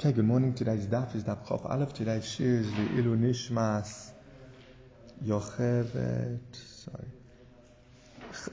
Okay, 0.00 0.12
good 0.12 0.26
morning. 0.26 0.54
Today's 0.54 0.86
daf 0.86 1.16
is 1.16 1.24
daf 1.24 1.44
Chof 1.44 1.68
Aleph. 1.68 1.92
Today's 1.92 2.22
shiur 2.22 2.60
is 2.60 2.70
the 2.70 2.82
Ilu 2.98 3.16
Nishmas 3.18 4.12
Yochevet, 5.26 6.38
sorry, 6.52 7.08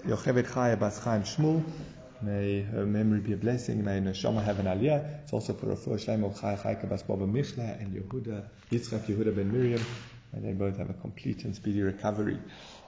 Yochevet 0.07 0.47
Chaya 0.47 0.79
Bas 0.79 0.97
Chaim 0.97 1.21
Shmuel. 1.21 1.63
May 2.23 2.61
her 2.63 2.87
memory 2.87 3.19
be 3.19 3.33
a 3.33 3.37
blessing. 3.37 3.85
May 3.85 3.99
Neshama 3.99 4.43
have 4.43 4.57
an 4.57 4.65
aliyah. 4.65 5.21
It's 5.21 5.33
also 5.33 5.53
for 5.53 5.71
a 5.71 5.75
first 5.75 6.07
name 6.07 6.23
of 6.23 6.33
Chaya 6.33 6.59
Chayka 6.59 6.89
Bas 6.89 7.03
Baba 7.03 7.27
Michla 7.27 7.79
and 7.79 7.93
Yehuda, 7.93 8.47
Yitzchak 8.71 9.05
Yehuda 9.05 9.35
ben 9.35 9.51
Miriam. 9.51 9.85
May 10.33 10.39
they 10.39 10.53
both 10.53 10.77
have 10.77 10.89
a 10.89 10.93
complete 10.93 11.43
and 11.43 11.55
speedy 11.55 11.83
recovery. 11.83 12.39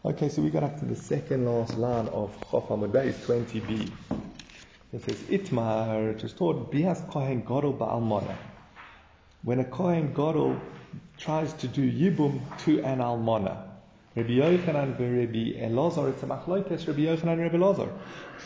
Okay, 0.04 0.30
so 0.30 0.42
we 0.42 0.50
got 0.50 0.64
up 0.64 0.80
to 0.80 0.86
the 0.86 0.96
second 0.96 1.46
last 1.46 1.78
line 1.78 2.08
of 2.08 2.36
Chof 2.50 2.70
Amud 2.70 2.92
Beis 2.92 3.14
20b. 3.14 3.92
It 4.98 5.04
says, 5.04 5.18
Itmar, 5.30 6.36
taught, 6.38 6.72
Bias 6.72 7.04
Kohen 7.12 7.42
Gadol 7.42 7.74
Ba'almona. 7.74 8.36
When 9.44 9.60
a 9.60 9.64
Kohen 9.64 10.12
Gadol 10.12 10.60
tries 11.20 11.54
to 11.54 11.68
do 11.68 11.88
Yibum 11.88 12.42
to 12.66 12.82
an 12.82 13.00
Almona, 13.00 13.74
Rabbi 14.16 14.30
Yochanan 14.30 14.98
Rabbi 14.98 15.54
Elazar, 15.62 16.10
it's 16.10 16.24
a 16.24 16.26
machlokes, 16.26 16.88
Rabbi 16.88 17.02
Yochanan 17.02 17.34
and 17.34 17.42
Rabbi 17.42 17.58
Elazar. 17.58 17.92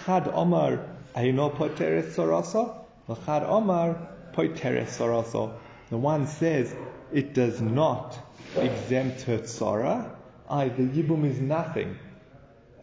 Chad 0.06 0.28
Omar, 0.28 0.86
Eino 1.16 1.56
Poteres 1.56 2.14
Sorasa, 2.16 2.84
Chad 3.26 3.44
Omar, 3.44 4.09
Poteres 4.34 4.90
Sorasa. 4.90 5.54
The 5.90 5.98
one 5.98 6.28
says, 6.28 6.76
it 7.14 7.34
does 7.34 7.62
not 7.62 8.20
exempt 8.58 9.22
her 9.22 9.38
tzara, 9.38 10.14
I, 10.50 10.68
the 10.68 10.84
Yibum 10.84 11.23
is 11.23 11.40
nothing. 11.40 11.98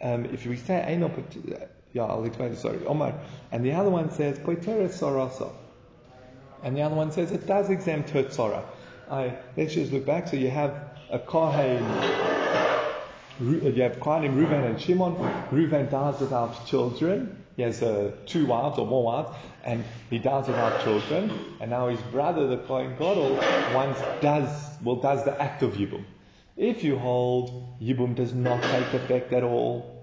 Um, 0.00 0.24
if 0.24 0.46
we 0.46 0.56
say 0.56 0.82
Eino 0.88 1.14
Poteres, 1.14 1.68
yeah, 1.92 2.04
I'll 2.04 2.24
explain 2.24 2.52
it. 2.52 2.58
Sorry, 2.58 2.84
Omar. 2.86 3.14
And 3.52 3.64
the 3.64 3.72
other 3.72 3.90
one 3.90 4.10
says 4.10 4.38
Poiteres 4.38 4.98
Sarasa. 4.98 5.52
And 6.62 6.76
the 6.76 6.82
other 6.82 6.94
one 6.94 7.12
says 7.12 7.30
it 7.30 7.46
does 7.46 7.70
exempt 7.70 8.10
her 8.10 8.24
tzara. 8.24 8.64
I, 9.10 9.36
let's 9.56 9.74
just 9.74 9.92
look 9.92 10.04
back. 10.04 10.28
So 10.28 10.36
you 10.36 10.50
have 10.50 10.74
a 11.10 11.18
Kohen, 11.18 11.82
you 13.40 13.82
have 13.82 13.96
Kohanim 14.00 14.34
Reuven 14.34 14.68
and 14.68 14.80
Shimon. 14.80 15.14
Reuven 15.50 15.90
dies 15.90 16.20
without 16.20 16.66
children. 16.66 17.44
He 17.56 17.62
has 17.62 17.82
uh, 17.82 18.12
two 18.26 18.46
wives 18.46 18.78
or 18.78 18.86
more 18.86 19.02
wives, 19.02 19.30
and 19.64 19.84
he 20.10 20.18
dies 20.18 20.46
without 20.46 20.82
children. 20.82 21.30
And 21.60 21.70
now 21.70 21.88
his 21.88 22.00
brother, 22.12 22.46
the 22.46 22.58
Kohen 22.58 22.92
Gadol, 22.98 23.36
once 23.74 23.98
does 24.20 24.48
well 24.82 24.96
does 24.96 25.24
the 25.24 25.40
act 25.40 25.62
of 25.62 25.74
Yibum. 25.74 26.04
If 26.56 26.84
you 26.84 26.98
hold 26.98 27.78
Yibum 27.80 28.14
does 28.14 28.34
not 28.34 28.62
take 28.62 28.92
effect 28.94 29.32
at 29.32 29.42
all, 29.42 29.97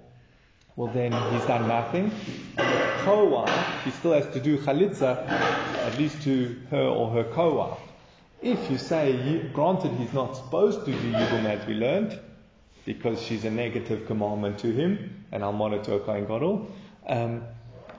well 0.75 0.91
then 0.93 1.11
he's 1.33 1.45
done 1.45 1.67
nothing. 1.67 2.11
And 2.57 2.73
the 2.73 3.03
co-wife, 3.03 3.83
he 3.83 3.91
still 3.91 4.13
has 4.13 4.27
to 4.33 4.39
do 4.39 4.57
chalitza, 4.57 5.27
at 5.27 5.97
least 5.97 6.21
to 6.23 6.55
her 6.71 6.83
or 6.83 7.09
her 7.11 7.23
co-wife. 7.23 7.79
If 8.41 8.69
you 8.69 8.77
say, 8.77 9.41
granted 9.53 9.91
he's 9.93 10.13
not 10.13 10.35
supposed 10.35 10.85
to 10.85 10.91
do 10.91 11.11
yibum 11.13 11.45
as 11.45 11.65
we 11.65 11.73
learned, 11.73 12.19
because 12.85 13.21
she's 13.21 13.45
a 13.45 13.49
negative 13.49 14.05
commandment 14.05 14.59
to 14.59 14.71
him, 14.71 15.25
and 15.31 15.43
I'll 15.43 15.53
monitor 15.53 15.95
a 15.95 15.99
kohen 15.99 16.25
gadol, 16.25 16.67
um, 17.07 17.43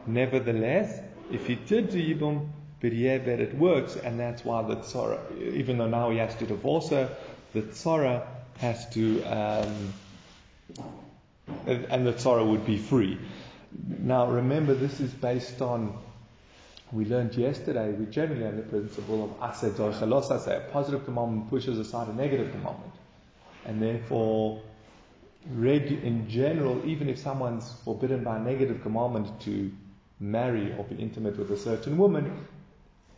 nevertheless, 0.06 1.00
if 1.32 1.46
he 1.46 1.56
did 1.56 1.90
do 1.90 1.98
yibum, 1.98 2.48
but 2.80 2.92
yeah, 2.92 3.18
that 3.18 3.40
it 3.40 3.56
works, 3.56 3.96
and 3.96 4.20
that's 4.20 4.44
why 4.44 4.62
the 4.62 4.76
tzara, 4.76 5.18
even 5.40 5.78
though 5.78 5.88
now 5.88 6.10
he 6.10 6.18
has 6.18 6.34
to 6.36 6.46
divorce 6.46 6.90
her, 6.90 7.08
the 7.52 7.62
tzara 7.62 8.24
has 8.58 8.88
to 8.90 9.22
um, 9.24 9.92
and 11.66 12.06
the 12.06 12.12
tzara 12.12 12.48
would 12.48 12.64
be 12.64 12.78
free. 12.78 13.18
Now 14.00 14.26
remember, 14.30 14.74
this 14.74 15.00
is 15.00 15.12
based 15.12 15.60
on, 15.60 15.96
we 16.92 17.04
learned 17.04 17.34
yesterday, 17.34 17.92
we 17.92 18.06
generally 18.06 18.44
have 18.44 18.56
the 18.56 18.62
principle 18.62 19.24
of 19.24 19.50
ased 19.50 19.76
zochelos 19.76 20.30
aseh. 20.30 20.68
A 20.68 20.70
positive 20.70 21.04
commandment 21.04 21.50
pushes 21.50 21.78
aside 21.78 22.08
a 22.08 22.14
negative 22.14 22.50
commandment. 22.52 22.92
And 23.64 23.82
therefore, 23.82 24.62
in 25.48 26.26
general, 26.28 26.80
even 26.84 27.08
if 27.08 27.18
someone's 27.18 27.72
forbidden 27.84 28.24
by 28.24 28.36
a 28.36 28.40
negative 28.40 28.82
commandment 28.82 29.40
to 29.42 29.70
marry 30.18 30.74
or 30.76 30.84
be 30.84 30.96
intimate 30.96 31.38
with 31.38 31.50
a 31.50 31.56
certain 31.56 31.98
woman, 31.98 32.46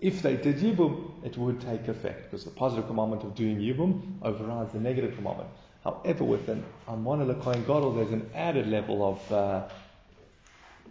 if 0.01 0.23
they 0.23 0.37
did 0.37 0.57
yibum, 0.57 1.25
it 1.25 1.37
would 1.37 1.61
take 1.61 1.89
effect 1.89 2.25
because 2.25 2.45
the 2.45 2.51
positive 2.51 2.87
commandment 2.87 3.25
of 3.25 3.35
doing 3.35 3.59
yibum 3.59 4.01
overrides 4.23 4.73
the 4.73 4.81
negative 4.81 5.17
commandment. 5.17 5.51
However, 5.89 6.25
with 6.25 6.49
an 6.49 6.65
Almona 6.87 7.25
Lekohen 7.25 7.67
Gadol, 7.67 7.95
there's 7.95 8.13
an 8.13 8.29
added 8.35 8.67
level 8.67 9.03
of, 9.09 9.33
uh, 9.33 9.63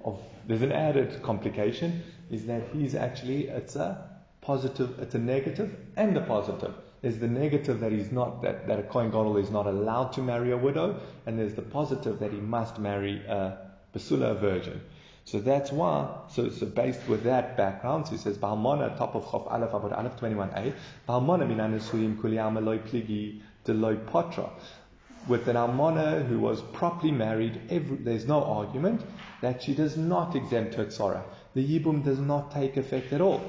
of, 0.03 0.19
there's 0.47 0.63
an 0.63 0.71
added 0.71 1.21
complication, 1.21 2.01
is 2.31 2.47
that 2.47 2.63
he's 2.73 2.95
actually, 2.95 3.47
it's 3.47 3.75
a 3.75 4.09
positive, 4.41 4.97
it's 4.99 5.13
a 5.13 5.19
negative 5.19 5.75
and 5.97 6.17
a 6.17 6.21
positive. 6.21 6.73
There's 7.01 7.19
the 7.19 7.27
negative 7.27 7.79
that 7.81 7.91
he's 7.91 8.11
not, 8.11 8.41
that, 8.41 8.67
that 8.67 8.79
a 8.79 8.83
Kohen 8.83 9.11
Gadol 9.11 9.37
is 9.37 9.51
not 9.51 9.67
allowed 9.67 10.13
to 10.13 10.21
marry 10.21 10.51
a 10.51 10.57
widow, 10.57 10.99
and 11.27 11.37
there's 11.37 11.53
the 11.53 11.61
positive 11.61 12.17
that 12.19 12.31
he 12.31 12.39
must 12.39 12.79
marry 12.79 13.23
a 13.27 13.57
Basula, 13.93 14.39
virgin. 14.39 14.81
So 15.25 15.39
that's 15.39 15.71
why, 15.71 16.07
so, 16.29 16.49
so 16.49 16.65
based 16.65 17.07
with 17.07 17.23
that 17.23 17.55
background, 17.55 18.07
so 18.07 18.13
he 18.13 18.17
says, 18.17 18.37
Balmona, 18.37 18.97
top 18.97 19.13
of 19.13 19.25
Chof 19.25 19.51
Aleph, 19.51 19.71
Abud 19.71 19.95
Aleph 19.95 20.19
21a, 20.19 20.73
Balmona 21.07 21.45
minanusuyim 21.45 22.17
kuliyam 22.17 22.57
eloi 22.57 22.79
pligi 22.79 23.41
deloi 23.65 23.97
potra 24.05 24.49
with 25.27 25.47
an 25.47 25.57
almona 25.57 26.23
who 26.23 26.39
was 26.39 26.61
properly 26.61 27.11
married, 27.11 27.59
every, 27.69 27.97
there's 27.97 28.25
no 28.25 28.43
argument 28.43 29.01
that 29.41 29.61
she 29.61 29.73
does 29.73 29.97
not 29.97 30.35
exempt 30.35 30.75
her 30.75 30.85
tzara. 30.85 31.23
The 31.53 31.79
yibum 31.79 32.03
does 32.03 32.19
not 32.19 32.51
take 32.51 32.77
effect 32.77 33.13
at 33.13 33.21
all. 33.21 33.41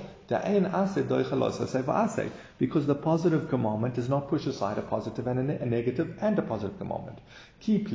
Because 2.58 2.86
the 2.86 2.94
positive 2.94 3.48
commandment 3.48 3.94
does 3.94 4.08
not 4.10 4.28
push 4.28 4.46
aside 4.46 4.76
a 4.76 4.82
positive 4.82 5.26
and 5.26 5.50
a, 5.50 5.64
negative 5.64 6.18
and 6.20 6.38
a 6.38 6.42
positive 6.42 6.78
commandment. 6.78 7.18
Keep 7.60 7.88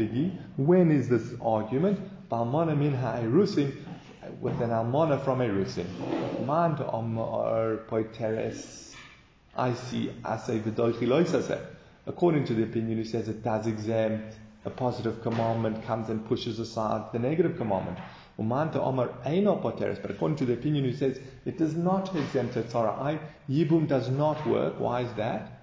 when 0.58 0.92
is 0.92 1.10
this 1.10 1.36
argument? 1.42 2.00
Min 2.32 2.96
with 4.42 4.62
an 4.62 4.72
almona 4.72 5.20
from 5.20 5.40
erusim. 5.40 5.86
Man 6.48 6.76
omar 6.92 7.78
poiteres, 7.88 8.96
I 9.56 9.74
see 9.74 10.10
according 12.06 12.46
to 12.46 12.54
the 12.54 12.64
opinion 12.64 12.98
who 12.98 13.04
says 13.04 13.28
it 13.28 13.44
does 13.44 13.68
exempt 13.68 14.36
a 14.66 14.70
positive 14.70 15.22
commandment 15.22 15.84
comes 15.86 16.10
and 16.10 16.26
pushes 16.26 16.60
aside 16.60 17.12
the 17.12 17.20
negative 17.20 17.58
commandment. 17.58 17.98
But 18.38 18.76
according 20.10 20.38
to 20.38 20.46
the 20.46 20.54
opinion 20.54 20.86
who 20.86 20.94
says 20.94 21.20
it 21.46 21.58
does 21.58 21.76
not 21.76 22.16
exempt 22.16 22.56
a 22.56 22.64
Torah, 22.64 23.20
Yibum 23.50 23.88
does 23.88 24.10
not 24.10 24.48
work. 24.48 24.80
Why 24.80 25.02
is 25.02 25.14
that? 25.14 25.60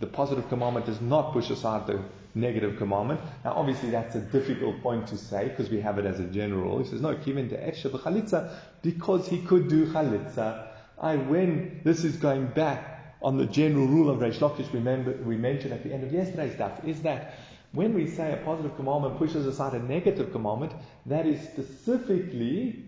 The 0.00 0.06
positive 0.10 0.48
commandment 0.48 0.86
does 0.86 1.00
not 1.00 1.32
push 1.32 1.50
aside 1.50 1.86
the 1.86 2.00
negative 2.34 2.78
commandment. 2.78 3.20
Now, 3.44 3.52
obviously, 3.52 3.90
that's 3.90 4.16
a 4.16 4.20
difficult 4.20 4.82
point 4.82 5.06
to 5.08 5.16
say 5.18 5.48
because 5.50 5.68
we 5.70 5.80
have 5.80 5.98
it 5.98 6.06
as 6.06 6.18
a 6.18 6.24
general. 6.24 6.78
He 6.78 6.88
says, 6.88 7.00
no, 7.02 7.14
kiven 7.14 7.48
de 7.48 8.62
because 8.82 9.28
he 9.28 9.42
could 9.42 9.68
do 9.68 9.86
chalitza 9.92 10.71
I, 11.02 11.16
when 11.16 11.80
this 11.82 12.04
is 12.04 12.16
going 12.16 12.46
back 12.46 13.16
on 13.22 13.36
the 13.36 13.46
general 13.46 13.86
rule 13.86 14.08
of 14.08 14.20
Reish 14.20 14.38
Lakish, 14.38 14.72
remember, 14.72 15.12
we 15.24 15.36
mentioned 15.36 15.72
at 15.72 15.82
the 15.82 15.92
end 15.92 16.04
of 16.04 16.12
yesterday's 16.12 16.54
stuff, 16.54 16.84
is 16.84 17.02
that 17.02 17.34
when 17.72 17.92
we 17.92 18.06
say 18.06 18.32
a 18.32 18.36
positive 18.38 18.76
commandment 18.76 19.18
pushes 19.18 19.46
aside 19.46 19.74
a 19.74 19.82
negative 19.82 20.30
commandment, 20.30 20.72
that 21.06 21.26
is 21.26 21.42
specifically 21.42 22.84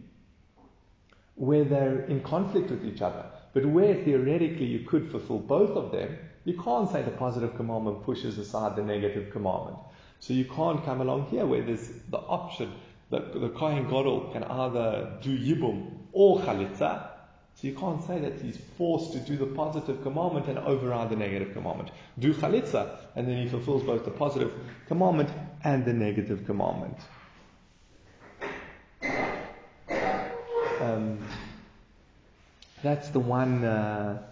where 1.34 1.64
they're 1.64 2.03
in 2.03 2.20
conflict 2.20 2.70
with 2.70 2.84
each 2.84 3.03
other. 3.03 3.26
But 3.53 3.66
where 3.66 3.94
theoretically 3.94 4.66
you 4.66 4.86
could 4.86 5.10
fulfill 5.10 5.38
both 5.38 5.70
of 5.70 5.91
them, 5.91 6.16
you 6.44 6.60
can't 6.60 6.91
say 6.91 7.03
the 7.03 7.10
positive 7.10 7.56
commandment 7.56 8.04
pushes 8.04 8.38
aside 8.38 8.76
the 8.76 8.82
negative 8.82 9.32
commandment. 9.32 9.78
So 10.20 10.34
you 10.34 10.44
can't 10.44 10.84
come 10.84 11.00
along 11.00 11.26
here 11.30 11.47
where 11.47 11.62
there's 11.62 11.88
the 12.10 12.19
option 12.19 12.72
that 13.10 13.32
the 13.41 13.48
Kohen 13.48 13.84
Gadol 13.84 14.30
can 14.32 14.44
either 14.44 15.19
do 15.22 15.36
Yibum 15.36 15.91
or 16.12 16.41
Chalitza, 16.41 17.14
so 17.54 17.68
you 17.68 17.74
can't 17.74 18.04
say 18.04 18.18
that 18.18 18.41
he's 18.41 18.59
forced 18.77 19.12
to 19.12 19.21
do 19.21 19.36
the 19.36 19.47
positive 19.47 20.03
commandment 20.03 20.48
and 20.48 20.59
override 20.59 21.10
the 21.10 21.16
negative 21.16 21.53
commandment. 21.53 21.91
Do 22.18 22.34
chalitza, 22.34 22.98
and 23.15 23.28
then 23.28 23.42
he 23.42 23.48
fulfills 23.48 23.84
both 23.84 24.04
the 24.04 24.10
positive 24.10 24.53
commandment 24.89 25.30
and 25.62 25.84
the 25.84 25.92
negative 25.92 26.45
commandment. 26.47 26.97
Um, 30.80 31.18
that's 32.83 33.09
the 33.10 33.21
one. 33.21 33.65
Uh, 33.65 34.22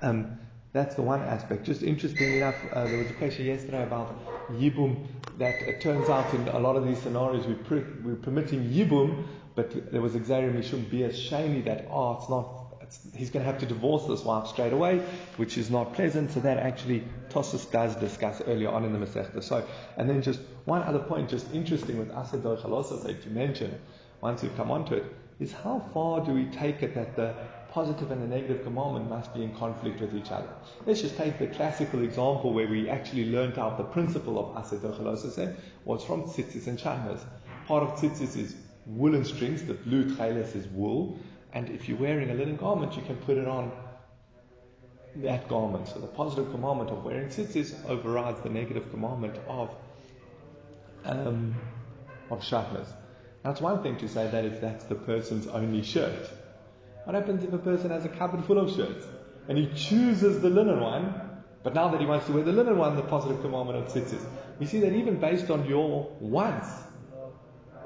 um, 0.00 0.38
that's 0.72 0.94
the 0.94 1.02
one 1.02 1.20
aspect. 1.20 1.64
Just 1.64 1.82
interestingly 1.82 2.38
enough, 2.38 2.54
uh, 2.72 2.84
there 2.84 2.96
was 2.96 3.10
a 3.10 3.14
question 3.14 3.44
yesterday 3.44 3.82
about 3.82 4.18
yibum. 4.52 5.06
That 5.38 5.54
it 5.62 5.80
turns 5.82 6.08
out 6.08 6.32
in 6.32 6.48
a 6.48 6.58
lot 6.58 6.76
of 6.76 6.86
these 6.86 6.98
scenarios 6.98 7.46
we 7.46 7.54
pre- 7.54 7.84
we're 8.02 8.14
permitting 8.14 8.64
yibum, 8.70 9.26
but 9.54 9.92
there 9.92 10.00
was 10.00 10.14
exaggeration 10.14 10.84
mishum 10.84 10.90
bias 10.90 11.18
shiny 11.18 11.60
that 11.62 11.86
oh 11.90 12.18
it's 12.18 12.28
not 12.28 12.62
it's, 12.82 12.98
he's 13.14 13.30
going 13.30 13.44
to 13.44 13.50
have 13.50 13.60
to 13.60 13.66
divorce 13.66 14.06
this 14.06 14.24
wife 14.24 14.48
straight 14.48 14.72
away, 14.72 14.98
which 15.36 15.56
is 15.56 15.70
not 15.70 15.94
pleasant. 15.94 16.32
So 16.32 16.40
that 16.40 16.58
actually 16.58 17.04
Tossus 17.30 17.70
does 17.70 17.94
discuss 17.96 18.42
earlier 18.46 18.70
on 18.70 18.84
in 18.84 18.92
the 18.92 18.98
Masechta. 18.98 19.42
So 19.42 19.66
and 19.96 20.08
then 20.08 20.22
just 20.22 20.40
one 20.64 20.82
other 20.82 20.98
point, 20.98 21.28
just 21.28 21.52
interesting 21.52 21.98
with 21.98 22.10
Asador 22.10 22.60
Chalosa 22.60 23.22
to 23.22 23.30
mention 23.30 23.78
once 24.20 24.42
we've 24.42 24.56
come 24.56 24.70
onto 24.70 24.94
it, 24.94 25.04
is 25.40 25.52
how 25.52 25.84
far 25.92 26.24
do 26.24 26.32
we 26.32 26.44
take 26.46 26.82
it 26.82 26.94
that 26.94 27.16
the 27.16 27.34
positive 27.70 28.10
and 28.10 28.22
the 28.22 28.26
negative 28.26 28.62
commandment 28.62 29.08
must 29.08 29.32
be 29.34 29.42
in 29.42 29.54
conflict 29.56 30.00
with 30.00 30.14
each 30.14 30.30
other. 30.30 30.48
Let's 30.84 31.00
just 31.00 31.16
take 31.16 31.38
the 31.38 31.46
classical 31.46 32.02
example 32.02 32.52
where 32.52 32.68
we 32.68 32.88
actually 32.90 33.30
learned 33.30 33.58
out 33.58 33.78
the 33.78 33.84
principle 33.84 34.38
of 34.38 34.62
Ased 34.62 35.56
was 35.84 36.04
from 36.04 36.24
tzitzis 36.24 36.66
and 36.66 36.78
shahmas. 36.78 37.20
Part 37.66 37.82
of 37.82 37.98
tzitzis 37.98 38.36
is 38.36 38.56
woolen 38.86 39.24
strings, 39.24 39.64
the 39.64 39.74
blue 39.74 40.04
tcheles 40.04 40.54
is 40.54 40.66
wool, 40.68 41.18
and 41.52 41.68
if 41.70 41.88
you're 41.88 41.98
wearing 41.98 42.30
a 42.30 42.34
linen 42.34 42.56
garment, 42.56 42.96
you 42.96 43.02
can 43.02 43.16
put 43.16 43.36
it 43.36 43.46
on 43.46 43.72
that 45.16 45.48
garment. 45.48 45.88
So 45.88 46.00
the 46.00 46.06
positive 46.06 46.50
commandment 46.50 46.90
of 46.90 47.04
wearing 47.04 47.28
tzitzis 47.28 47.74
overrides 47.88 48.40
the 48.42 48.48
negative 48.48 48.90
commandment 48.90 49.36
of 49.46 49.74
um, 51.04 51.54
of 52.30 52.40
shahmas. 52.40 52.86
That's 53.42 53.60
one 53.60 53.82
thing 53.82 53.96
to 53.98 54.08
say 54.08 54.28
that 54.30 54.44
if 54.44 54.60
that's 54.60 54.84
the 54.84 54.94
person's 54.94 55.46
only 55.48 55.82
shirt. 55.82 56.30
What 57.04 57.14
happens 57.14 57.42
if 57.42 57.52
a 57.52 57.58
person 57.58 57.90
has 57.90 58.04
a 58.04 58.08
cupboard 58.08 58.44
full 58.44 58.58
of 58.58 58.74
shirts 58.74 59.04
and 59.48 59.58
he 59.58 59.66
chooses 59.74 60.40
the 60.40 60.48
linen 60.48 60.80
one, 60.80 61.20
but 61.64 61.74
now 61.74 61.88
that 61.88 62.00
he 62.00 62.06
wants 62.06 62.26
to 62.26 62.32
wear 62.32 62.44
the 62.44 62.52
linen 62.52 62.78
one, 62.78 62.96
the 62.96 63.02
positive 63.02 63.40
commandment 63.42 63.78
of 63.78 63.92
tzitzis. 63.92 64.24
We 64.60 64.66
see 64.66 64.80
that 64.80 64.92
even 64.92 65.18
based 65.18 65.50
on 65.50 65.66
your 65.66 66.08
wants, 66.20 66.68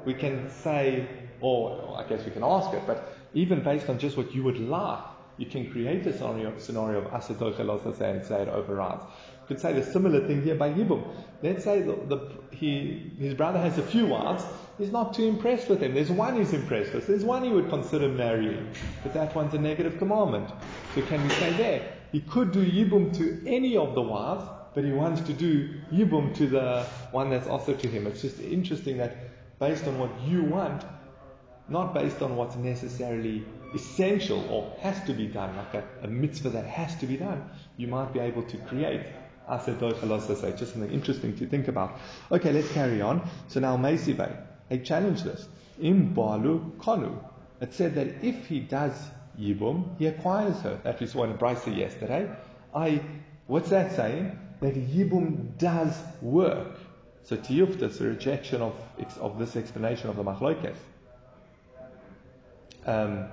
we 0.07 0.15
can 0.15 0.49
say, 0.49 1.07
or 1.41 1.97
I 1.99 2.09
guess 2.09 2.25
we 2.25 2.31
can 2.31 2.45
ask 2.45 2.73
it, 2.73 2.83
but 2.87 3.17
even 3.35 3.63
based 3.63 3.91
on 3.91 3.99
just 3.99 4.17
what 4.17 4.35
you 4.35 4.43
would 4.45 4.59
like, 4.59 5.01
you 5.37 5.47
can 5.47 5.71
create 5.71 6.07
a 6.07 6.17
scenario, 6.17 6.57
scenario 6.59 7.01
of 7.01 7.11
asadoch 7.11 8.01
and 8.01 8.25
say 8.25 8.43
it 8.43 8.49
overrides. 8.49 9.03
You 9.03 9.49
could 9.49 9.61
say 9.61 9.75
the 9.75 9.83
similar 9.83 10.27
thing 10.27 10.43
here 10.43 10.55
by 10.55 10.71
Yibum. 10.71 11.05
Let's 11.43 11.65
say 11.65 11.83
the, 11.83 11.93
the, 11.93 12.33
he, 12.51 13.13
his 13.19 13.35
brother 13.35 13.59
has 13.59 13.77
a 13.77 13.83
few 13.83 14.07
wives, 14.07 14.45
he's 14.79 14.93
not 14.93 15.13
too 15.13 15.25
impressed 15.25 15.69
with 15.69 15.83
him. 15.83 15.93
There's 15.93 16.11
one 16.11 16.37
he's 16.37 16.55
impressed 16.55 16.95
with, 16.95 17.07
there's 17.07 17.25
one 17.25 17.45
he 17.45 17.51
would 17.51 17.69
consider 17.69 18.09
marrying, 18.09 18.67
but 19.03 19.13
that 19.13 19.35
one's 19.35 19.53
a 19.55 19.59
negative 19.59 19.99
commandment. 19.99 20.51
So 20.95 21.03
can 21.03 21.23
we 21.23 21.29
say 21.35 21.53
there? 21.55 21.93
He 22.13 22.21
could 22.21 22.53
do 22.53 22.65
Yibum 22.65 23.15
to 23.19 23.43
any 23.47 23.77
of 23.77 23.95
the 23.95 24.03
wives, 24.03 24.45
but 24.75 24.85
he 24.85 24.93
wants 24.93 25.21
to 25.23 25.33
do 25.33 25.69
Yibum 25.93 26.35
to 26.37 26.47
the 26.47 26.87
one 27.11 27.29
that's 27.29 27.49
also 27.49 27.75
to 27.75 27.89
him. 27.89 28.07
It's 28.07 28.23
just 28.23 28.41
interesting 28.41 28.97
that 28.99 29.36
based 29.59 29.87
on 29.87 29.99
what 29.99 30.11
you 30.23 30.43
want, 30.43 30.85
not 31.69 31.95
based 31.95 32.23
on 32.23 32.37
what's 32.37 32.57
necessarily 32.57 33.45
essential 33.75 34.45
or 34.51 34.77
has 34.81 35.03
to 35.05 35.13
be 35.13 35.27
done, 35.27 35.57
like 35.57 35.75
a, 35.75 35.85
a 36.03 36.09
mitzvah 36.09 36.51
that 36.51 36.67
has 36.67 36.95
to 36.97 37.07
be 37.07 37.17
done, 37.17 37.49
you 37.77 37.89
might 37.89 38.13
be 38.13 38.21
able 38.21 38.43
to 38.43 38.57
create. 38.59 39.07
I 39.49 39.59
said, 39.59 39.79
just 39.81 40.73
something 40.73 40.91
interesting 40.91 41.37
to 41.39 41.47
think 41.47 41.69
about. 41.69 41.99
Okay, 42.33 42.53
let's 42.53 42.71
carry 42.73 43.01
on. 43.01 43.29
So 43.49 43.61
now 43.61 43.77
Meisibe, 43.77 44.37
they 44.69 44.79
challenge 44.79 45.23
this. 45.23 45.49
In 45.81 46.15
Balu 46.15 46.73
Konu, 46.79 47.19
it 47.61 47.73
said 47.73 47.95
that 47.95 48.25
if 48.25 48.47
he 48.47 48.61
does 48.61 48.93
Yibum, 49.39 49.99
he 49.99 50.07
acquires 50.07 50.61
her. 50.61 50.81
That 50.83 50.99
saw 51.09 51.25
in 51.25 51.35
Brisa 51.35 51.77
yesterday. 51.77 52.29
I, 52.75 53.01
what's 53.47 53.71
that 53.71 53.95
saying? 53.95 54.39
That 54.61 54.75
Yibum 54.75 55.57
does 55.59 55.95
work. 56.21 56.79
So 57.27 57.37
Tiyufta 57.37 57.83
is 57.83 58.01
a 58.01 58.05
rejection 58.05 58.63
of, 58.63 58.73
of 59.21 59.37
this 59.37 59.57
explanation 59.57 60.09
of 60.09 60.15
the 60.15 60.23
Machlokes. 60.23 60.77
Um, 62.87 63.27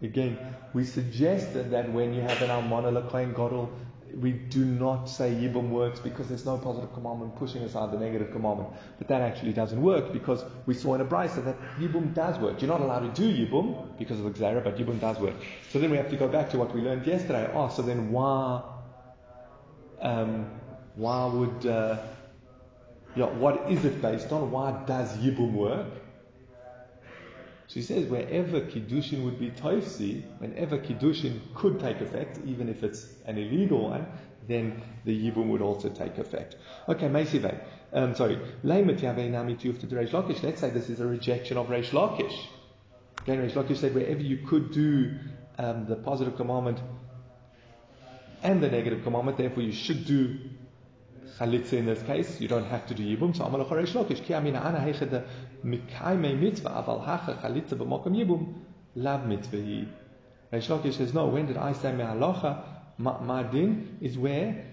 again, 0.00 0.38
we 0.72 0.86
suggested 0.86 1.70
that 1.72 1.92
when 1.92 2.14
you 2.14 2.22
have 2.22 2.40
an 2.40 2.48
Almana 2.48 2.90
Lakoin 2.90 3.34
Godel, 3.34 3.68
we 4.18 4.32
do 4.32 4.64
not 4.64 5.04
say 5.04 5.32
Yibum 5.32 5.68
works 5.68 6.00
because 6.00 6.28
there's 6.28 6.46
no 6.46 6.56
positive 6.56 6.90
commandment 6.94 7.36
pushing 7.36 7.62
aside 7.62 7.92
the 7.92 7.98
negative 7.98 8.32
commandment. 8.32 8.70
But 8.96 9.08
that 9.08 9.20
actually 9.20 9.52
doesn't 9.52 9.82
work 9.82 10.10
because 10.10 10.42
we 10.64 10.72
saw 10.72 10.94
in 10.94 11.02
a 11.02 11.04
brisa 11.04 11.44
that 11.44 11.60
Yibum 11.78 12.14
does 12.14 12.38
work. 12.38 12.62
You're 12.62 12.70
not 12.70 12.80
allowed 12.80 13.14
to 13.14 13.20
do 13.20 13.46
Yibum 13.46 13.98
because 13.98 14.18
of 14.18 14.24
the 14.24 14.30
Xera, 14.30 14.64
but 14.64 14.78
Yibum 14.78 14.98
does 14.98 15.18
work. 15.18 15.34
So 15.70 15.78
then 15.78 15.90
we 15.90 15.98
have 15.98 16.08
to 16.08 16.16
go 16.16 16.26
back 16.26 16.48
to 16.52 16.58
what 16.58 16.74
we 16.74 16.80
learned 16.80 17.06
yesterday. 17.06 17.50
Oh, 17.52 17.68
so 17.68 17.82
then 17.82 18.10
why, 18.10 18.62
um, 20.00 20.50
why 20.94 21.26
would, 21.26 21.66
uh, 21.66 21.98
yeah, 23.18 23.26
what 23.26 23.70
is 23.70 23.84
it 23.84 24.00
based 24.00 24.30
on? 24.30 24.50
Why 24.52 24.70
does 24.86 25.16
Yibum 25.16 25.52
work? 25.52 25.88
So 27.66 27.74
he 27.74 27.82
says 27.82 28.06
wherever 28.06 28.60
Kiddushin 28.60 29.24
would 29.24 29.40
be 29.40 29.50
toifsi, 29.50 30.22
whenever 30.38 30.78
Kiddushin 30.78 31.40
could 31.54 31.80
take 31.80 32.00
effect, 32.00 32.38
even 32.46 32.68
if 32.68 32.84
it's 32.84 33.06
an 33.26 33.36
illegal 33.36 33.90
one, 33.90 34.06
then 34.46 34.80
the 35.04 35.12
Yibum 35.12 35.48
would 35.48 35.60
also 35.60 35.88
take 35.88 36.16
effect. 36.16 36.54
Okay, 36.88 37.08
Meisive. 37.08 37.60
Um, 37.92 38.14
sorry. 38.14 38.38
Let's 38.62 38.80
say 40.60 40.70
this 40.70 40.88
is 40.88 41.00
a 41.00 41.06
rejection 41.06 41.56
of 41.56 41.66
Reish 41.66 41.90
Lakish. 41.90 42.46
Again, 43.22 43.38
Reish 43.42 43.54
Lakish 43.54 43.78
said 43.78 43.94
wherever 43.94 44.20
you 44.20 44.38
could 44.46 44.70
do 44.72 45.18
um, 45.58 45.86
the 45.86 45.96
positive 45.96 46.36
commandment 46.36 46.80
and 48.44 48.62
the 48.62 48.70
negative 48.70 49.02
commandment, 49.02 49.36
therefore 49.36 49.64
you 49.64 49.72
should 49.72 50.06
do 50.06 50.38
chalitza 51.38 51.74
in 51.74 51.86
this 51.86 52.02
case, 52.02 52.40
you 52.40 52.48
don't 52.48 52.66
have 52.66 52.86
to 52.86 52.94
do 52.94 53.02
yibum. 53.02 53.36
So 53.36 53.44
amal 53.44 53.64
choresh 53.64 53.92
lokish 53.92 54.24
ki 54.24 54.34
amina 54.34 54.60
ana 54.60 54.78
heiche 54.78 55.08
de 55.08 55.24
mikaime 55.64 56.38
mitzvah 56.38 56.82
aval 56.82 57.04
hacha 57.04 57.38
chalitza 57.42 57.76
b'mokom 57.76 58.14
yibum 58.14 58.54
lav 58.94 59.26
mitzvah 59.26 59.86
Reish 60.52 60.68
Lakish 60.68 60.94
says, 60.94 61.12
no, 61.12 61.26
when 61.26 61.46
did 61.46 61.58
I 61.58 61.72
say 61.72 61.92
me'alocha? 61.92 62.64
My 62.96 63.42
din 63.42 63.98
is 64.00 64.16
where 64.16 64.64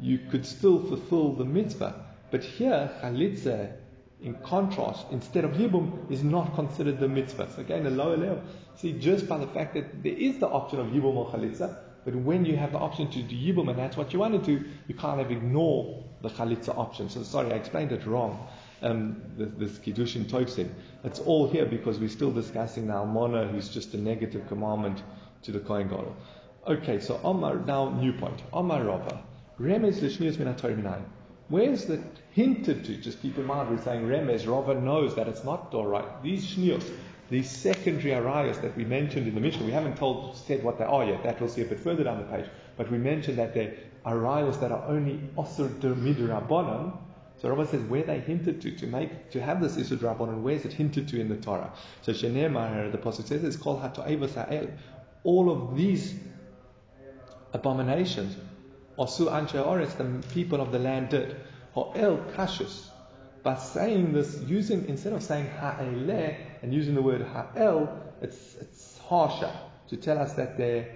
you 0.00 0.18
could 0.30 0.44
still 0.44 0.80
fulfill 0.84 1.32
the 1.34 1.44
mitzvah. 1.44 1.94
But 2.30 2.42
here, 2.44 2.90
chalitza, 3.00 3.72
in 4.20 4.34
contrast, 4.42 5.06
instead 5.12 5.44
of 5.44 5.52
yibum, 5.52 6.10
is 6.10 6.24
not 6.24 6.54
considered 6.54 6.98
the 6.98 7.08
mitzvah. 7.08 7.50
So 7.54 7.60
again, 7.60 7.86
a 7.86 7.90
lower 7.90 8.16
level. 8.16 8.42
See, 8.74 8.92
just 8.92 9.28
by 9.28 9.38
the 9.38 9.46
fact 9.46 9.74
that 9.74 10.02
there 10.02 10.12
is 10.12 10.38
the 10.38 10.48
option 10.48 10.80
of 10.80 10.88
yibum 10.88 11.14
or 11.14 11.30
chalitza, 11.30 11.78
but 12.04 12.14
when 12.14 12.44
you 12.44 12.56
have 12.56 12.72
the 12.72 12.78
option 12.78 13.10
to 13.10 13.22
do 13.22 13.34
Yibum 13.34 13.68
and 13.68 13.78
that's 13.78 13.96
what 13.96 14.12
you 14.12 14.18
want 14.18 14.42
to 14.42 14.58
do, 14.58 14.64
you 14.86 14.94
kind 14.94 15.20
of 15.20 15.30
ignore 15.30 16.04
the 16.22 16.28
Chalitza 16.28 16.76
option. 16.76 17.08
So 17.08 17.22
sorry, 17.22 17.52
I 17.52 17.56
explained 17.56 17.92
it 17.92 18.06
wrong. 18.06 18.46
Um, 18.80 19.20
this, 19.36 19.48
this 19.56 19.78
Kiddushin 19.78 20.24
Toiksin. 20.26 20.70
It's 21.02 21.18
all 21.18 21.48
here 21.48 21.66
because 21.66 21.98
we're 21.98 22.08
still 22.08 22.30
discussing 22.30 22.86
now 22.86 23.04
Mona, 23.04 23.46
who's 23.48 23.68
just 23.68 23.94
a 23.94 23.98
negative 23.98 24.46
commandment 24.46 25.02
to 25.42 25.52
the 25.52 25.58
Kohen 25.58 25.88
Gadol. 25.88 26.14
Okay, 26.66 27.00
so 27.00 27.20
Omar, 27.24 27.56
now 27.66 27.90
new 27.90 28.12
point. 28.12 28.42
Omar 28.52 28.84
Rava. 28.84 29.22
Remez 29.58 30.00
l'shnius 30.02 30.38
min 30.38 31.04
Where's 31.48 31.86
the 31.86 32.02
hinted 32.32 32.84
to? 32.84 32.96
Just 32.96 33.22
keep 33.22 33.38
in 33.38 33.44
mind, 33.46 33.70
we're 33.70 33.82
saying 33.82 34.02
Remez. 34.02 34.46
Rava 34.46 34.74
knows 34.74 35.16
that 35.16 35.28
it's 35.28 35.44
not 35.44 35.74
all 35.74 35.86
right. 35.86 36.22
These 36.22 36.44
shnius, 36.46 36.88
these 37.30 37.50
secondary 37.50 38.12
arayas 38.12 38.60
that 38.62 38.74
we 38.76 38.84
mentioned 38.84 39.28
in 39.28 39.34
the 39.34 39.40
Mishnah, 39.40 39.64
we 39.64 39.72
haven't 39.72 39.96
told, 39.96 40.36
said 40.36 40.62
what 40.62 40.78
they 40.78 40.84
are 40.84 41.04
yet. 41.04 41.22
That 41.22 41.40
we'll 41.40 41.50
see 41.50 41.62
a 41.62 41.66
bit 41.66 41.80
further 41.80 42.04
down 42.04 42.18
the 42.18 42.24
page. 42.24 42.46
But 42.76 42.90
we 42.90 42.96
mentioned 42.96 43.38
that 43.38 43.52
they're 43.52 43.74
arayas 44.06 44.58
that 44.60 44.72
are 44.72 44.84
only 44.86 45.20
osur 45.36 45.68
midrabanan. 45.78 46.96
So 47.36 47.54
Rambam 47.54 47.68
says 47.70 47.82
where 47.82 48.02
they 48.02 48.18
hinted 48.20 48.60
to 48.62 48.72
to 48.72 48.86
make 48.86 49.30
to 49.30 49.42
have 49.42 49.60
this 49.60 49.76
isur 49.76 49.98
drabanan. 49.98 50.40
Where 50.40 50.54
is 50.54 50.64
it 50.64 50.72
hinted 50.72 51.08
to 51.08 51.20
in 51.20 51.28
the 51.28 51.36
Torah? 51.36 51.70
So 52.02 52.12
Shenemar, 52.12 52.90
the 52.90 52.98
pasuk 52.98 53.26
says, 53.26 53.44
it's 53.44 53.56
called 53.56 53.82
hato'evas 53.82 54.34
ha'el. 54.34 54.68
All 55.24 55.50
of 55.50 55.76
these 55.76 56.14
abominations, 57.52 58.36
osu 58.98 59.30
anshe 59.30 59.62
oretz, 59.62 59.96
the 59.98 60.26
people 60.32 60.60
of 60.60 60.72
the 60.72 60.78
land 60.78 61.10
did. 61.10 61.36
Ha'el 61.74 62.18
kashus. 62.34 62.88
By 63.42 63.56
saying 63.56 64.12
this, 64.12 64.40
using 64.46 64.88
instead 64.88 65.12
of 65.12 65.22
saying 65.22 65.46
ha'eleh 65.46 66.36
and 66.62 66.74
using 66.74 66.94
the 66.94 67.02
word 67.02 67.22
ha'el, 67.22 67.88
it's, 68.20 68.56
it's 68.60 68.98
harsher 68.98 69.52
to 69.88 69.96
tell 69.96 70.18
us 70.18 70.34
that 70.34 70.58
they're, 70.58 70.88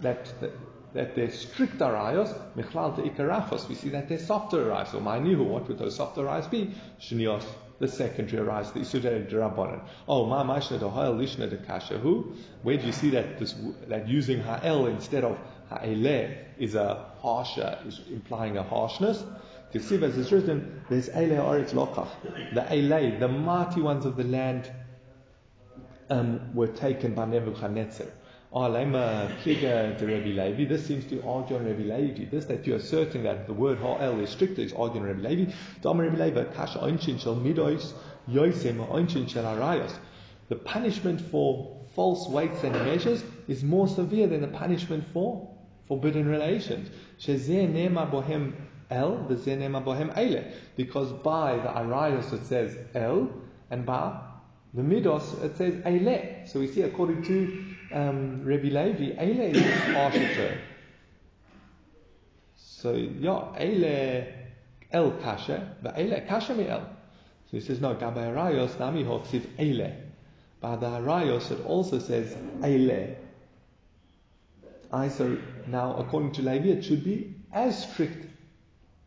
that, 0.00 0.32
that, 0.40 0.50
that 0.94 1.14
they're 1.14 1.30
strict 1.30 1.78
arayos, 1.78 2.34
michlal 2.56 2.94
to 2.96 3.02
ikarachos. 3.02 3.68
We 3.68 3.74
see 3.74 3.88
that 3.90 4.08
they're 4.08 4.18
softer 4.18 4.64
arayos. 4.66 4.92
So 4.92 5.00
ma'nihu, 5.00 5.44
what 5.44 5.68
would 5.68 5.78
those 5.78 5.96
softer 5.96 6.22
arayos 6.22 6.50
be? 6.50 6.74
Shnios, 7.00 7.44
the 7.78 7.88
secondary 7.88 8.46
arayos, 8.46 8.72
the 8.72 8.80
isudei 8.80 9.28
drabonin. 9.28 9.82
Oh, 10.06 10.26
ma 10.26 10.44
mashna 10.44 10.78
de 10.78 10.88
ha'el 10.88 11.14
lishna 11.14 11.50
de 11.50 11.56
kashahu. 11.56 12.36
Where 12.62 12.76
do 12.76 12.86
you 12.86 12.92
see 12.92 13.10
that 13.10 13.38
this, 13.38 13.54
that 13.88 14.08
using 14.08 14.40
ha'el 14.40 14.86
instead 14.86 15.24
of 15.24 15.36
ha'eleh 15.68 16.36
is 16.58 16.74
a 16.76 17.06
harsher, 17.18 17.78
is 17.86 18.00
implying 18.08 18.56
a 18.56 18.62
harshness? 18.62 19.24
You 19.72 19.80
see, 19.80 20.02
as 20.04 20.18
it's 20.18 20.30
written, 20.30 20.82
there's 20.90 21.08
Eile 21.08 21.38
Oretz 21.38 21.72
Lokach. 21.72 22.08
The 22.54 22.60
Eile, 22.60 23.18
the 23.18 23.28
mighty 23.28 23.80
ones 23.80 24.04
of 24.04 24.16
the 24.16 24.24
land, 24.24 24.70
um, 26.10 26.54
were 26.54 26.66
taken 26.66 27.14
by 27.14 27.24
Nebuchadnezzar. 27.24 28.06
Oh, 28.54 28.70
this 28.70 28.84
seems 30.86 31.06
to 31.06 31.22
argue 31.26 31.56
on 31.56 31.64
Rabbi 31.64 31.84
Levi. 31.84 32.26
This 32.26 32.44
that 32.44 32.66
you're 32.66 32.76
asserting 32.76 33.22
that 33.22 33.46
the 33.46 33.54
word 33.54 33.78
ha'el 33.78 34.20
is 34.20 34.28
stricter 34.28 34.60
is 34.60 34.74
arguing 34.74 35.06
Rabbi 35.06 35.26
Levi. 35.26 35.50
The 40.48 40.56
punishment 40.56 41.20
for 41.30 41.80
false 41.94 42.28
weights 42.28 42.62
and 42.62 42.74
measures 42.74 43.24
is 43.48 43.64
more 43.64 43.88
severe 43.88 44.26
than 44.26 44.42
the 44.42 44.48
punishment 44.48 45.04
for 45.14 45.48
forbidden 45.88 46.28
relations. 46.28 46.90
El, 48.92 49.24
the 49.28 49.34
Zenema 49.34 49.82
Bohem 49.84 50.14
Eile. 50.14 50.52
Because 50.76 51.12
by 51.12 51.56
the 51.56 51.70
Arias 51.70 52.32
it 52.32 52.44
says 52.46 52.76
El, 52.94 53.30
and 53.70 53.86
by 53.86 54.20
The 54.74 54.82
midos, 54.82 55.42
it 55.42 55.56
says 55.56 55.74
Eile. 55.84 56.48
So 56.48 56.60
we 56.60 56.66
see 56.66 56.82
according 56.82 57.22
to 57.24 57.64
um, 57.92 58.44
Rabbi 58.44 58.68
Levi, 58.68 59.14
Eile 59.20 59.54
is 59.54 59.94
harsher 59.94 60.58
So 62.56 62.94
yeah, 62.94 63.52
Eile 63.60 64.32
El 64.90 65.10
Kasha, 65.22 65.76
but 65.82 65.96
Eile 65.96 66.26
Kasha 66.26 66.54
mi 66.54 66.68
El. 66.68 66.80
So 66.80 67.58
he 67.58 67.60
says, 67.60 67.80
no, 67.80 67.94
Gabay 67.94 68.34
Arayos 68.34 68.78
Nami 68.78 69.04
Hoksiv 69.04 69.42
Eile. 69.58 69.94
By 70.60 70.76
the 70.76 70.86
Arayos 70.86 71.50
it 71.50 71.64
also 71.66 71.98
says 71.98 72.34
Eile. 72.60 73.16
I 74.90 75.08
so 75.08 75.36
now 75.66 75.96
according 75.96 76.32
to 76.32 76.42
Levi 76.42 76.68
it 76.68 76.82
should 76.82 77.04
be 77.04 77.34
as 77.52 77.90
strict 77.90 78.26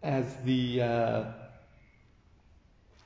as 0.06 0.36
the 0.46 0.82
uh, 0.82 1.24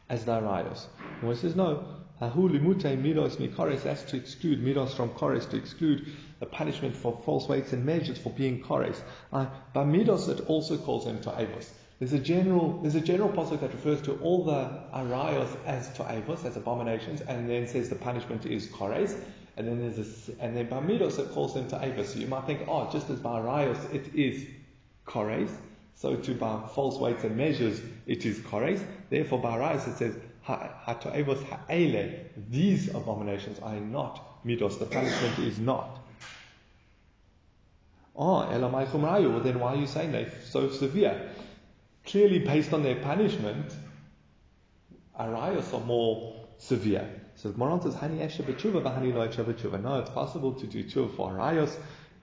as 0.09 0.25
the 0.25 0.33
Arayos. 0.33 0.85
And 1.21 1.37
says 1.37 1.55
no, 1.55 1.85
Hahu 2.21 2.49
limute 2.49 2.97
midos 3.01 3.37
mikores, 3.37 3.83
that's 3.83 4.03
to 4.03 4.17
exclude 4.17 4.61
midos 4.61 4.89
from 4.93 5.09
kores, 5.11 5.49
to 5.49 5.57
exclude 5.57 6.05
the 6.39 6.45
punishment 6.45 6.95
for 6.95 7.17
false 7.23 7.47
weights 7.47 7.71
and 7.71 7.85
measures 7.85 8.17
for 8.17 8.31
being 8.31 8.61
kores. 8.61 8.97
Uh, 9.31 9.45
by 9.73 9.83
midos 9.83 10.27
it 10.27 10.45
also 10.47 10.77
calls 10.77 11.05
them 11.05 11.21
to 11.21 11.29
avos. 11.29 11.69
There's 11.99 12.13
a 12.13 12.19
general 12.19 12.81
there's 12.81 12.95
a 12.95 13.01
general 13.01 13.29
pasuk 13.29 13.61
that 13.61 13.73
refers 13.73 14.01
to 14.03 14.15
all 14.21 14.43
the 14.43 14.83
arayos 14.93 15.55
as 15.65 15.93
to 15.93 16.03
avos, 16.03 16.43
as 16.43 16.57
abominations, 16.57 17.21
and 17.21 17.49
then 17.49 17.67
says 17.67 17.87
the 17.87 17.95
punishment 17.95 18.45
is 18.45 18.67
kores. 18.67 19.17
And 19.55 19.67
then 19.67 19.79
there's 19.79 19.99
a, 20.29 20.43
and 20.43 20.55
then 20.55 20.67
by 20.67 20.79
midos 20.79 21.19
it 21.19 21.31
calls 21.31 21.53
them 21.53 21.69
to 21.69 21.77
avos. 21.77 22.07
So 22.07 22.19
you 22.19 22.27
might 22.27 22.45
think, 22.45 22.67
oh, 22.67 22.89
just 22.91 23.09
as 23.09 23.19
by 23.19 23.39
arayos 23.39 23.93
it 23.93 24.13
is 24.13 24.45
kores, 25.07 25.51
so 25.99 26.15
too 26.15 26.33
by 26.33 26.61
false 26.73 26.97
weights 26.97 27.25
and 27.25 27.35
measures 27.35 27.81
it 28.07 28.25
is 28.25 28.39
kores. 28.39 28.81
Therefore 29.09 29.39
by 29.39 29.57
arayos 29.57 29.85
it 29.85 29.97
says 29.97 30.15
"Ha 30.43 30.97
to'evos 31.01 31.43
ha'ele, 31.43 32.25
these 32.49 32.87
abominations 32.95 33.59
are 33.59 33.79
not 33.81 34.41
midos, 34.45 34.79
the 34.79 34.85
punishment 34.85 35.39
is 35.39 35.59
not. 35.59 35.99
Oh, 38.15 38.47
elamai 38.49 38.87
chumrayu, 38.87 39.29
well 39.29 39.41
then 39.41 39.59
why 39.59 39.73
are 39.73 39.75
you 39.75 39.87
saying 39.87 40.13
they're 40.13 40.31
so 40.45 40.69
severe? 40.69 41.31
Clearly 42.05 42.39
based 42.39 42.73
on 42.73 42.81
their 42.81 42.95
punishment, 42.95 43.73
arayos 45.19 45.73
are 45.73 45.85
more 45.85 46.33
severe. 46.57 47.09
So 47.35 47.51
the 47.51 47.57
Moran 47.57 47.81
says, 47.81 47.95
Hani 47.95 48.19
esha 48.19 48.43
b'tshuva 48.43 48.81
v'hani 48.81 49.13
lo 49.13 49.27
esha 49.27 49.43
b'tshuva. 49.43 49.81
No, 49.81 49.99
it's 49.99 50.09
possible 50.09 50.53
to 50.53 50.65
do 50.65 50.83
tshuva 50.83 51.15
for 51.15 51.31
arayos, 51.31 51.77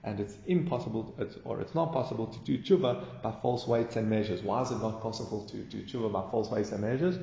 and 0.07 0.19
it's 0.19 0.37
impossible, 0.47 1.13
it's, 1.19 1.35
or 1.43 1.61
it's 1.61 1.75
not 1.75 1.93
possible 1.93 2.27
to 2.27 2.39
do 2.39 2.57
tshuva 2.57 3.21
by 3.21 3.31
false 3.41 3.67
weights 3.67 3.95
and 3.95 4.09
measures. 4.09 4.41
Why 4.41 4.61
is 4.61 4.71
it 4.71 4.79
not 4.79 5.01
possible 5.01 5.45
to 5.45 5.57
do 5.57 5.83
tshuva 5.83 6.11
by 6.11 6.23
false 6.31 6.49
weights 6.49 6.71
and 6.71 6.81
measures? 6.81 7.17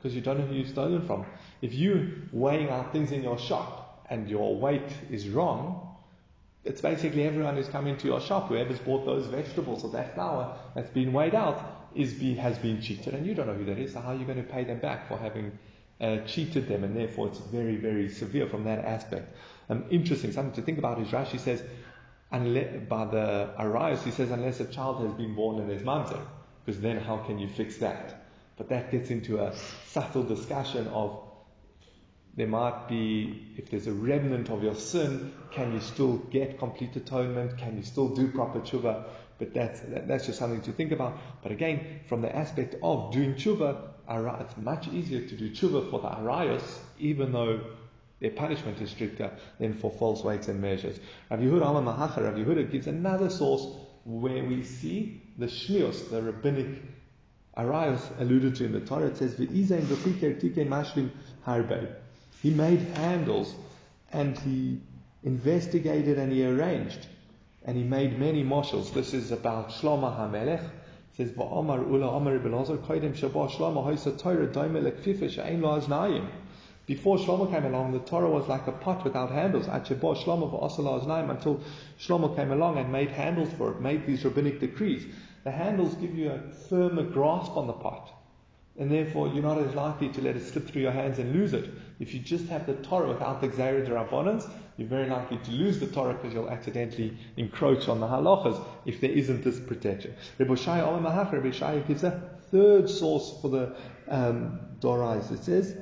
because 0.00 0.14
you 0.14 0.22
don't 0.22 0.38
know 0.38 0.46
who 0.46 0.54
you've 0.54 0.68
stolen 0.68 1.06
from. 1.06 1.26
If 1.60 1.74
you're 1.74 2.06
weighing 2.32 2.70
out 2.70 2.92
things 2.92 3.12
in 3.12 3.22
your 3.22 3.38
shop 3.38 4.06
and 4.08 4.28
your 4.28 4.56
weight 4.56 4.90
is 5.10 5.28
wrong, 5.28 5.94
it's 6.64 6.80
basically 6.80 7.24
everyone 7.24 7.56
who's 7.56 7.68
come 7.68 7.86
into 7.86 8.06
your 8.06 8.20
shop, 8.20 8.48
whoever's 8.48 8.78
bought 8.78 9.04
those 9.04 9.26
vegetables 9.26 9.84
or 9.84 9.90
that 9.90 10.14
flour 10.14 10.56
that's 10.74 10.90
been 10.90 11.12
weighed 11.12 11.34
out, 11.34 11.88
is 11.94 12.14
be, 12.14 12.34
has 12.34 12.56
been 12.58 12.80
cheated, 12.80 13.14
and 13.14 13.26
you 13.26 13.34
don't 13.34 13.46
know 13.46 13.54
who 13.54 13.64
that 13.64 13.78
is. 13.78 13.92
So 13.92 14.00
how 14.00 14.10
are 14.10 14.14
you 14.14 14.24
going 14.24 14.42
to 14.42 14.48
pay 14.50 14.64
them 14.64 14.78
back 14.78 15.08
for 15.08 15.18
having 15.18 15.58
uh, 16.00 16.18
cheated 16.26 16.68
them? 16.68 16.84
And 16.84 16.96
therefore, 16.96 17.28
it's 17.28 17.40
very, 17.40 17.76
very 17.76 18.08
severe 18.08 18.46
from 18.46 18.64
that 18.64 18.84
aspect. 18.84 19.34
Um, 19.68 19.84
interesting, 19.90 20.32
something 20.32 20.54
to 20.54 20.62
think 20.62 20.78
about 20.78 21.00
is 21.00 21.08
Rashi 21.08 21.40
says, 21.40 21.62
unless, 22.30 22.88
by 22.88 23.04
the 23.06 23.50
Arias, 23.56 24.04
he 24.04 24.10
says, 24.10 24.30
unless 24.30 24.60
a 24.60 24.66
child 24.66 25.02
has 25.04 25.12
been 25.14 25.34
born 25.34 25.60
and 25.60 25.68
there's 25.68 25.82
mamzer, 25.82 26.20
because 26.64 26.80
then 26.80 26.98
how 26.98 27.18
can 27.18 27.38
you 27.38 27.48
fix 27.48 27.78
that? 27.78 28.26
But 28.56 28.68
that 28.68 28.90
gets 28.90 29.10
into 29.10 29.38
a 29.38 29.54
subtle 29.86 30.22
discussion 30.22 30.86
of 30.88 31.26
there 32.36 32.46
might 32.46 32.88
be, 32.88 33.54
if 33.56 33.70
there's 33.70 33.86
a 33.86 33.92
remnant 33.92 34.50
of 34.50 34.62
your 34.62 34.74
sin, 34.74 35.32
can 35.50 35.72
you 35.72 35.80
still 35.80 36.18
get 36.30 36.58
complete 36.58 36.94
atonement? 36.94 37.58
Can 37.58 37.76
you 37.76 37.82
still 37.82 38.08
do 38.08 38.30
proper 38.30 38.60
tshuva? 38.60 39.04
But 39.38 39.52
that's, 39.52 39.80
that, 39.80 40.06
that's 40.06 40.26
just 40.26 40.38
something 40.38 40.62
to 40.62 40.72
think 40.72 40.92
about. 40.92 41.18
But 41.42 41.50
again, 41.52 42.00
from 42.08 42.22
the 42.22 42.34
aspect 42.34 42.76
of 42.82 43.12
doing 43.12 43.34
tshuva, 43.34 43.88
it's 44.08 44.56
much 44.56 44.88
easier 44.88 45.26
to 45.26 45.36
do 45.36 45.50
tshuva 45.50 45.90
for 45.90 46.00
the 46.00 46.08
arayos, 46.08 46.78
even 46.98 47.32
though 47.32 47.60
their 48.20 48.30
punishment 48.30 48.80
is 48.80 48.90
stricter 48.90 49.30
than 49.58 49.74
for 49.74 49.90
false 49.90 50.22
weights 50.22 50.48
and 50.48 50.60
measures. 50.60 50.98
Rav 51.30 51.40
Yehuda 51.40 51.78
Amar 51.78 51.82
Mahacha, 51.82 52.22
Rav 52.22 52.34
Yehuda 52.34 52.70
gives 52.70 52.86
another 52.86 53.30
source 53.30 53.66
where 54.04 54.44
we 54.44 54.62
see 54.62 55.22
the 55.38 55.46
shnios, 55.46 56.10
the 56.10 56.22
rabbinic 56.22 56.82
Arias 57.56 58.02
alluded 58.18 58.56
to 58.56 58.64
in 58.64 58.72
the 58.72 58.80
Torah, 58.80 59.08
it 59.08 59.16
says, 59.16 59.34
mashlim 59.34 61.10
harbe. 61.46 61.94
He 62.42 62.50
made 62.50 62.80
handles 62.80 63.54
and 64.12 64.38
he 64.38 64.80
investigated 65.24 66.18
and 66.18 66.32
he 66.32 66.44
arranged 66.46 67.06
and 67.64 67.76
he 67.76 67.82
made 67.82 68.18
many 68.18 68.42
moshels. 68.42 68.92
This 68.92 69.12
is 69.12 69.32
about 69.32 69.70
Shlomo 69.70 70.16
HaMelech. 70.16 70.64
It 70.64 71.16
says, 71.16 71.30
Va'amar 71.32 71.86
ula 71.86 72.16
amar 72.16 72.38
Shlomo 72.38 73.84
hoisa 73.84 74.18
Torah. 74.18 74.46
Before 76.90 77.18
Shlomo 77.18 77.48
came 77.48 77.64
along, 77.66 77.92
the 77.92 78.00
Torah 78.00 78.28
was 78.28 78.48
like 78.48 78.66
a 78.66 78.72
pot 78.72 79.04
without 79.04 79.30
handles. 79.30 79.68
Shlomo 79.68 80.50
for 80.50 80.60
Asala's 80.60 81.06
name 81.06 81.30
until 81.30 81.60
Shlomo 82.00 82.34
came 82.34 82.50
along 82.50 82.78
and 82.78 82.90
made 82.90 83.10
handles 83.10 83.52
for 83.52 83.70
it, 83.70 83.80
made 83.80 84.08
these 84.08 84.24
rabbinic 84.24 84.58
decrees. 84.58 85.06
The 85.44 85.52
handles 85.52 85.94
give 85.94 86.16
you 86.16 86.32
a 86.32 86.40
firmer 86.68 87.04
grasp 87.04 87.56
on 87.56 87.68
the 87.68 87.74
pot. 87.74 88.10
And 88.76 88.90
therefore, 88.90 89.28
you're 89.28 89.40
not 89.40 89.58
as 89.58 89.72
likely 89.76 90.08
to 90.08 90.20
let 90.20 90.34
it 90.34 90.44
slip 90.44 90.66
through 90.66 90.82
your 90.82 90.90
hands 90.90 91.20
and 91.20 91.32
lose 91.32 91.52
it. 91.52 91.70
If 92.00 92.12
you 92.12 92.18
just 92.18 92.48
have 92.48 92.66
the 92.66 92.74
Torah 92.74 93.06
without 93.06 93.40
the 93.40 93.46
Gzeira 93.46 93.86
Rabbanans, 93.88 94.50
you're 94.76 94.88
very 94.88 95.08
likely 95.08 95.36
to 95.36 95.50
lose 95.52 95.78
the 95.78 95.86
Torah 95.86 96.14
because 96.14 96.34
you'll 96.34 96.50
accidentally 96.50 97.16
encroach 97.36 97.88
on 97.88 98.00
the 98.00 98.08
halachas 98.08 98.60
if 98.84 99.00
there 99.00 99.12
isn't 99.12 99.44
this 99.44 99.60
protection. 99.60 100.16
Rebbe 100.38 100.56
Shai 100.56 100.80
Rebbe 101.30 101.52
Shai 101.52 101.78
gives 101.86 102.02
a 102.02 102.20
third 102.50 102.90
source 102.90 103.38
for 103.40 103.48
the 103.48 103.76
um, 104.08 104.58
Dorais. 104.80 105.30
It 105.30 105.44
says, 105.44 105.76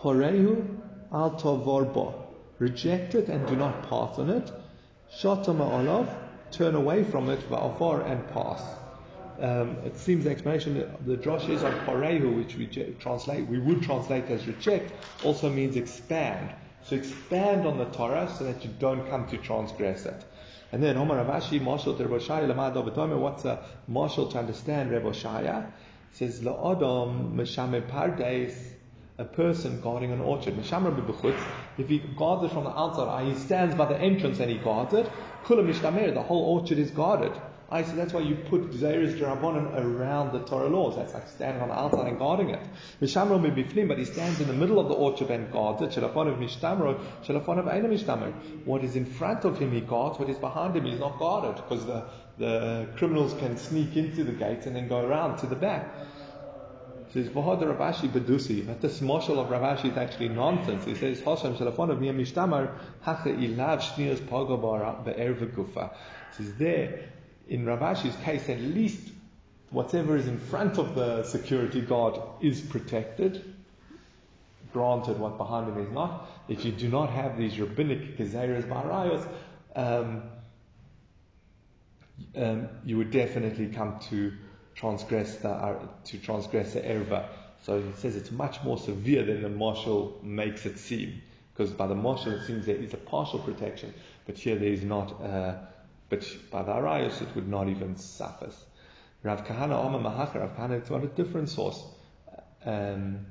Porehu 0.00 0.78
al 1.12 1.32
tovorbo. 1.32 2.14
Reject 2.58 3.14
it 3.14 3.28
and 3.28 3.46
do 3.46 3.56
not 3.56 3.88
pass 3.88 4.18
on 4.18 4.30
it. 4.30 4.50
Shatama 5.20 5.80
olav 5.80 6.08
turn 6.50 6.74
away 6.74 7.04
from 7.04 7.30
it, 7.30 7.40
va'avar, 7.50 8.10
and 8.10 8.26
pass. 8.30 8.62
Um, 9.40 9.76
it 9.84 9.96
seems 9.96 10.24
the 10.24 10.30
explanation, 10.30 10.74
that 10.74 11.06
the 11.06 11.16
drosh 11.16 11.48
is 11.48 11.62
on 11.62 11.72
parehu, 11.86 12.36
which 12.36 12.56
we 12.56 12.66
translate, 12.98 13.46
we 13.46 13.58
would 13.58 13.82
translate 13.82 14.24
as 14.24 14.46
reject, 14.48 14.92
also 15.24 15.48
means 15.48 15.76
expand. 15.76 16.50
So 16.82 16.96
expand 16.96 17.66
on 17.66 17.78
the 17.78 17.84
Torah 17.86 18.32
so 18.36 18.44
that 18.44 18.64
you 18.64 18.70
don't 18.78 19.08
come 19.08 19.28
to 19.28 19.36
transgress 19.36 20.06
it. 20.06 20.24
And 20.72 20.82
then 20.82 20.96
Omar 20.96 21.18
Rav 21.18 21.42
Ashi, 21.42 21.60
Marshal 21.60 21.96
to 21.96 22.04
Rebbe 22.04 22.18
Shaya, 22.18 22.48
Lamad 22.48 23.18
what's 23.18 23.44
a 23.44 23.64
marshal 23.86 24.28
to 24.28 24.38
understand 24.38 24.90
Rebbe 24.90 25.10
Shaya? 25.10 25.70
says, 26.12 26.40
La'adam 26.40 27.34
Meshame 27.34 27.88
Pardes, 27.88 28.54
a 29.18 29.24
person 29.24 29.80
guarding 29.80 30.12
an 30.12 30.20
orchard. 30.20 30.54
If 30.58 31.88
he 31.88 31.98
guards 32.16 32.44
it 32.44 32.52
from 32.52 32.64
the 32.64 32.70
outside, 32.70 33.26
he 33.26 33.34
stands 33.34 33.74
by 33.74 33.86
the 33.86 33.98
entrance 33.98 34.38
and 34.38 34.50
he 34.50 34.58
guards 34.58 34.94
it, 34.94 35.10
the 35.48 36.24
whole 36.26 36.44
orchard 36.44 36.78
is 36.78 36.90
guarded. 36.92 37.32
I 37.70 37.82
so 37.82 37.96
that's 37.96 38.14
why 38.14 38.20
you 38.20 38.34
put 38.34 38.70
Gzeiris 38.70 39.18
Darabonin 39.18 39.74
around 39.76 40.32
the 40.32 40.38
Torah 40.38 40.68
laws. 40.68 40.96
That's 40.96 41.12
like 41.12 41.28
standing 41.28 41.60
on 41.60 41.68
the 41.68 41.74
outside 41.74 42.06
and 42.08 42.18
guarding 42.18 42.48
it. 42.48 42.62
Mishamro 43.02 43.38
biflim, 43.38 43.88
but 43.88 43.98
he 43.98 44.06
stands 44.06 44.40
in 44.40 44.46
the 44.46 44.54
middle 44.54 44.80
of 44.80 44.88
the 44.88 44.94
orchard 44.94 45.28
and 45.30 45.52
guards 45.52 45.82
it. 45.82 45.90
Shalafon 45.90 46.32
of 46.32 46.38
Mishtamro, 46.38 46.98
Shalafon 47.22 47.58
of 47.58 47.66
Eina 47.66 47.84
Mishtamro. 47.92 48.32
What 48.64 48.84
is 48.84 48.96
in 48.96 49.04
front 49.04 49.44
of 49.44 49.58
him 49.58 49.72
he 49.72 49.82
guards, 49.82 50.18
what 50.18 50.30
is 50.30 50.38
behind 50.38 50.76
him 50.76 50.86
is 50.86 50.98
not 50.98 51.18
guarded, 51.18 51.56
because 51.56 51.84
the, 51.84 52.04
the 52.38 52.88
criminals 52.96 53.34
can 53.34 53.58
sneak 53.58 53.96
into 53.96 54.24
the 54.24 54.32
gates 54.32 54.64
and 54.64 54.74
then 54.74 54.88
go 54.88 55.04
around 55.06 55.36
to 55.40 55.46
the 55.46 55.56
back 55.56 55.94
says, 57.12 57.28
Vahad 57.28 57.66
Rav 57.66 57.94
Ashi 57.94 58.08
Bedusi. 58.08 58.66
But 58.66 58.80
this 58.80 59.00
marshal 59.00 59.40
of 59.40 59.50
Rav 59.50 59.78
Ashi 59.78 59.90
is 59.90 59.96
actually 59.96 60.28
nonsense. 60.28 60.84
He 60.84 60.94
says, 60.94 61.20
Hashem 61.20 61.56
Shalafon 61.56 61.90
of 61.90 61.98
Mishtamar 61.98 62.70
Hacha 63.02 63.30
Ilav 63.30 63.80
Shnias 63.80 64.18
Pagabar 64.18 65.04
Be'erva 65.04 65.46
Gufa. 65.46 65.90
says 66.36 66.54
there, 66.54 67.08
in 67.48 67.64
Ravashi's 67.64 68.16
case, 68.16 68.48
at 68.48 68.60
least 68.60 69.00
whatever 69.70 70.16
is 70.16 70.26
in 70.26 70.38
front 70.38 70.78
of 70.78 70.94
the 70.94 71.22
security 71.24 71.80
guard 71.80 72.20
is 72.40 72.60
protected. 72.60 73.54
Granted, 74.72 75.18
what 75.18 75.38
behind 75.38 75.68
him 75.68 75.82
is 75.82 75.90
not. 75.90 76.28
If 76.48 76.64
you 76.64 76.72
do 76.72 76.88
not 76.88 77.10
have 77.10 77.38
these 77.38 77.58
rabbinic 77.58 78.18
gezeres 78.18 78.68
barayos, 78.68 79.26
um, 79.74 80.22
um, 82.36 82.68
you 82.84 82.98
would 82.98 83.10
definitely 83.10 83.68
come 83.68 83.98
to 84.10 84.32
transgress 84.78 85.36
the, 85.36 85.50
uh, 85.50 85.86
to 86.04 86.18
transgress 86.18 86.74
the 86.74 86.80
erva. 86.80 87.26
So 87.64 87.80
he 87.80 87.92
says 87.96 88.14
it's 88.14 88.30
much 88.30 88.62
more 88.62 88.78
severe 88.78 89.24
than 89.24 89.42
the 89.42 89.48
marshal 89.48 90.20
makes 90.22 90.64
it 90.66 90.78
seem. 90.78 91.20
Because 91.52 91.72
by 91.72 91.88
the 91.88 91.94
marshal 91.94 92.32
it 92.32 92.46
seems 92.46 92.66
there 92.66 92.76
is 92.76 92.94
a 92.94 92.98
partial 92.98 93.40
protection, 93.40 93.92
but 94.26 94.38
here 94.38 94.54
there 94.54 94.68
is 94.68 94.84
not, 94.84 95.20
uh, 95.20 95.56
but 96.08 96.24
by 96.52 96.62
the 96.62 96.70
arayos 96.70 97.20
it 97.20 97.34
would 97.34 97.48
not 97.48 97.68
even 97.68 97.96
suffice. 97.96 98.64
Rav 99.24 99.44
Kahana 99.44 99.84
Omer 99.84 99.98
Mahaka, 99.98 100.36
Rav 100.36 100.56
Kahana 100.56 100.88
got 100.88 101.02
a 101.02 101.08
different 101.08 101.48
source. 101.48 101.82
Um, 102.64 103.26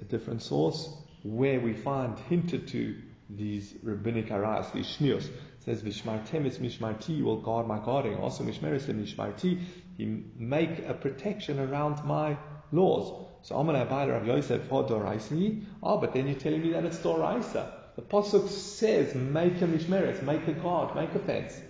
a 0.00 0.04
different 0.04 0.42
source 0.42 0.90
where 1.22 1.60
we 1.60 1.72
find 1.72 2.18
hinted 2.28 2.68
to 2.68 2.96
these 3.30 3.74
rabbinic 3.82 4.28
arayas, 4.28 4.72
these 4.72 4.86
shnios. 4.86 5.28
Says, 5.64 5.82
Vishmartem 5.82 6.46
is 6.46 6.58
mishmarti, 6.58 7.16
you 7.16 7.24
will 7.24 7.40
guard 7.40 7.66
my 7.66 7.78
guarding. 7.78 8.16
Also, 8.16 8.44
mishmeres 8.44 8.86
mishmarti, 8.86 9.60
you 9.98 10.24
make 10.38 10.78
a 10.88 10.94
protection 10.94 11.58
around 11.58 12.02
my 12.04 12.38
laws. 12.72 13.26
So, 13.42 13.56
Amana 13.56 13.84
Abayla 13.84 14.12
Rav 14.12 14.26
Yosef, 14.26 14.62
Doraisi. 14.68 15.64
Oh, 15.82 15.94
ah, 15.94 15.96
but 15.98 16.14
then 16.14 16.26
you're 16.26 16.38
telling 16.38 16.62
me 16.62 16.70
that 16.70 16.84
it's 16.84 16.98
Doraisa. 16.98 17.72
The 17.96 18.02
Pasuk 18.02 18.48
says, 18.48 19.14
make 19.14 19.60
a 19.60 19.66
mishmeres, 19.66 20.22
make 20.22 20.46
a 20.46 20.52
guard, 20.52 20.94
make 20.94 21.12
a 21.14 21.18
fence. 21.18 21.60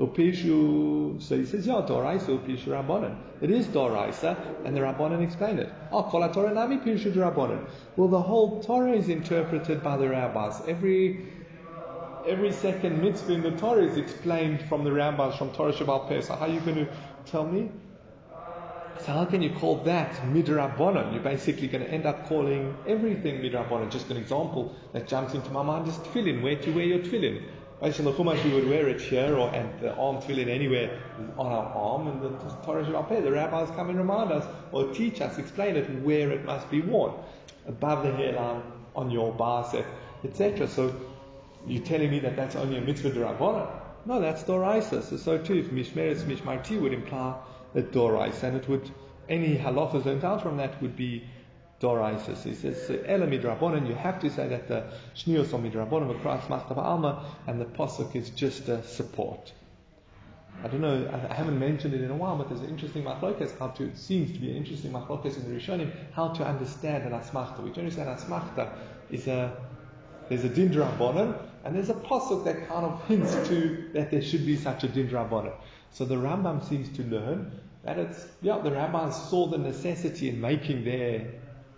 Upishu, 0.00 1.22
so 1.22 1.36
he 1.36 1.44
says, 1.44 1.66
yeah, 1.66 1.84
Doraisa, 1.86 2.38
Upishu 2.38 2.68
Rabbanan. 2.68 3.16
It 3.42 3.50
is 3.50 3.66
Doraisa, 3.66 4.36
and 4.64 4.74
the 4.74 4.80
Rabbanan 4.80 5.22
explained 5.22 5.60
it. 5.60 5.72
Oh, 5.92 6.02
Kol 6.04 6.26
Torah 6.32 6.54
Nami 6.54 6.78
Pishu 6.78 7.12
Rabbanan. 7.12 7.68
Well, 7.96 8.08
the 8.08 8.22
whole 8.22 8.62
Torah 8.62 8.92
is 8.92 9.10
interpreted 9.10 9.82
by 9.82 9.98
the 9.98 10.08
rabbis. 10.08 10.62
Every 10.66 11.26
every 12.26 12.52
second 12.52 13.02
mitzvah 13.02 13.34
in 13.34 13.42
the 13.42 13.50
Torah 13.52 13.84
is 13.84 13.98
explained 13.98 14.62
from 14.68 14.82
the 14.82 14.90
rabbis, 14.90 15.36
from 15.36 15.52
Torah 15.52 15.72
Shabbat. 15.72 16.24
So 16.24 16.34
how 16.34 16.46
are 16.46 16.48
you 16.48 16.60
going 16.60 16.86
to 16.86 16.88
tell 17.26 17.46
me? 17.46 17.70
So 19.00 19.12
how 19.12 19.24
can 19.24 19.42
you 19.42 19.50
call 19.50 19.76
that 19.84 20.14
midrabanan? 20.32 21.12
You're 21.12 21.22
basically 21.22 21.66
going 21.68 21.84
to 21.84 21.90
end 21.90 22.06
up 22.06 22.26
calling 22.26 22.76
everything 22.86 23.40
midrabanan. 23.40 23.90
Just 23.90 24.10
an 24.10 24.16
example 24.16 24.74
that 24.92 25.08
jumps 25.08 25.34
into 25.34 25.50
my 25.50 25.62
mind 25.62 25.88
is 25.88 25.94
tefillin. 25.96 26.42
Where 26.42 26.52
you 26.52 26.72
wear 26.72 26.84
your 26.84 27.00
tefillin? 27.00 27.42
Based 27.80 27.98
on 27.98 28.06
the 28.06 28.12
chumash, 28.12 28.42
we 28.44 28.54
would 28.54 28.68
wear 28.68 28.88
it 28.88 29.00
here 29.00 29.36
or 29.36 29.52
and 29.54 29.80
the 29.80 29.94
arm 29.96 30.16
tefillin 30.16 30.48
anywhere 30.48 31.02
on 31.36 31.46
our 31.46 31.66
arm, 31.74 32.06
and 32.06 32.22
the 32.22 32.30
Torah 32.64 32.84
Shabbat 32.84 33.24
the 33.24 33.32
rabbis 33.32 33.68
come 33.70 33.90
and 33.90 33.98
remind 33.98 34.30
us 34.32 34.46
or 34.72 34.94
teach 34.94 35.20
us, 35.20 35.38
explain 35.38 35.76
it 35.76 35.90
where 36.02 36.30
it 36.30 36.44
must 36.44 36.70
be 36.70 36.80
worn, 36.80 37.12
above 37.66 38.04
the 38.04 38.12
hairline, 38.12 38.62
on 38.94 39.10
your 39.10 39.32
bicep, 39.32 39.84
etc. 40.22 40.68
So 40.68 40.94
you're 41.66 41.82
telling 41.82 42.10
me 42.10 42.20
that 42.20 42.36
that's 42.36 42.54
only 42.54 42.78
a 42.78 42.80
mitzvah 42.80 43.10
derabbanan? 43.10 43.83
No, 44.06 44.20
that's 44.20 44.42
doraisa. 44.44 45.02
So, 45.02 45.16
so 45.16 45.38
too, 45.38 45.54
if 45.54 45.70
mishmeres 45.70 46.22
mishmarti 46.24 46.80
would 46.80 46.92
imply 46.92 47.36
that 47.72 47.92
doraisa, 47.92 48.44
and 48.44 48.56
it 48.56 48.68
would 48.68 48.90
any 49.28 49.56
halachas 49.56 50.04
learned 50.04 50.24
out 50.24 50.42
from 50.42 50.56
that 50.58 50.80
would 50.82 50.96
be 50.96 51.24
Doraisa. 51.80 52.36
So 52.36 52.48
he 52.48 52.54
says, 52.54 52.90
Ela 53.06 53.26
midrabonon, 53.26 53.86
you 53.86 53.94
have 53.94 54.20
to 54.20 54.30
say 54.30 54.48
that 54.48 54.68
the 54.68 54.84
Shnios 55.14 55.52
or 55.52 55.58
midrabonon 55.58 56.16
across 56.16 56.44
Machtav 56.46 56.78
Alma, 56.78 57.24
and 57.46 57.60
the 57.60 57.64
Pasuk 57.64 58.14
is 58.16 58.30
just 58.30 58.68
a 58.68 58.82
support. 58.84 59.52
I 60.62 60.68
don't 60.68 60.80
know, 60.80 61.10
I 61.30 61.34
haven't 61.34 61.58
mentioned 61.58 61.94
it 61.94 62.00
in 62.00 62.10
a 62.10 62.14
while, 62.14 62.36
but 62.36 62.48
there's 62.48 62.60
an 62.60 62.68
interesting 62.68 63.02
machlokas, 63.02 63.58
how 63.58 63.68
to, 63.68 63.84
it 63.84 63.98
seems 63.98 64.32
to 64.32 64.38
be 64.38 64.50
an 64.50 64.56
interesting 64.56 64.92
machlokas 64.92 65.36
in 65.36 65.52
the 65.52 65.60
Rishonim, 65.60 65.92
how 66.12 66.28
to 66.28 66.46
understand 66.46 67.04
an 67.04 67.12
asmachta. 67.12 67.62
We 67.62 67.70
understand 67.70 68.08
asmachta 68.08 68.70
is 69.10 69.26
a, 69.26 69.54
there's 70.28 70.44
a 70.44 70.48
din 70.48 70.72
and 71.64 71.74
there's 71.74 71.90
a 71.90 71.94
pasuk 71.94 72.44
that 72.44 72.68
kind 72.68 72.84
of 72.84 73.04
hints 73.06 73.34
to 73.48 73.88
that 73.94 74.10
there 74.10 74.22
should 74.22 74.44
be 74.44 74.56
such 74.56 74.84
a 74.84 74.88
din 74.88 75.08
So 75.90 76.04
the 76.04 76.16
Rambam 76.16 76.66
seems 76.68 76.88
to 76.96 77.02
learn 77.04 77.52
that 77.84 77.98
it's, 77.98 78.26
yeah, 78.40 78.58
the 78.58 78.70
rabbis 78.70 79.28
saw 79.28 79.46
the 79.46 79.58
necessity 79.58 80.30
in 80.30 80.40
making 80.40 80.84
their 80.84 81.26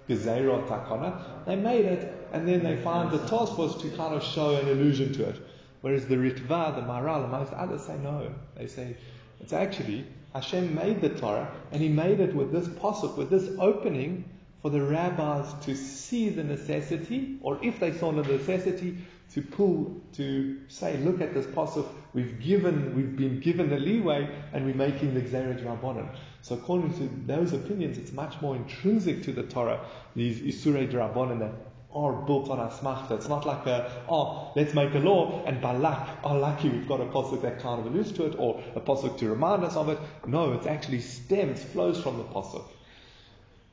Gezerah 0.09 0.67
Takana. 0.69 1.45
They 1.45 1.57
made 1.57 1.85
it, 1.85 2.29
and 2.33 2.47
then 2.47 2.63
they 2.63 2.77
found 2.77 3.11
the 3.11 3.19
task 3.27 3.57
to 3.57 3.91
kind 3.97 4.15
of 4.15 4.23
show 4.23 4.55
an 4.55 4.69
allusion 4.69 5.13
to 5.15 5.29
it. 5.29 5.37
Whereas 5.81 6.07
the 6.07 6.17
Ritva, 6.17 6.77
the 6.77 6.83
Maharal, 6.83 7.25
and 7.25 7.33
most 7.33 7.53
others 7.53 7.83
say 7.83 7.97
no. 7.99 8.33
They 8.57 8.67
say 8.67 8.97
it's 9.41 9.53
actually 9.53 10.07
Hashem 10.33 10.75
made 10.75 11.01
the 11.01 11.09
Torah, 11.11 11.51
and 11.73 11.83
He 11.83 11.89
made 11.89 12.21
it 12.21 12.35
with 12.35 12.53
this 12.53 12.69
pasuk, 12.69 13.17
with 13.17 13.31
this 13.31 13.51
opening 13.59 14.25
for 14.67 14.71
the 14.71 14.83
rabbis 14.83 15.65
to 15.65 15.77
see 15.77 16.29
the 16.29 16.43
necessity, 16.43 17.39
or 17.41 17.57
if 17.63 17.79
they 17.79 17.93
saw 17.93 18.11
the 18.11 18.25
necessity, 18.25 18.99
to 19.33 19.41
pull, 19.41 20.03
to 20.13 20.59
say, 20.67 20.97
look 20.97 21.21
at 21.21 21.33
this 21.35 21.47
pasuk, 21.47 21.87
we've 22.15 22.41
given, 22.41 22.97
we've 22.97 23.17
been 23.17 23.39
given 23.39 23.71
the 23.71 23.79
leeway, 23.79 24.29
and 24.53 24.67
we're 24.67 24.75
making 24.75 25.15
the 25.15 25.21
Gzerah 25.21 25.63
Rabbanon. 25.63 26.09
So 26.43 26.57
according 26.57 26.95
to 26.95 27.09
those 27.27 27.53
opinions, 27.53 27.97
it's 27.97 28.11
much 28.11 28.41
more 28.41 28.57
intrinsic 28.57 29.23
to 29.23 29.33
the 29.33 29.45
Torah, 29.45 29.87
these 30.17 30.41
Isurei 30.41 30.91
Rabbanon 30.93 31.39
that 31.39 31.53
are 31.95 32.15
built 32.27 32.51
on 32.51 32.59
asmachta. 32.59 33.13
It's 33.13 33.29
not 33.29 33.47
like 33.47 33.67
a, 33.67 34.05
oh, 34.09 34.51
let's 34.57 34.75
make 34.75 34.93
a 34.95 34.99
law, 34.99 35.45
and 35.47 35.61
by 35.61 35.77
luck, 35.77 36.09
oh, 36.25 36.37
lucky, 36.39 36.71
we've 36.71 36.89
got 36.89 37.01
a 37.01 37.07
pasuk 37.07 37.41
that 37.43 37.61
kind 37.61 37.79
of 37.79 37.87
alludes 37.87 38.11
to 38.15 38.27
it, 38.27 38.35
or 38.37 38.61
a 38.75 38.81
pasuk 38.81 39.17
to 39.19 39.29
remind 39.29 39.63
us 39.63 39.77
of 39.77 39.91
it. 39.91 39.99
No, 40.27 40.55
it 40.55 40.67
actually 40.67 41.03
stems, 41.03 41.63
flows 41.63 42.03
from 42.03 42.17
the 42.17 42.25
pasuk. 42.25 42.65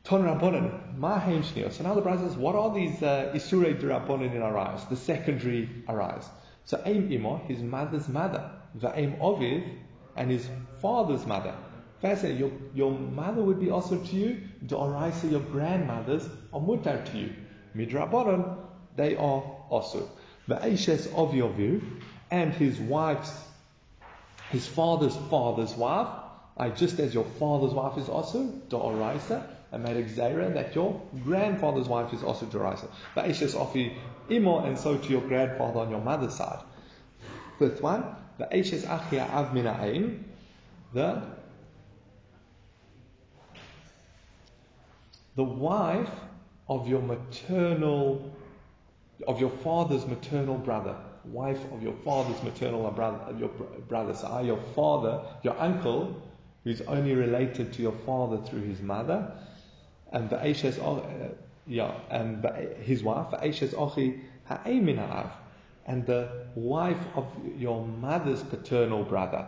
Ton 0.04 0.24
Rabbanon, 0.24 0.98
Mahem 0.98 1.44
Shniyot. 1.44 1.72
So 1.72 1.84
now 1.84 1.94
the 1.94 2.02
brother 2.02 2.28
says, 2.28 2.36
what 2.36 2.56
are 2.56 2.74
these 2.74 3.02
uh, 3.02 3.32
Isurei 3.34 3.80
Rabbanon 3.82 4.36
in 4.36 4.42
our 4.42 4.58
eyes, 4.58 4.84
the 4.90 4.98
secondary 4.98 5.70
arise? 5.88 6.28
So 6.66 6.82
Aim 6.86 7.10
Imo, 7.10 7.38
his 7.48 7.62
mother's 7.62 8.10
mother, 8.10 8.52
Va'aim 8.78 9.18
Ovid, 9.22 9.64
and 10.18 10.30
his 10.30 10.50
father's 10.82 11.26
mother. 11.26 11.56
Fascinating. 12.02 12.38
Your, 12.38 12.52
your 12.74 13.00
mother 13.00 13.42
would 13.42 13.62
be 13.62 13.70
also 13.70 13.98
to 13.98 14.16
you, 14.16 14.42
Doraisa, 14.66 15.32
your 15.32 15.40
grandmothers 15.40 16.28
are 16.52 16.60
mutar 16.60 17.10
to 17.12 17.18
you. 17.18 17.34
Midrabanan, 17.74 18.58
they 18.98 19.16
are 19.16 19.42
also. 19.70 20.10
Va'eshes 20.50 21.08
of 21.14 21.32
Yovir, 21.32 21.82
and 22.30 22.54
his 22.54 22.78
wife's, 22.78 23.32
his 24.50 24.68
father's 24.68 25.16
father's 25.30 25.74
wife, 25.76 26.10
I 26.58 26.70
just 26.70 27.00
as 27.00 27.14
your 27.14 27.24
father's 27.24 27.74
wife 27.74 27.98
is 27.98 28.10
also, 28.10 28.48
Doraisa, 28.70 29.48
and 29.74 29.84
made 29.84 29.98
a 29.98 30.04
gzera 30.04 30.54
that 30.54 30.76
your 30.76 31.02
grandfather's 31.24 31.90
wife 31.90 32.14
is 32.14 32.24
also 32.24 32.46
Doraisa. 32.46 32.88
Va'eshes 33.16 33.56
of 33.56 33.76
Imo, 34.32 34.60
and 34.60 34.78
so 34.78 34.98
to 34.98 35.10
your 35.10 35.22
grandfather 35.22 35.80
on 35.80 35.90
your 35.90 36.00
mother's 36.00 36.36
side. 36.36 36.64
Fifth 37.58 37.82
one, 37.82 38.04
Va'eshes 38.40 38.84
achia 38.86 39.28
av 39.32 39.48
mina'ain, 39.48 40.22
the 40.94 41.24
the 45.36 45.44
wife 45.44 46.12
of 46.70 46.88
your 46.88 47.02
maternal, 47.02 48.32
of 49.28 49.40
your 49.40 49.50
father's 49.50 50.06
maternal 50.06 50.60
brother, 50.60 50.96
wife 51.26 51.60
of 51.72 51.82
your 51.82 51.96
father's 52.06 52.42
maternal 52.44 52.90
brother, 52.92 53.36
your 53.40 53.50
brother. 53.50 54.14
So, 54.14 54.42
your 54.42 54.62
father, 54.76 55.24
your 55.42 55.60
uncle, 55.60 56.22
who's 56.64 56.82
only 56.82 57.16
related 57.16 57.74
to 57.74 57.82
your 57.82 57.96
father 58.06 58.38
through 58.38 58.62
his 58.62 58.80
mother, 58.82 59.34
and 60.14 60.30
the 60.30 60.38
uh, 60.38 61.30
yeah, 61.68 61.92
and 62.10 62.46
his 62.82 63.04
wife, 63.04 63.28
Ochi 63.32 64.22
Ha'eminav, 64.46 65.32
and 65.86 66.06
the 66.06 66.46
wife 66.56 66.98
of 67.16 67.28
your 67.58 67.86
mother's 67.86 68.44
paternal 68.44 69.04
brother. 69.04 69.46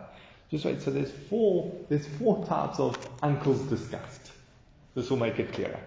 Just 0.50 0.64
wait. 0.64 0.82
So 0.82 0.90
there's 0.90 1.10
four. 1.10 1.72
There's 1.88 2.06
four 2.06 2.44
types 2.46 2.78
of 2.78 2.96
uncles 3.22 3.60
discussed. 3.62 4.32
This 4.94 5.10
will 5.10 5.16
make 5.16 5.38
it 5.38 5.52
clearer. 5.52 5.80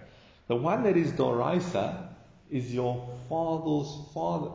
The 0.48 0.56
one 0.56 0.82
that 0.84 0.96
is 0.96 1.12
Doraisa 1.12 2.08
is 2.50 2.74
your 2.74 3.08
father's 3.28 4.12
father. 4.12 4.50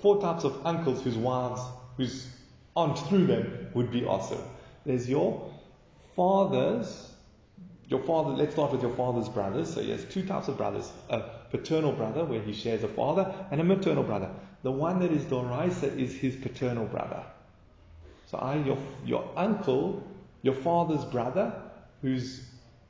Four 0.00 0.20
types 0.20 0.44
of 0.44 0.64
uncles 0.66 1.02
whose 1.02 1.16
wives, 1.16 1.60
whose 1.96 2.26
aunt 2.74 2.98
through 3.08 3.26
them 3.26 3.68
would 3.74 3.90
be 3.90 4.04
also. 4.04 4.42
There's 4.84 5.08
your 5.08 5.52
father's, 6.16 7.07
your 7.88 8.00
father, 8.00 8.30
let's 8.30 8.52
start 8.52 8.70
with 8.70 8.82
your 8.82 8.94
father's 8.94 9.28
brothers. 9.30 9.72
So 9.74 9.80
he 9.80 9.90
has 9.90 10.04
two 10.04 10.24
types 10.24 10.48
of 10.48 10.58
brothers. 10.58 10.92
A 11.08 11.22
paternal 11.50 11.92
brother 11.92 12.24
where 12.24 12.40
he 12.40 12.52
shares 12.52 12.82
a 12.82 12.88
father 12.88 13.34
and 13.50 13.60
a 13.60 13.64
maternal 13.64 14.02
brother. 14.02 14.30
The 14.62 14.70
one 14.70 15.00
that 15.00 15.10
is 15.10 15.24
Doraisa 15.24 15.96
is 15.98 16.14
his 16.14 16.36
paternal 16.36 16.84
brother. 16.84 17.22
So 18.26 18.36
I, 18.36 18.56
your, 18.56 18.76
your 19.06 19.26
uncle, 19.36 20.06
your 20.42 20.54
father's 20.54 21.04
brother, 21.06 21.52
who's 22.02 22.42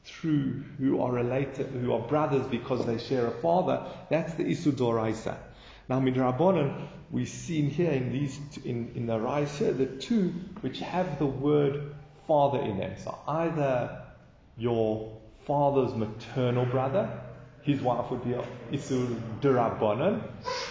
through 0.05 0.65
who 0.79 1.01
are 1.01 1.13
related, 1.13 1.67
who 1.67 1.93
are 1.93 2.01
brothers 2.01 2.47
because 2.49 2.85
they 2.85 2.99
share 2.99 3.27
a 3.27 3.31
father, 3.31 3.87
that's 4.11 4.35
the 4.35 4.45
Isudoraisa. 4.45 5.37
Now, 5.89 6.01
Midrabanan, 6.01 6.89
we've 7.11 7.29
seen 7.29 7.71
here 7.71 7.93
in 7.93 8.13
these, 8.13 8.39
in, 8.65 8.91
in 8.95 9.07
the 9.07 9.19
here, 9.47 9.73
the 9.73 9.87
two 9.87 10.35
which 10.61 10.81
have 10.81 11.19
the 11.19 11.27
word 11.27 11.95
father 12.27 12.61
in 12.61 12.79
them. 12.79 12.95
So 13.03 13.17
either 13.27 14.08
your 14.59 15.17
father's 15.47 15.95
maternal 15.95 16.67
brother, 16.67 17.09
his 17.63 17.81
wife 17.81 18.11
would 18.11 18.25
be 18.25 18.35
Isur 18.77 19.21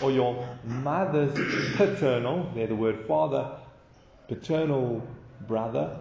or 0.02 0.12
your 0.12 0.47
mother's 0.63 1.34
paternal, 1.76 2.52
there 2.56 2.67
the 2.67 2.76
word 2.76 3.06
father, 3.08 3.52
paternal 4.28 5.08
brother, 5.47 6.00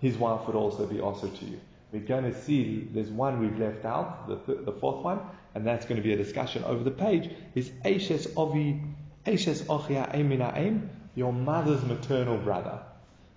his 0.00 0.16
wife 0.16 0.46
would 0.46 0.56
also 0.56 0.86
be 0.86 1.00
also 1.00 1.28
to 1.28 1.44
you. 1.44 1.60
We're 1.92 2.02
going 2.02 2.24
to 2.24 2.42
see 2.42 2.86
there's 2.92 3.08
one 3.08 3.40
we've 3.40 3.58
left 3.58 3.84
out, 3.84 4.28
the, 4.28 4.36
th- 4.36 4.66
the 4.66 4.72
fourth 4.72 5.02
one, 5.02 5.20
and 5.54 5.66
that's 5.66 5.86
going 5.86 5.96
to 5.96 6.02
be 6.02 6.12
a 6.12 6.16
discussion 6.16 6.62
over 6.64 6.84
the 6.84 6.90
page. 6.90 7.30
Is 7.54 7.70
Ashes 7.84 8.26
Ovi, 8.28 8.92
Ashes 9.26 9.62
Ochia 9.62 10.14
Aim, 10.14 10.90
your 11.14 11.32
mother's 11.32 11.82
maternal 11.82 12.36
brother. 12.36 12.80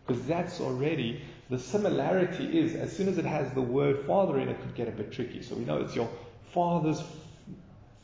Because 0.06 0.24
that's 0.26 0.60
already, 0.60 1.22
the 1.52 1.60
similarity 1.60 2.58
is, 2.58 2.76
as 2.76 2.96
soon 2.96 3.10
as 3.10 3.18
it 3.18 3.26
has 3.26 3.52
the 3.52 3.62
word 3.62 4.06
father 4.08 4.40
in 4.40 4.48
it, 4.48 4.52
it 4.52 4.62
could 4.62 4.74
get 4.74 4.88
a 4.88 4.92
bit 4.92 5.12
tricky. 5.12 5.44
So 5.44 5.54
we 5.56 5.66
know 5.66 5.82
it's 5.82 5.94
your 5.94 6.10
father's 6.54 7.04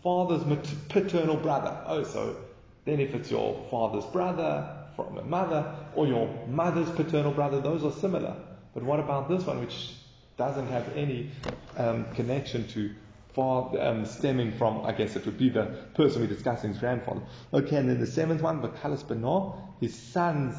father's 0.04 0.44
paternal 0.90 1.38
brother. 1.38 1.76
Oh, 1.86 2.04
so 2.04 2.36
then 2.84 3.00
if 3.00 3.16
it's 3.16 3.32
your 3.32 3.66
father's 3.72 4.06
brother 4.06 4.70
from 4.98 5.18
a 5.18 5.24
mother 5.24 5.74
or 5.96 6.08
your 6.08 6.28
mother's 6.48 6.90
paternal 6.90 7.32
brother, 7.32 7.62
those 7.62 7.86
are 7.86 7.92
similar. 7.94 8.36
But 8.74 8.84
what 8.84 9.00
about 9.00 9.30
this 9.30 9.46
one, 9.46 9.62
which 9.62 9.94
doesn't 10.36 10.68
have 10.68 10.86
any 10.98 11.32
um, 11.78 12.06
connection 12.16 12.68
to 12.68 12.94
father, 13.34 13.82
um, 13.82 14.06
stemming 14.06 14.52
from, 14.58 14.86
I 14.86 14.92
guess 14.92 15.16
it 15.16 15.26
would 15.26 15.38
be 15.38 15.48
the 15.48 15.66
person 15.94 16.22
we're 16.22 16.28
discussing, 16.28 16.72
his 16.72 16.80
grandfather. 16.80 17.22
Okay, 17.54 17.78
and 17.78 17.88
then 17.88 18.02
the 18.02 18.08
seventh 18.08 18.42
one, 18.42 18.62
Bakalas 18.62 19.06
Beno, 19.06 19.56
his 19.80 19.96
son's 19.96 20.56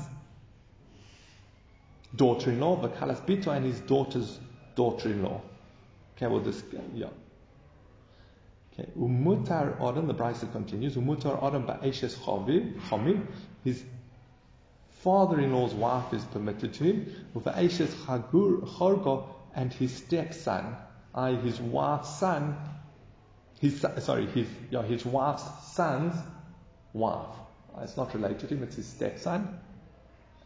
daughter-in-law, 2.14 2.88
Bakalas 2.88 3.20
Bito, 3.24 3.48
and 3.48 3.64
his 3.64 3.80
daughter's 3.80 4.38
daughter-in-law. 4.74 5.40
Okay, 6.16 6.26
well 6.26 6.40
this, 6.40 6.62
yeah. 6.94 7.06
Okay, 8.72 8.88
Umutar 8.98 9.80
Adam, 9.80 10.06
the 10.06 10.14
Brisa 10.14 10.50
continues, 10.50 10.96
Umutar 10.96 11.42
Adam 11.42 11.64
ba'eshes 11.64 12.14
chavim, 12.16 13.26
his 13.64 13.82
father-in-law's 15.02 15.74
wife 15.74 16.12
is 16.12 16.24
permitted 16.24 16.74
to 16.74 16.84
him, 16.84 17.12
Uva'eshes 17.34 17.88
chorgo, 18.06 19.24
and 19.54 19.72
his 19.72 19.96
stepson, 19.96 20.76
i.e. 21.14 21.36
his 21.36 21.60
wife's 21.60 22.18
son, 22.18 22.56
his, 23.60 23.84
sorry, 23.98 24.26
his, 24.26 24.46
yeah, 24.70 24.82
his 24.82 25.04
wife's 25.04 25.44
son's 25.72 26.14
wife. 26.92 27.26
It's 27.80 27.96
not 27.96 28.14
related 28.14 28.48
to 28.48 28.54
him, 28.54 28.62
it's 28.62 28.76
his 28.76 28.86
stepson 28.86 29.58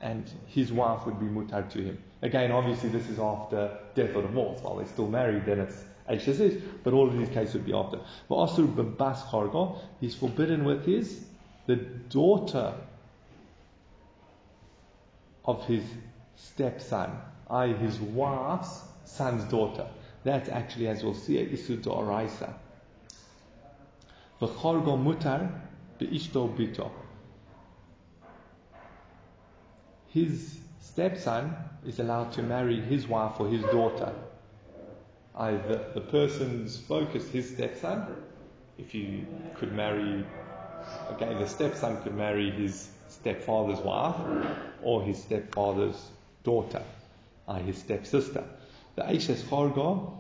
and 0.02 0.28
his 0.46 0.72
wife 0.72 1.06
would 1.06 1.18
be 1.18 1.26
mutar 1.26 1.70
to 1.70 1.80
him. 1.80 1.98
Again, 2.22 2.50
obviously, 2.50 2.88
this 2.88 3.08
is 3.08 3.18
after 3.18 3.78
death 3.94 4.14
or 4.14 4.22
divorce. 4.22 4.60
While 4.60 4.76
they're 4.76 4.86
still 4.86 5.08
married, 5.08 5.46
then 5.46 5.60
it's 5.60 5.84
HSS, 6.08 6.60
but 6.82 6.92
all 6.92 7.08
of 7.08 7.16
these 7.16 7.28
cases 7.28 7.54
would 7.54 7.64
be 7.64 7.72
after. 7.72 8.00
But 8.28 8.36
Asur 8.36 8.96
Bas 8.96 9.22
Kharga, 9.22 9.78
he's 10.00 10.14
forbidden 10.14 10.64
with 10.64 10.84
his, 10.84 11.24
the 11.66 11.76
daughter 11.76 12.74
of 15.44 15.64
his 15.66 15.84
stepson, 16.36 17.10
i.e., 17.50 17.72
his 17.74 18.00
wife's 18.00 18.82
son's 19.04 19.44
daughter. 19.44 19.86
That's 20.24 20.48
actually, 20.48 20.88
as 20.88 21.04
we'll 21.04 21.14
see, 21.14 21.34
Isu 21.34 21.82
Doraisa. 21.82 22.54
V'chargo 24.40 25.00
mutar 25.00 25.48
be'ishto 25.98 26.48
bito 26.56 26.90
his 30.12 30.58
stepson 30.80 31.54
is 31.86 31.98
allowed 31.98 32.32
to 32.32 32.42
marry 32.42 32.80
his 32.80 33.08
wife 33.08 33.40
or 33.40 33.48
his 33.48 33.62
daughter. 33.62 34.12
Either 35.34 35.86
the 35.94 36.00
person's 36.00 36.78
focus, 36.78 37.28
his 37.30 37.48
stepson, 37.48 38.06
if 38.78 38.94
you 38.94 39.26
could 39.54 39.72
marry, 39.72 40.24
okay, 41.12 41.32
the 41.34 41.46
stepson 41.46 42.00
could 42.02 42.14
marry 42.14 42.50
his 42.50 42.90
stepfather's 43.08 43.78
wife 43.80 44.16
or 44.82 45.02
his 45.02 45.22
stepfather's 45.22 46.10
daughter, 46.44 46.82
uh, 47.48 47.54
his 47.54 47.78
stepsister. 47.78 48.44
The 48.96 49.02
Aishes 49.02 49.42
Chorgo, 49.42 50.12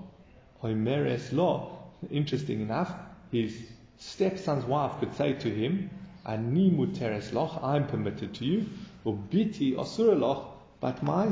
Oimeres 0.62 1.32
law, 1.32 1.78
interesting 2.10 2.62
enough, 2.62 2.92
his 3.30 3.54
stepson's 3.98 4.64
wife 4.64 4.92
could 5.00 5.14
say 5.14 5.34
to 5.34 5.50
him, 5.50 5.90
Ani 6.24 6.70
muteres 6.70 7.32
loch, 7.34 7.60
I'm 7.62 7.86
permitted 7.86 8.32
to 8.34 8.44
you, 8.44 8.66
Ubiti 9.04 9.74
asuraloch, 9.74 10.44
but 10.80 11.02
my 11.02 11.28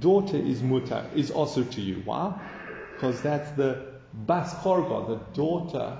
daughter 0.00 0.36
is 0.36 0.60
mutar, 0.60 1.04
is 1.14 1.30
also 1.30 1.64
to 1.64 1.80
you. 1.80 2.02
Why? 2.04 2.38
Because 2.94 3.20
that's 3.22 3.50
the 3.52 3.94
bas 4.12 4.54
chorga, 4.54 5.08
the 5.08 5.16
daughter 5.34 5.98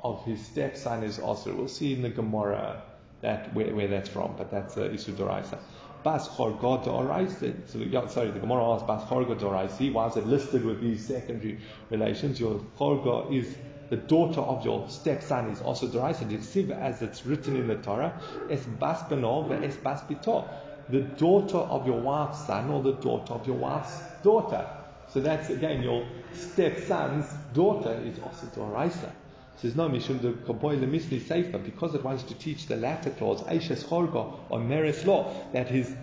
of 0.00 0.24
his 0.24 0.44
stepson 0.44 1.02
is 1.02 1.18
also. 1.18 1.54
We'll 1.54 1.68
see 1.68 1.94
in 1.94 2.02
the 2.02 2.10
Gemara 2.10 2.82
that 3.22 3.52
where, 3.54 3.74
where 3.74 3.88
that's 3.88 4.08
from, 4.08 4.34
but 4.36 4.50
that's 4.50 4.76
uh, 4.76 4.82
Isu 4.82 5.14
Doraisa. 5.14 5.58
Bas 6.02 6.28
chorga 6.28 6.84
doraisa. 6.84 7.54
So 7.66 8.06
sorry, 8.08 8.30
the 8.30 8.38
Gemara 8.38 8.74
asks 8.74 8.86
bas 8.86 9.02
chorga 9.04 9.38
doraisi. 9.38 9.92
Why 9.92 10.06
is 10.06 10.16
it 10.16 10.26
listed 10.26 10.64
with 10.64 10.80
these 10.80 11.04
secondary 11.04 11.58
relations? 11.90 12.38
Your 12.38 12.60
chorga 12.78 13.32
is 13.32 13.56
the 13.88 13.96
daughter 13.96 14.40
of 14.40 14.64
your 14.64 14.88
stepson 14.88 15.50
is 15.50 15.60
also 15.60 15.86
Diksiv, 15.86 16.70
as 16.70 17.02
it's 17.02 17.24
written 17.24 17.56
in 17.56 17.68
the 17.68 17.76
Torah, 17.76 18.20
Es 18.50 18.64
Bas 18.64 19.02
Benov, 19.02 19.50
Es 19.62 19.76
Bas 19.76 20.02
Bito. 20.02 20.48
The 20.88 21.00
daughter 21.00 21.58
of 21.58 21.86
your 21.86 22.00
wife's 22.00 22.46
son 22.46 22.70
or 22.70 22.82
the 22.82 22.92
daughter 22.92 23.34
of 23.34 23.46
your 23.46 23.56
wife's 23.56 24.00
daughter. 24.22 24.66
So 25.08 25.20
that's 25.20 25.50
again 25.50 25.82
your 25.82 26.06
stepson's 26.32 27.26
daughter 27.54 27.92
is 28.04 28.18
also 28.20 28.46
Doraisa. 28.46 29.10
Says 29.56 29.74
no, 29.74 29.88
Mishum 29.88 30.20
the 30.20 30.32
Kaboy 30.32 30.78
Lemisli 30.78 31.26
Sefer, 31.26 31.58
because 31.58 31.94
it 31.94 32.04
wants 32.04 32.24
to 32.24 32.34
teach 32.34 32.66
the 32.66 32.76
latter 32.76 33.10
clause, 33.10 33.42
Aishes 33.44 33.84
Chorgo, 33.84 34.38
on 34.50 34.68
Meres 34.68 35.06
law, 35.06 35.32
that 35.52 35.68
his 35.68 35.94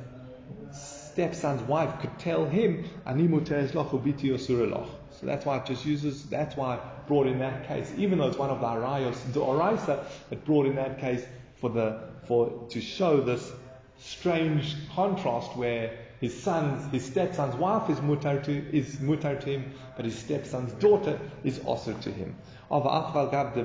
stepson's 0.71 1.61
wife 1.63 1.99
could 2.01 2.17
tell 2.17 2.45
him, 2.45 2.83
Animu 3.05 3.45
Teres 3.45 3.75
Loch. 3.75 3.91
So 3.91 5.25
that's 5.27 5.45
why 5.45 5.57
it 5.57 5.65
just 5.67 5.85
uses, 5.85 6.25
that's 6.25 6.57
why 6.57 6.79
brought 7.07 7.27
in 7.27 7.39
that 7.39 7.67
case, 7.67 7.91
even 7.97 8.17
though 8.19 8.27
it's 8.27 8.37
one 8.37 8.49
of 8.49 8.59
the 8.59 8.67
arayos, 8.67 9.15
the 9.33 9.39
oraisa, 9.39 10.05
it 10.31 10.43
brought 10.45 10.65
in 10.65 10.75
that 10.75 10.99
case 10.99 11.23
for 11.59 11.69
the, 11.69 11.99
for, 12.27 12.67
to 12.69 12.81
show 12.81 13.21
this 13.21 13.51
strange 13.99 14.75
contrast 14.95 15.55
where 15.55 15.97
his 16.19 16.41
son's, 16.41 16.91
his 16.91 17.05
stepson's 17.05 17.55
wife 17.55 17.89
is 17.89 17.99
mutar 17.99 18.43
to, 18.43 18.75
is 18.75 18.95
mutar 18.97 19.39
to 19.39 19.49
him, 19.49 19.73
but 19.95 20.05
his 20.05 20.17
stepson's 20.17 20.71
daughter 20.73 21.19
is 21.43 21.59
also 21.59 21.93
to 21.93 22.11
him. 22.11 22.35
Of 22.71 22.83
achval 22.83 23.31
gab 23.31 23.55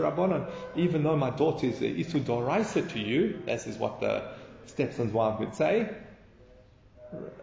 rabbanon. 0.00 0.50
Even 0.76 1.02
though 1.02 1.16
my 1.16 1.30
daughter 1.30 1.66
is 1.66 1.80
isu 1.80 2.20
doraisa 2.22 2.88
to 2.92 2.98
you, 2.98 3.42
this 3.44 3.66
is 3.66 3.76
what 3.76 4.00
the 4.00 4.22
stepson's 4.66 5.12
wife 5.12 5.38
would 5.40 5.54
say 5.54 5.88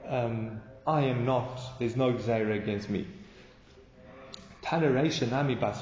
um, 0.08 0.62
I 0.88 1.02
am 1.02 1.26
not, 1.26 1.60
there's 1.80 1.96
no 1.96 2.14
Xera 2.14 2.56
against 2.56 2.90
me. 2.90 3.08
Tanareisha 4.64 5.30
Nami 5.30 5.56
Bas 5.56 5.82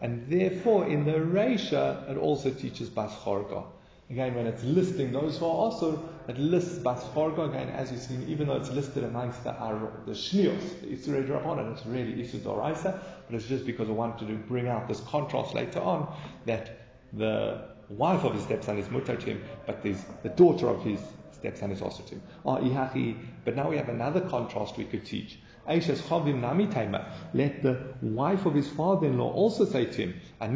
and 0.00 0.26
therefore 0.28 0.86
in 0.86 1.04
the 1.04 1.12
Reisha 1.12 2.10
it 2.10 2.18
also 2.18 2.50
teaches 2.50 2.88
Bas 2.90 3.14
Again, 4.10 4.34
when 4.34 4.46
it's 4.46 4.62
listing 4.64 5.12
those 5.12 5.38
who 5.38 5.46
are 5.46 5.48
also, 5.48 6.06
it 6.28 6.36
lists 6.38 6.78
Bas 6.78 7.02
again, 7.16 7.70
as 7.70 7.90
you've 7.90 8.00
seen, 8.00 8.26
even 8.28 8.48
though 8.48 8.56
it's 8.56 8.70
listed 8.70 9.04
amongst 9.04 9.42
the, 9.44 9.52
the 10.04 10.12
Shnios, 10.12 10.80
the 10.82 10.88
Isra 10.88 11.26
Rabbanan, 11.26 11.72
it's 11.72 11.86
really 11.86 12.12
Isra 12.22 12.40
Doraisa, 12.40 12.98
but 13.26 13.36
it's 13.36 13.46
just 13.46 13.64
because 13.64 13.88
I 13.88 13.92
wanted 13.92 14.28
to 14.28 14.34
bring 14.34 14.68
out 14.68 14.88
this 14.88 15.00
contrast 15.00 15.54
later 15.54 15.80
on 15.80 16.14
that 16.44 16.80
the 17.14 17.62
wife 17.88 18.24
of 18.24 18.34
his 18.34 18.42
stepson 18.44 18.76
is 18.76 18.86
mutar 18.88 19.18
to 19.18 19.26
him, 19.26 19.42
but 19.66 19.82
the 19.82 20.28
daughter 20.36 20.68
of 20.68 20.82
his 20.82 21.00
to 21.42 22.14
him. 22.14 22.22
Oh, 22.44 23.18
but 23.44 23.56
now 23.56 23.70
we 23.70 23.76
have 23.76 23.88
another 23.88 24.20
contrast 24.20 24.76
we 24.76 24.84
could 24.84 25.04
teach. 25.04 25.38
Let 25.66 27.62
the 27.62 27.94
wife 28.02 28.46
of 28.46 28.54
his 28.54 28.68
father-in-law 28.68 29.32
also 29.32 29.64
say 29.64 29.84
to 29.84 30.02
him, 30.02 30.20
I 30.40 30.46
am 30.46 30.54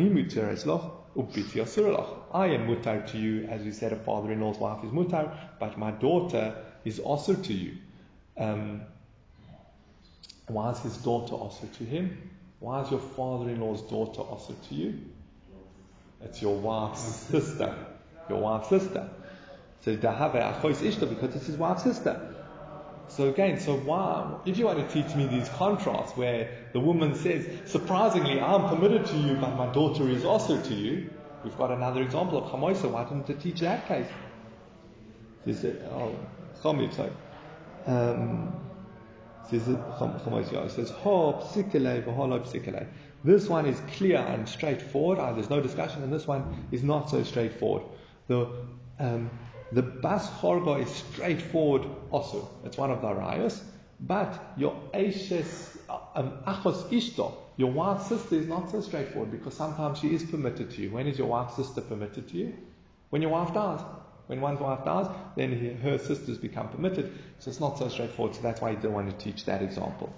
mutar 2.66 3.06
to 3.12 3.18
you, 3.18 3.46
as 3.46 3.62
we 3.62 3.72
said, 3.72 3.92
a 3.92 3.96
father-in-law's 3.96 4.58
wife 4.58 4.84
is 4.84 4.90
mutar, 4.90 5.32
but 5.60 5.78
my 5.78 5.92
daughter 5.92 6.56
is 6.84 6.98
also 6.98 7.34
to 7.34 7.52
you. 7.52 7.76
Um, 8.36 8.82
why 10.48 10.70
is 10.70 10.78
his 10.80 10.96
daughter 10.98 11.34
also 11.34 11.66
to 11.78 11.84
him? 11.84 12.30
Why 12.58 12.82
is 12.82 12.90
your 12.90 13.00
father-in-law's 13.00 13.82
daughter 13.82 14.22
also 14.22 14.54
to 14.68 14.74
you? 14.74 15.00
It's 16.22 16.42
your 16.42 16.56
wife's 16.56 17.02
sister. 17.02 17.74
Your 18.28 18.40
wife's 18.40 18.68
sister. 18.68 19.08
So 19.80 19.96
Dahave 19.96 20.34
Achois 20.34 20.82
Ishta 20.82 21.08
because 21.08 21.34
it's 21.36 21.46
his 21.46 21.56
wife's 21.56 21.84
sister. 21.84 22.34
So 23.08 23.28
again, 23.28 23.60
so 23.60 23.76
why, 23.76 24.40
if 24.46 24.58
you 24.58 24.66
want 24.66 24.78
to 24.78 24.88
teach 24.92 25.14
me 25.14 25.26
these 25.26 25.48
contrasts 25.50 26.16
where 26.16 26.50
the 26.72 26.80
woman 26.80 27.14
says, 27.14 27.46
surprisingly, 27.70 28.40
I'm 28.40 28.68
permitted 28.68 29.06
to 29.06 29.16
you, 29.16 29.36
but 29.36 29.54
my 29.54 29.72
daughter 29.72 30.08
is 30.08 30.24
also 30.24 30.60
to 30.60 30.74
you, 30.74 31.10
we've 31.44 31.56
got 31.56 31.70
another 31.70 32.02
example 32.02 32.38
of 32.38 32.50
Chamoisa. 32.50 32.90
Why 32.90 33.04
didn't 33.04 33.30
it 33.30 33.40
teach 33.40 33.60
that 33.60 33.86
case? 33.86 34.08
Says 35.44 35.62
it, 35.64 35.82
oh, 35.88 36.16
Chomit, 36.60 36.92
sorry. 36.94 37.12
Um, 37.86 38.70
says 39.48 39.68
it, 39.68 39.78
Chamoisa, 39.98 40.68
says. 40.68 40.92
This 43.24 43.48
one 43.48 43.66
is 43.66 43.80
clear 43.96 44.18
and 44.18 44.48
straightforward, 44.48 45.18
uh, 45.20 45.32
there's 45.32 45.50
no 45.50 45.60
discussion, 45.60 46.02
and 46.02 46.12
this 46.12 46.26
one 46.26 46.66
is 46.72 46.82
not 46.82 47.08
so 47.08 47.22
straightforward. 47.22 47.84
The, 48.26 48.50
um, 48.98 49.30
the 49.72 49.82
bas 49.82 50.28
chorba 50.40 50.80
is 50.80 50.90
straightforward 50.90 51.88
also. 52.10 52.48
It's 52.64 52.76
one 52.76 52.90
of 52.90 53.00
the 53.00 53.08
arayos. 53.08 53.62
But 53.98 54.52
your 54.56 54.78
ashes, 54.92 55.76
um, 55.88 56.38
achos 56.46 56.88
ishto, 56.90 57.34
your 57.56 57.72
wife's 57.72 58.08
sister 58.08 58.36
is 58.36 58.46
not 58.46 58.70
so 58.70 58.80
straightforward 58.80 59.30
because 59.30 59.54
sometimes 59.54 59.98
she 59.98 60.14
is 60.14 60.22
permitted 60.22 60.70
to 60.72 60.82
you. 60.82 60.90
When 60.90 61.06
is 61.06 61.18
your 61.18 61.28
wife's 61.28 61.56
sister 61.56 61.80
permitted 61.80 62.28
to 62.28 62.36
you? 62.36 62.54
When 63.10 63.22
your 63.22 63.30
wife 63.30 63.54
dies. 63.54 63.80
When 64.26 64.40
one's 64.40 64.60
wife 64.60 64.84
dies, 64.84 65.06
then 65.36 65.56
he, 65.56 65.68
her 65.68 65.98
sisters 65.98 66.36
become 66.36 66.68
permitted. 66.68 67.12
So 67.38 67.48
it's 67.48 67.60
not 67.60 67.78
so 67.78 67.88
straightforward. 67.88 68.34
So 68.34 68.42
that's 68.42 68.60
why 68.60 68.70
you 68.70 68.76
don't 68.76 68.92
want 68.92 69.08
to 69.08 69.24
teach 69.24 69.44
that 69.44 69.62
example. 69.62 70.12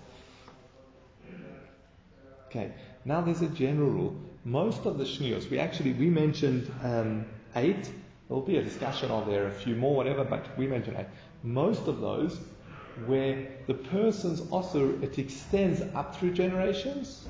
Okay, 2.46 2.72
now 3.04 3.20
there's 3.20 3.42
a 3.42 3.48
general 3.48 3.90
rule. 3.90 4.16
Most 4.44 4.86
of 4.86 4.96
the 4.96 5.04
shnios, 5.04 5.50
we 5.50 5.58
actually, 5.58 5.92
we 5.92 6.08
mentioned 6.08 6.72
um, 6.82 7.26
eight. 7.54 7.90
There'll 8.28 8.42
be 8.42 8.58
a 8.58 8.62
discussion 8.62 9.10
of 9.10 9.26
there 9.26 9.46
a 9.46 9.52
few 9.52 9.74
more, 9.74 9.96
whatever, 9.96 10.24
but 10.24 10.46
we 10.58 10.66
mentioned 10.66 10.96
eight. 10.98 11.06
Most 11.42 11.86
of 11.86 12.00
those 12.00 12.38
where 13.06 13.46
the 13.66 13.74
person's 13.74 14.40
also, 14.50 14.98
it 15.00 15.18
extends 15.18 15.82
up 15.94 16.16
through 16.16 16.32
generations 16.32 17.26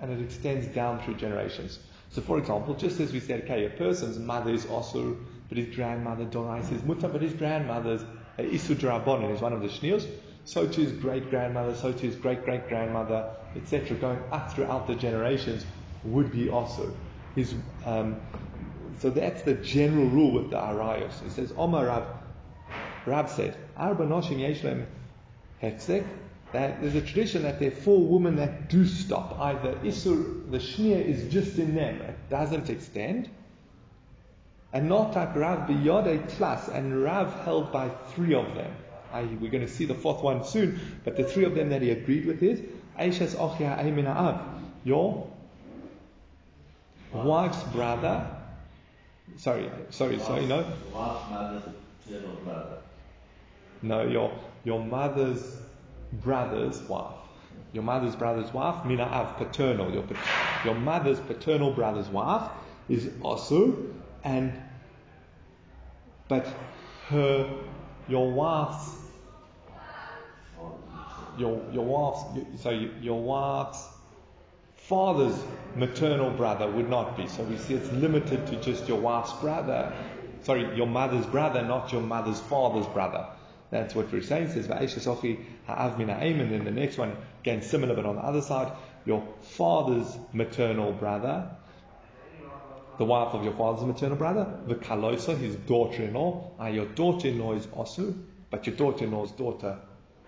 and 0.00 0.10
it 0.10 0.22
extends 0.22 0.66
down 0.68 1.02
through 1.02 1.14
generations. 1.14 1.78
So, 2.10 2.22
for 2.22 2.38
example, 2.38 2.74
just 2.74 3.00
as 3.00 3.12
we 3.12 3.20
said, 3.20 3.42
okay, 3.44 3.66
a 3.66 3.70
person's 3.70 4.18
mother 4.18 4.52
is 4.52 4.66
also, 4.66 5.16
but 5.48 5.58
his 5.58 5.74
grandmother 5.74 6.24
Dorais 6.24 6.72
is 6.72 6.82
mutter, 6.84 7.08
but 7.08 7.20
his 7.20 7.34
grandmother's 7.34 8.02
uh, 8.02 8.42
Isu 8.42 8.76
Drabonin 8.76 9.34
is 9.34 9.40
one 9.40 9.52
of 9.52 9.60
the 9.60 9.68
shnios. 9.68 10.08
So 10.44 10.66
to 10.66 10.80
his 10.80 10.92
great 10.92 11.28
grandmother, 11.28 11.74
so 11.74 11.92
to 11.92 11.98
his 11.98 12.16
great 12.16 12.44
great 12.44 12.68
grandmother, 12.68 13.30
etc., 13.54 13.96
going 13.98 14.18
up 14.32 14.50
throughout 14.52 14.86
the 14.86 14.94
generations 14.94 15.66
would 16.04 16.32
be 16.32 16.48
also. 16.48 16.94
His, 17.34 17.54
um, 17.84 18.16
so 19.00 19.10
that's 19.10 19.42
the 19.42 19.54
general 19.54 20.06
rule 20.06 20.32
with 20.32 20.50
the 20.50 20.56
Arayos. 20.56 21.24
It 21.26 21.32
says, 21.32 21.52
Omar 21.56 21.86
Rav, 21.86 22.06
Rav 23.06 23.30
said, 23.30 23.56
Arba 23.76 24.04
Noshim 24.04 24.38
Yeshlem 24.38 24.86
Hefzek, 25.62 26.04
that 26.52 26.80
there's 26.80 26.94
a 26.94 27.02
tradition 27.02 27.42
that 27.42 27.60
there 27.60 27.68
are 27.68 27.76
four 27.76 28.04
women 28.06 28.36
that 28.36 28.68
do 28.68 28.86
stop. 28.86 29.38
Either 29.38 29.74
Isur, 29.84 30.50
the 30.50 30.58
Shnia 30.58 31.04
is 31.04 31.32
just 31.32 31.58
in 31.58 31.74
them, 31.74 32.00
it 32.00 32.16
doesn't 32.30 32.70
extend. 32.70 33.28
And 34.72 34.88
not 34.88 35.14
like 35.14 35.34
Rav 35.34 35.68
Biyode 35.68 36.28
plus, 36.30 36.68
and 36.68 37.02
Rav 37.02 37.32
held 37.44 37.72
by 37.72 37.88
three 38.14 38.34
of 38.34 38.54
them. 38.54 38.74
I, 39.12 39.22
we're 39.22 39.50
going 39.50 39.66
to 39.66 39.72
see 39.72 39.86
the 39.86 39.94
fourth 39.94 40.22
one 40.22 40.44
soon, 40.44 40.80
but 41.04 41.16
the 41.16 41.24
three 41.24 41.44
of 41.44 41.54
them 41.54 41.70
that 41.70 41.80
he 41.80 41.90
agreed 41.90 42.26
with 42.26 42.42
is 42.42 42.60
Aishas 42.98 43.34
Ochia 43.36 43.78
Aimina 43.78 44.14
Av, 44.14 44.40
your 44.84 45.26
wife's 47.12 47.62
brother. 47.64 48.37
Sorry, 49.36 49.70
sorry, 49.90 50.18
sorry, 50.18 50.46
no. 50.46 50.64
No, 53.82 54.02
your 54.06 54.32
your 54.64 54.80
mother's 54.84 55.56
brother's 56.12 56.80
wife. 56.82 57.14
Your 57.72 57.84
mother's 57.84 58.16
brother's 58.16 58.52
wife, 58.52 58.84
mina 58.84 59.04
av 59.04 59.36
paternal. 59.36 59.92
Your, 59.92 60.04
your 60.64 60.74
mother's 60.74 61.20
paternal 61.20 61.72
brother's 61.72 62.08
wife 62.08 62.50
is 62.88 63.06
asu, 63.22 63.92
and 64.24 64.52
but 66.28 66.46
her 67.08 67.48
your 68.08 68.30
wife's 68.32 68.90
your 71.36 71.62
your 71.72 71.84
wife's 71.84 72.62
so 72.62 72.70
your 72.70 73.22
wife's 73.22 73.86
father's 74.88 75.38
maternal 75.76 76.30
brother 76.30 76.66
would 76.70 76.88
not 76.88 77.14
be. 77.14 77.26
So 77.26 77.42
we 77.42 77.58
see 77.58 77.74
it's 77.74 77.92
limited 77.92 78.46
to 78.46 78.56
just 78.56 78.88
your 78.88 78.98
wife's 78.98 79.34
brother. 79.34 79.92
Sorry, 80.42 80.74
your 80.76 80.86
mother's 80.86 81.26
brother, 81.26 81.62
not 81.62 81.92
your 81.92 82.00
mother's 82.00 82.40
father's 82.40 82.86
brother. 82.86 83.26
That's 83.70 83.94
what 83.94 84.10
we're 84.10 84.22
saying. 84.22 84.44
It 84.44 84.52
says 84.52 84.66
Va'esha 84.66 85.38
ha'av 85.66 85.98
mina 85.98 86.14
and 86.14 86.50
then 86.50 86.64
the 86.64 86.70
next 86.70 86.96
one 86.96 87.14
again 87.40 87.60
similar, 87.60 87.94
but 87.94 88.06
on 88.06 88.16
the 88.16 88.22
other 88.22 88.40
side, 88.40 88.72
your 89.04 89.22
father's 89.42 90.16
maternal 90.32 90.92
brother, 90.92 91.50
the 92.96 93.04
wife 93.04 93.34
of 93.34 93.44
your 93.44 93.52
father's 93.52 93.84
maternal 93.84 94.16
brother, 94.16 94.58
the 94.66 94.74
kalosa, 94.74 95.36
his 95.36 95.54
daughter-in-law. 95.54 96.52
Ah, 96.58 96.68
your 96.68 96.86
daughter-in-law 96.86 97.52
is 97.52 97.66
asu, 97.66 98.18
but 98.50 98.66
your 98.66 98.74
daughter-in-law's 98.74 99.32
daughter 99.32 99.78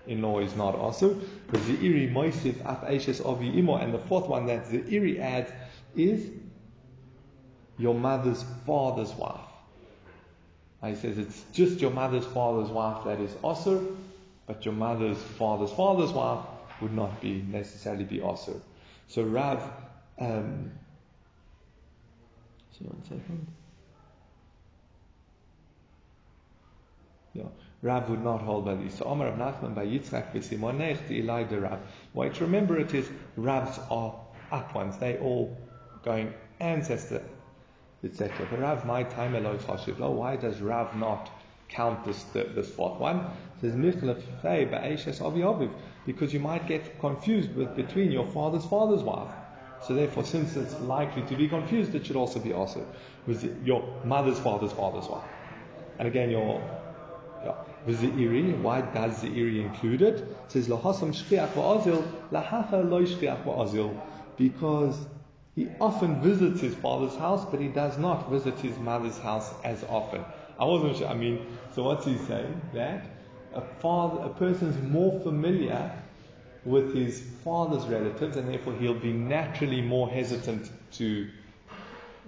in-law 0.07 0.41
is 0.41 0.55
not 0.57 0.75
also. 0.75 1.15
The 1.49 1.75
Iri 1.85 2.09
Moisif 2.09 2.57
Af 2.65 3.21
of 3.21 3.43
Imo, 3.43 3.77
and 3.77 3.93
the 3.95 3.99
fourth 3.99 4.27
one 4.27 4.47
that 4.47 4.71
the 4.71 4.85
Iri 4.89 5.21
adds 5.21 5.51
is 5.97 6.31
your 7.79 7.95
mother's 7.95 8.45
father's 8.67 9.13
wife. 9.13 9.41
He 10.85 10.95
says 10.95 11.19
it's 11.19 11.45
just 11.53 11.81
your 11.81 11.91
mother's 11.91 12.25
father's 12.27 12.71
wife 12.71 13.05
that 13.05 13.21
is 13.21 13.33
Osir, 13.43 13.97
but 14.47 14.65
your 14.65 14.75
mother's 14.75 15.23
father's 15.39 15.73
father's 15.73 16.13
wife 16.13 16.45
would 16.81 16.95
not 16.95 17.21
be 17.21 17.43
necessarily 17.43 18.05
be 18.05 18.19
Osir. 18.19 18.61
So 19.09 19.23
Rav, 19.23 19.63
um, 20.19 20.71
so 22.73 22.85
one 22.85 23.03
second. 23.03 23.47
Yeah. 27.35 27.45
Rav 27.83 28.11
would 28.11 28.23
not 28.23 28.43
hold 28.43 28.67
by 28.67 28.75
these. 28.75 28.95
So 28.95 29.07
Omar 29.07 29.29
of 29.29 29.37
Nachman 29.37 29.75
by 29.75 29.87
Yitzchak 29.87 30.33
v'Simonech 30.33 31.09
the 31.09 31.19
Eli 31.19 31.45
de 31.45 31.61
Rav. 31.61 31.79
Why 32.13 32.29
to 32.29 32.45
remember 32.45 32.79
it 32.79 32.93
is 32.93 33.09
Ravs 33.39 33.79
are 33.91 34.15
up 34.53 34.75
ones. 34.75 34.99
They 34.99 35.17
all 35.19 35.57
going 36.05 36.35
ancestor, 36.61 37.23
etc. 38.05 38.47
But 38.51 38.61
Rav, 38.61 38.85
my 38.85 39.03
time 39.05 39.35
Eloi 39.35 39.57
Chashivlo. 39.57 40.13
Why 40.13 40.37
does 40.37 40.61
Rav 40.61 40.95
not 40.97 41.31
count 41.69 42.05
this 42.05 42.23
this 42.35 42.69
fourth 42.71 43.01
one? 43.01 43.31
It 43.63 43.63
says 43.63 43.75
because 46.07 46.35
you 46.35 46.41
might 46.41 46.67
get 46.67 46.99
confused 47.01 47.55
with 47.55 47.77
between 47.77 48.11
your 48.11 48.27
father's 48.27 48.65
father's 48.67 49.03
wife. 49.03 49.33
So 49.87 49.95
therefore, 49.95 50.25
since 50.25 50.57
it's 50.57 50.79
likely 50.81 51.23
to 51.23 51.37
be 51.37 51.49
confused, 51.49 51.95
it 51.95 52.05
should 52.05 52.17
also 52.17 52.41
be 52.41 52.53
also 52.53 52.87
with 53.27 53.65
your 53.65 53.83
mother's 54.05 54.39
father's 54.39 54.73
father's 54.73 55.09
wife. 55.09 55.25
And 55.99 56.07
again, 56.09 56.31
your 56.31 56.61
yeah. 57.87 57.93
V'ze'iri, 57.93 58.61
why 58.61 58.81
does 58.81 59.23
ze'iri 59.23 59.61
include 59.61 60.03
it? 60.03 60.25
Says, 60.49 60.69
Lahasam 60.69 61.13
va'azil, 61.13 62.05
va'azil. 62.31 64.01
Because 64.37 64.97
he 65.55 65.69
often 65.81 66.21
visits 66.23 66.61
his 66.61 66.75
father's 66.75 67.17
house, 67.17 67.45
but 67.51 67.61
he 67.61 67.69
does 67.69 67.99
not 67.99 68.31
visit 68.31 68.59
his 68.59 68.77
mother's 68.79 69.19
house 69.19 69.53
as 69.65 69.85
often. 69.85 70.25
I 70.59 70.65
wasn't 70.65 70.97
sure, 70.99 71.09
I 71.09 71.15
mean, 71.15 71.47
so 71.75 71.83
what's 71.85 72.05
he 72.05 72.17
saying? 72.19 72.61
That 72.75 73.07
a 73.55 73.61
father, 73.61 74.23
a 74.23 74.29
person's 74.29 74.81
more 74.91 75.21
familiar 75.21 75.91
with 76.65 76.95
his 76.95 77.23
father's 77.43 77.85
relatives, 77.87 78.37
and 78.37 78.49
therefore 78.49 78.75
he'll 78.75 78.95
be 78.95 79.13
naturally 79.13 79.81
more 79.81 80.09
hesitant 80.09 80.71
to 80.93 81.29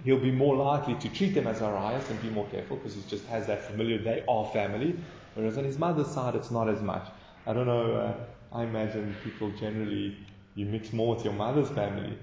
he'll 0.03 0.19
be 0.19 0.31
more 0.31 0.55
likely 0.55 0.95
to 0.95 1.07
treat 1.09 1.33
them 1.33 1.47
as 1.47 1.61
Arias 1.61 2.09
and 2.09 2.21
be 2.21 2.29
more 2.29 2.47
careful 2.47 2.77
because 2.77 2.95
he 2.95 3.01
just 3.07 3.25
has 3.27 3.47
that 3.47 3.63
familiar, 3.63 3.99
they 3.99 4.23
are 4.27 4.45
family. 4.51 4.95
Whereas 5.35 5.57
on 5.57 5.63
his 5.63 5.77
mother's 5.77 6.07
side, 6.07 6.35
it's 6.35 6.51
not 6.51 6.69
as 6.69 6.81
much. 6.81 7.07
I 7.45 7.53
don't 7.53 7.67
know, 7.67 7.95
uh, 7.95 8.55
I 8.55 8.63
imagine 8.63 9.15
people 9.23 9.51
generally, 9.51 10.17
you 10.55 10.65
mix 10.65 10.93
more 10.93 11.15
with 11.15 11.23
your 11.25 11.33
mother's 11.33 11.69
family. 11.69 12.17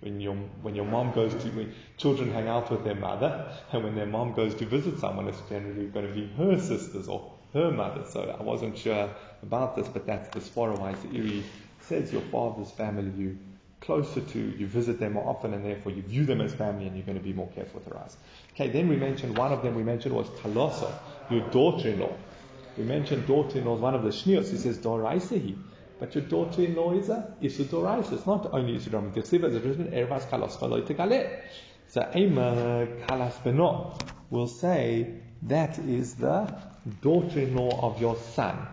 When 0.00 0.20
your, 0.20 0.34
when 0.62 0.74
your 0.74 0.84
mom 0.84 1.12
goes 1.12 1.34
to, 1.34 1.48
when 1.50 1.72
children 1.96 2.32
hang 2.32 2.48
out 2.48 2.70
with 2.70 2.84
their 2.84 2.94
mother, 2.94 3.50
and 3.72 3.84
when 3.84 3.94
their 3.94 4.06
mom 4.06 4.34
goes 4.34 4.54
to 4.56 4.66
visit 4.66 4.98
someone, 4.98 5.28
it's 5.28 5.40
generally 5.48 5.86
going 5.86 6.06
to 6.06 6.12
be 6.12 6.26
her 6.36 6.58
sisters 6.58 7.08
or 7.08 7.32
her 7.52 7.70
mother. 7.70 8.04
So 8.06 8.36
I 8.38 8.42
wasn't 8.42 8.76
sure 8.76 9.08
about 9.42 9.76
this, 9.76 9.88
but 9.88 10.06
that's 10.06 10.28
the 10.28 10.40
why 10.60 10.94
Iri 11.12 11.44
says 11.80 12.12
your 12.12 12.22
father's 12.22 12.70
family, 12.70 13.12
you 13.16 13.38
closer 13.84 14.20
to, 14.20 14.38
you 14.38 14.66
visit 14.66 14.98
them 14.98 15.14
more 15.14 15.28
often, 15.28 15.54
and 15.54 15.64
therefore 15.64 15.92
you 15.92 16.02
view 16.02 16.24
them 16.24 16.40
as 16.40 16.54
family, 16.54 16.86
and 16.86 16.96
you're 16.96 17.06
going 17.06 17.18
to 17.18 17.24
be 17.24 17.32
more 17.32 17.48
careful 17.54 17.80
with 17.80 17.92
their 17.92 18.02
eyes. 18.02 18.16
Okay, 18.54 18.68
then 18.70 18.88
we 18.88 18.96
mentioned 18.96 19.36
one 19.36 19.52
of 19.52 19.62
them 19.62 19.74
we 19.74 19.82
mentioned 19.82 20.14
was 20.14 20.28
Talosa, 20.40 20.92
your 21.30 21.48
daughter-in-law. 21.50 22.16
We 22.76 22.84
mentioned 22.84 23.26
daughter-in-law 23.26 23.76
is 23.76 23.80
one 23.80 23.94
of 23.94 24.02
the 24.02 24.10
shnios. 24.10 24.50
He 24.50 24.56
says 24.56 24.78
Doraisehi. 24.78 25.56
But 25.98 26.14
your 26.14 26.24
daughter-in-law 26.24 26.98
is 26.98 27.08
a 27.08 27.34
Isu 27.40 27.66
Doraisa. 27.66 28.12
It's 28.14 28.26
not 28.26 28.52
only 28.52 28.76
Isu 28.76 28.88
Doraisa. 28.88 29.16
It's 29.16 29.32
written 29.32 29.92
Ervas 29.92 30.28
Kalos 30.28 30.56
Kaloite 30.58 31.40
So 31.86 32.10
Ema 32.16 32.88
Kalas 33.06 33.34
Beno 33.44 33.98
will 34.30 34.48
say 34.48 35.20
that 35.42 35.78
is 35.78 36.16
the 36.16 36.52
daughter-in-law 37.00 37.80
of 37.80 38.00
your 38.00 38.16
son. 38.16 38.66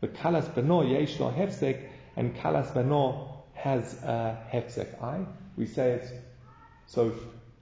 The 0.00 0.08
Kalas 0.08 0.48
Beno 0.54 0.90
Yesh 0.90 1.18
Hefsek 1.18 1.88
and 2.16 2.34
Kalas 2.34 2.72
Beno 2.72 3.33
has 3.64 3.94
a 4.02 4.36
hefsek 4.52 5.02
eye. 5.02 5.24
We 5.56 5.66
say 5.66 5.92
it's 5.92 6.10
so. 6.86 7.12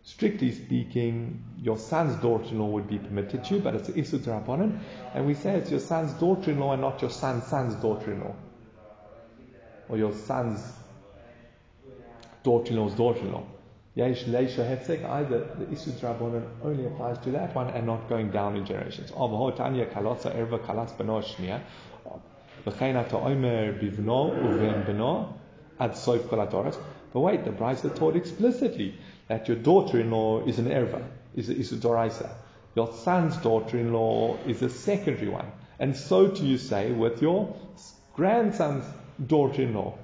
Strictly 0.04 0.50
speaking, 0.50 1.44
your 1.62 1.78
son's 1.78 2.16
daughter-in-law 2.16 2.70
would 2.70 2.88
be 2.88 2.98
permitted 2.98 3.44
to, 3.44 3.60
but 3.60 3.76
it's 3.76 3.88
isud 3.88 4.24
rabbanon, 4.24 4.80
and 5.14 5.24
we 5.24 5.32
say 5.32 5.54
it's 5.54 5.70
your 5.70 5.78
son's 5.78 6.12
daughter-in-law 6.14 6.72
and 6.72 6.82
not 6.82 7.00
your 7.00 7.10
son's 7.12 7.44
son's 7.44 7.76
daughter-in-law, 7.76 8.34
or 9.88 9.96
your 9.96 10.12
son's 10.12 10.60
daughter-in-law's 12.42 12.94
daughter-in-law. 12.94 13.44
Yesh 13.94 14.24
leisha 14.24 14.64
hefsek. 14.66 15.04
Either 15.04 15.38
the 15.60 15.66
isud 15.66 16.00
rabbanon 16.00 16.48
only 16.64 16.86
applies 16.86 17.18
to 17.18 17.30
that 17.30 17.54
one 17.54 17.70
and 17.70 17.86
not 17.86 18.08
going 18.08 18.32
down 18.32 18.56
in 18.56 18.64
generations. 18.66 19.12
Kalotza 19.12 20.34
erva 20.34 20.58
kalas 20.66 20.90
But 27.12 27.20
wait, 27.20 27.44
the 27.44 27.50
Brisa 27.50 27.94
taught 27.94 28.16
explicitly 28.16 28.94
that 29.28 29.48
your 29.48 29.56
daughter-in-law 29.56 30.46
is 30.46 30.58
an 30.58 30.66
erva, 30.66 31.02
is 31.34 31.48
a, 31.48 31.56
is 31.56 31.72
a 31.72 31.76
doraisa. 31.76 32.30
Your 32.74 32.92
son's 32.92 33.36
daughter-in-law 33.38 34.38
is 34.46 34.62
a 34.62 34.70
secondary 34.70 35.28
one. 35.28 35.46
And 35.78 35.96
so 35.96 36.28
do 36.28 36.46
you 36.46 36.58
say 36.58 36.92
with 36.92 37.20
your 37.20 37.54
grandson's 38.14 38.84
daughter-in-law 39.26 39.98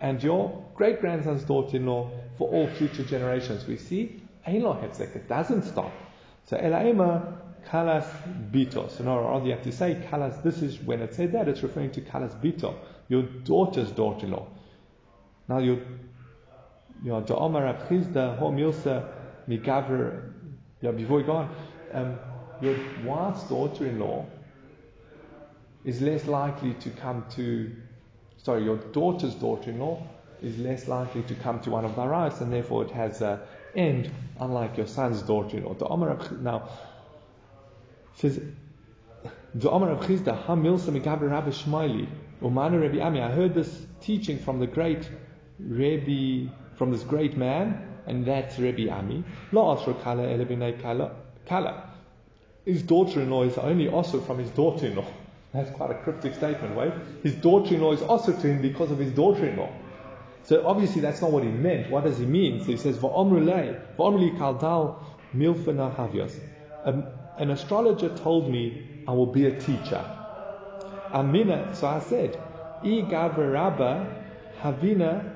and 0.00 0.22
your 0.22 0.64
great 0.74 1.00
grandson's 1.00 1.44
daughter-in-law 1.44 2.10
for 2.36 2.48
all 2.50 2.66
future 2.66 3.04
generations. 3.04 3.66
We 3.66 3.76
see 3.76 4.22
Elo 4.46 4.74
Hefzek, 4.74 5.14
it 5.14 5.28
doesn't 5.28 5.62
stop. 5.62 5.92
So 6.46 6.56
Elaima 6.56 7.38
Kalas 7.68 8.04
Bito. 8.50 8.90
So 8.90 9.04
now 9.04 9.20
rather 9.20 9.46
you 9.46 9.52
have 9.52 9.62
to 9.62 9.72
say 9.72 10.02
Kalas, 10.10 10.42
this 10.42 10.60
is 10.62 10.80
when 10.80 11.00
it 11.00 11.14
said 11.14 11.32
that, 11.32 11.48
it's 11.48 11.62
referring 11.62 11.92
to 11.92 12.00
Kalas 12.00 12.34
Bito, 12.42 12.74
your 13.08 13.22
daughter's 13.22 13.90
daughter-in-law. 13.92 14.46
Now 15.48 15.58
your 15.58 15.78
your 17.02 17.20
Da'omar 17.22 17.74
Abchizda, 17.74 18.38
Ho 18.38 18.50
Milsa, 18.50 19.08
Migavr, 19.48 20.32
yeah, 20.80 20.92
before 20.92 21.16
we 21.16 21.22
go 21.24 21.32
on, 21.32 21.54
um, 21.92 22.18
your 22.60 22.76
wife's 23.04 23.42
daughter-in-law 23.44 24.24
is 25.84 26.00
less 26.00 26.26
likely 26.26 26.74
to 26.74 26.90
come 26.90 27.24
to, 27.30 27.72
sorry, 28.36 28.62
your 28.62 28.76
daughter's 28.76 29.34
daughter-in-law 29.34 30.00
is 30.42 30.58
less 30.58 30.86
likely 30.86 31.22
to 31.22 31.34
come 31.34 31.60
to 31.60 31.70
one 31.70 31.84
of 31.84 31.96
the 31.96 32.06
rights, 32.06 32.40
and 32.40 32.52
therefore 32.52 32.84
it 32.84 32.90
has 32.92 33.20
an 33.20 33.40
end, 33.74 34.10
unlike 34.38 34.76
your 34.76 34.86
son's 34.86 35.22
daughter-in-law. 35.22 35.74
The 35.74 35.86
Omar 35.86 36.18
now 36.40 36.68
says, 38.14 38.40
the 39.54 39.70
Omar 39.70 39.90
of 39.90 40.00
Chizda, 40.00 40.46
Hamilsa 40.46 40.90
Megabri 40.90 41.30
Rabbi 41.30 41.50
Shmaili, 41.50 42.08
Umana 42.40 42.80
Rabbi 42.80 43.00
Ami. 43.00 43.20
I 43.20 43.30
heard 43.30 43.54
this 43.54 43.86
teaching 44.00 44.38
from 44.38 44.58
the 44.60 44.66
great 44.66 45.08
Rabbi, 45.68 46.50
from 46.76 46.90
this 46.90 47.02
great 47.02 47.36
man, 47.36 47.88
and 48.06 48.24
that's 48.24 48.58
Rabbi 48.58 48.88
Ami. 48.88 49.24
La 49.52 49.72
Asra 49.72 49.94
Kala 49.94 50.22
Elebinei 50.24 50.80
Kala. 51.46 51.90
His 52.64 52.82
daughter-in-law 52.82 53.44
is 53.44 53.58
only 53.58 53.88
also 53.88 54.20
from 54.20 54.38
his 54.38 54.50
daughter-in-law. 54.50 55.06
That's 55.52 55.70
quite 55.70 55.90
a 55.90 55.94
cryptic 55.94 56.34
statement, 56.34 56.76
right? 56.76 56.92
His 57.22 57.34
daughter-in-law 57.34 57.92
is 57.92 58.02
also 58.02 58.32
to 58.32 58.46
him 58.46 58.62
because 58.62 58.90
of 58.90 58.98
his 58.98 59.12
daughter-in-law. 59.12 59.70
So 60.44 60.66
obviously 60.66 61.02
that's 61.02 61.20
not 61.20 61.30
what 61.30 61.44
he 61.44 61.50
meant. 61.50 61.90
What 61.90 62.04
does 62.04 62.18
he 62.18 62.26
mean? 62.26 62.60
So 62.60 62.66
he 62.66 62.76
says, 62.76 62.96
Va'omrulei, 62.96 63.80
Va'omruli 63.96 64.36
kaldal 64.38 64.96
milfana 65.34 65.94
havyas. 65.94 66.38
Um, 66.84 67.04
an 67.38 67.50
astrologer 67.50 68.16
told 68.16 68.50
me 68.50 69.04
I 69.06 69.12
will 69.12 69.26
be 69.26 69.46
a 69.46 69.60
teacher. 69.60 70.04
Amina, 71.12 71.74
so 71.74 71.86
I 71.86 72.00
said, 72.00 72.40
I 72.82 72.86
havina, 74.62 75.31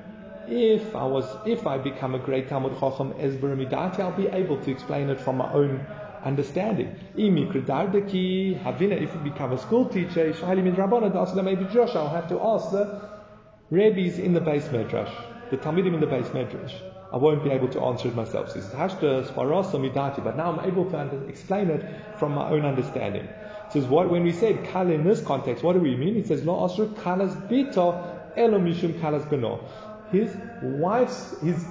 if 0.49 0.95
I 0.95 1.05
was, 1.05 1.25
if 1.45 1.67
I 1.67 1.77
become 1.77 2.15
a 2.15 2.19
great 2.19 2.49
Talmid 2.49 2.79
Chacham 2.79 3.13
Ezber 3.13 3.55
Midati, 3.55 3.99
I'll 3.99 4.11
be 4.11 4.27
able 4.27 4.57
to 4.63 4.71
explain 4.71 5.09
it 5.09 5.19
from 5.19 5.37
my 5.37 5.51
own 5.51 5.85
understanding. 6.23 6.95
If 7.15 9.13
you 9.13 9.19
become 9.23 9.53
a 9.53 9.57
school 9.57 9.85
teacher, 9.89 10.33
maybe 11.43 11.65
Josh, 11.65 11.95
I'll 11.95 12.09
have 12.09 12.27
to 12.29 12.39
ask 12.41 12.71
the 12.71 13.01
rabbis 13.69 14.19
in 14.19 14.33
the 14.33 14.41
beis 14.41 14.69
medrash, 14.69 15.11
the 15.51 15.57
Talmidim 15.57 15.93
in 15.93 15.99
the 15.99 16.07
beis 16.07 16.29
medrash. 16.29 16.73
I 17.11 17.17
won't 17.17 17.43
be 17.43 17.51
able 17.51 17.69
to 17.69 17.81
answer 17.81 18.09
it 18.09 18.15
myself. 18.15 18.51
So 18.51 18.59
but 18.61 20.37
now 20.37 20.51
I'm 20.51 20.59
able 20.65 20.89
to 20.91 20.99
under, 20.99 21.29
explain 21.29 21.69
it 21.69 21.85
from 22.17 22.33
my 22.33 22.49
own 22.49 22.65
understanding. 22.65 23.27
He 23.67 23.79
says, 23.79 23.87
what, 23.87 24.09
when 24.09 24.23
we 24.23 24.33
said 24.33 24.65
kal 24.65 24.89
in 24.89 25.03
this 25.03 25.21
context, 25.21 25.63
what 25.63 25.73
do 25.73 25.79
we 25.79 25.95
mean? 25.95 26.17
It 26.17 26.27
says, 26.27 26.43
Lo 26.43 26.67
asru 26.67 26.93
kalas 26.95 27.33
bito 27.49 27.95
elo 28.35 28.59
mishum 28.59 28.99
kalas 28.99 29.25
beno. 29.29 29.59
His 30.11 30.35
wife's, 30.61 31.39
his 31.41 31.63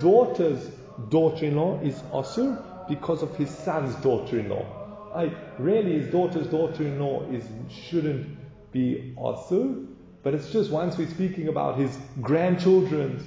daughter's 0.00 0.70
daughter-in-law 1.08 1.80
is 1.80 1.94
asur 2.12 2.62
because 2.88 3.22
of 3.22 3.36
his 3.36 3.50
son's 3.50 3.94
daughter-in-law. 3.96 5.12
I, 5.14 5.32
really, 5.58 6.00
his 6.00 6.10
daughter's 6.10 6.46
daughter-in-law 6.48 7.30
is 7.30 7.44
shouldn't 7.70 8.36
be 8.72 9.14
asur, 9.16 9.86
but 10.22 10.34
it's 10.34 10.50
just 10.50 10.70
once 10.70 10.98
we're 10.98 11.08
speaking 11.08 11.48
about 11.48 11.78
his 11.78 11.96
grandchildren's 12.20 13.22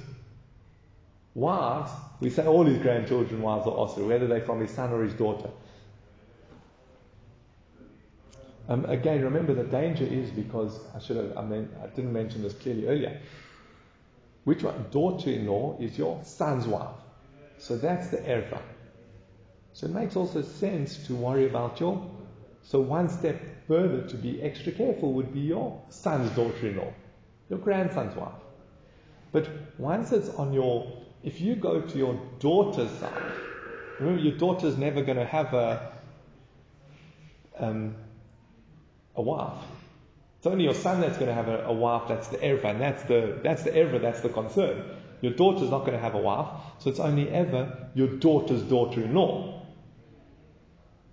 wives, 1.34 1.90
we 2.20 2.28
say 2.30 2.46
all 2.46 2.64
his 2.64 2.78
grandchildren 2.78 3.40
wives 3.40 3.66
are 3.66 3.72
asur, 3.72 4.06
whether 4.06 4.26
they're 4.26 4.44
from 4.44 4.60
his 4.60 4.70
son 4.70 4.92
or 4.92 5.02
his 5.02 5.14
daughter. 5.14 5.50
Um, 8.68 8.84
again, 8.84 9.22
remember 9.22 9.52
the 9.52 9.64
danger 9.64 10.04
is 10.04 10.30
because 10.30 10.78
I 10.94 11.00
should 11.00 11.16
have, 11.16 11.36
I, 11.36 11.42
mean, 11.42 11.68
I 11.82 11.88
didn't 11.88 12.12
mention 12.12 12.42
this 12.42 12.52
clearly 12.52 12.86
earlier. 12.86 13.20
Which 14.50 14.64
one? 14.64 14.86
Daughter-in-law 14.90 15.76
is 15.78 15.96
your 15.96 16.18
son's 16.24 16.66
wife. 16.66 16.96
So 17.58 17.76
that's 17.76 18.08
the 18.08 18.16
erva. 18.16 18.60
So 19.74 19.86
it 19.86 19.92
makes 19.92 20.16
also 20.16 20.42
sense 20.42 21.06
to 21.06 21.14
worry 21.14 21.46
about 21.46 21.78
your. 21.78 22.10
So 22.64 22.80
one 22.80 23.08
step 23.08 23.40
further 23.68 24.02
to 24.08 24.16
be 24.16 24.42
extra 24.42 24.72
careful 24.72 25.12
would 25.12 25.32
be 25.32 25.38
your 25.38 25.80
son's 25.88 26.32
daughter-in-law, 26.32 26.92
your 27.48 27.60
grandson's 27.60 28.16
wife. 28.16 28.42
But 29.30 29.48
once 29.78 30.10
it's 30.10 30.30
on 30.30 30.52
your, 30.52 31.00
if 31.22 31.40
you 31.40 31.54
go 31.54 31.82
to 31.82 31.96
your 31.96 32.20
daughter's 32.40 32.90
side, 32.98 33.32
remember 34.00 34.20
your 34.20 34.36
daughter's 34.36 34.76
never 34.76 35.00
going 35.02 35.18
to 35.18 35.26
have 35.26 35.54
a 35.54 35.92
um, 37.56 37.94
a 39.14 39.22
wife. 39.22 39.62
It's 40.40 40.46
only 40.46 40.64
your 40.64 40.72
son 40.72 41.02
that's 41.02 41.18
going 41.18 41.28
to 41.28 41.34
have 41.34 41.48
a, 41.48 41.66
a 41.66 41.72
wife. 41.72 42.08
That's 42.08 42.28
the 42.28 42.38
erva, 42.38 42.64
and 42.64 42.80
that's 42.80 43.02
the 43.02 43.38
that's 43.42 43.62
the 43.62 43.72
erva. 43.72 44.00
That's 44.00 44.22
the 44.22 44.30
concern. 44.30 44.82
Your 45.20 45.34
daughter's 45.34 45.68
not 45.68 45.80
going 45.80 45.92
to 45.92 45.98
have 45.98 46.14
a 46.14 46.18
wife, 46.18 46.46
so 46.78 46.88
it's 46.88 46.98
only 46.98 47.28
ever 47.28 47.90
your 47.94 48.08
daughter's 48.08 48.62
daughter-in-law. 48.62 49.66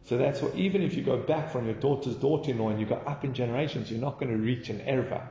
So 0.06 0.18
that's 0.18 0.42
what, 0.42 0.56
even 0.56 0.82
if 0.82 0.94
you 0.94 1.04
go 1.04 1.18
back 1.18 1.52
from 1.52 1.66
your 1.66 1.74
daughter's 1.76 2.16
daughter-in-law 2.16 2.70
and 2.70 2.80
you 2.80 2.86
go 2.86 2.96
up 3.06 3.26
in 3.26 3.34
generations, 3.34 3.92
you're 3.92 4.00
not 4.00 4.18
going 4.18 4.32
to 4.32 4.38
reach 4.38 4.70
an 4.70 4.80
erva. 4.80 5.28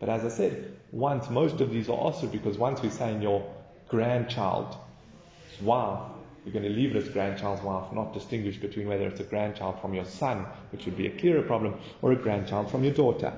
But 0.00 0.08
as 0.08 0.24
I 0.24 0.28
said, 0.28 0.76
once 0.90 1.30
most 1.30 1.60
of 1.60 1.70
these 1.70 1.88
are 1.88 1.96
also 1.96 2.26
because 2.26 2.58
once 2.58 2.82
we 2.82 2.90
say 2.90 3.12
in 3.12 3.22
your 3.22 3.48
grandchild's 3.86 4.76
wife, 5.62 6.00
you're 6.46 6.52
going 6.52 6.64
to 6.64 6.70
leave 6.70 6.94
it 6.94 7.02
as 7.02 7.08
grandchild's 7.08 7.60
wife, 7.62 7.92
not 7.92 8.14
distinguish 8.14 8.56
between 8.56 8.86
whether 8.86 9.08
it's 9.08 9.18
a 9.18 9.24
grandchild 9.24 9.80
from 9.80 9.94
your 9.94 10.04
son, 10.04 10.46
which 10.70 10.84
would 10.84 10.96
be 10.96 11.08
a 11.08 11.18
clearer 11.18 11.42
problem, 11.42 11.74
or 12.02 12.12
a 12.12 12.16
grandchild 12.16 12.70
from 12.70 12.84
your 12.84 12.94
daughter. 12.94 13.32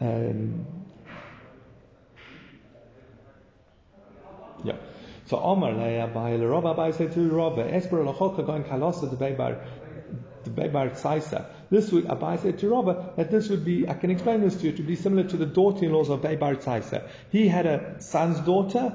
Um, 0.00 0.64
yeah. 4.64 4.76
So 5.26 5.38
Omar 5.38 5.72
Leia 5.72 6.12
by 6.14 6.36
Rabbi 6.36 6.90
said 6.92 7.12
to 7.12 7.28
Rabbi, 7.28 7.68
Esper 7.68 7.98
Lachoka 7.98 8.46
going 8.46 8.64
Kalosa 8.64 9.10
the 9.10 9.16
Beibar 9.16 9.60
this 11.70 11.90
would, 11.90 12.04
Abai 12.04 12.40
said 12.40 12.58
to 12.60 12.68
Rabba 12.68 13.14
that 13.16 13.30
this 13.30 13.48
would 13.48 13.64
be, 13.64 13.88
I 13.88 13.94
can 13.94 14.10
explain 14.10 14.40
this 14.40 14.54
to 14.56 14.66
you, 14.66 14.72
to 14.72 14.82
be 14.82 14.94
similar 14.94 15.24
to 15.24 15.36
the 15.36 15.46
daughter-in-laws 15.46 16.08
of 16.08 16.20
Beibar 16.20 16.56
Tzaisa. 16.56 17.08
He 17.30 17.48
had 17.48 17.66
a 17.66 18.00
son's 18.00 18.38
daughter, 18.40 18.94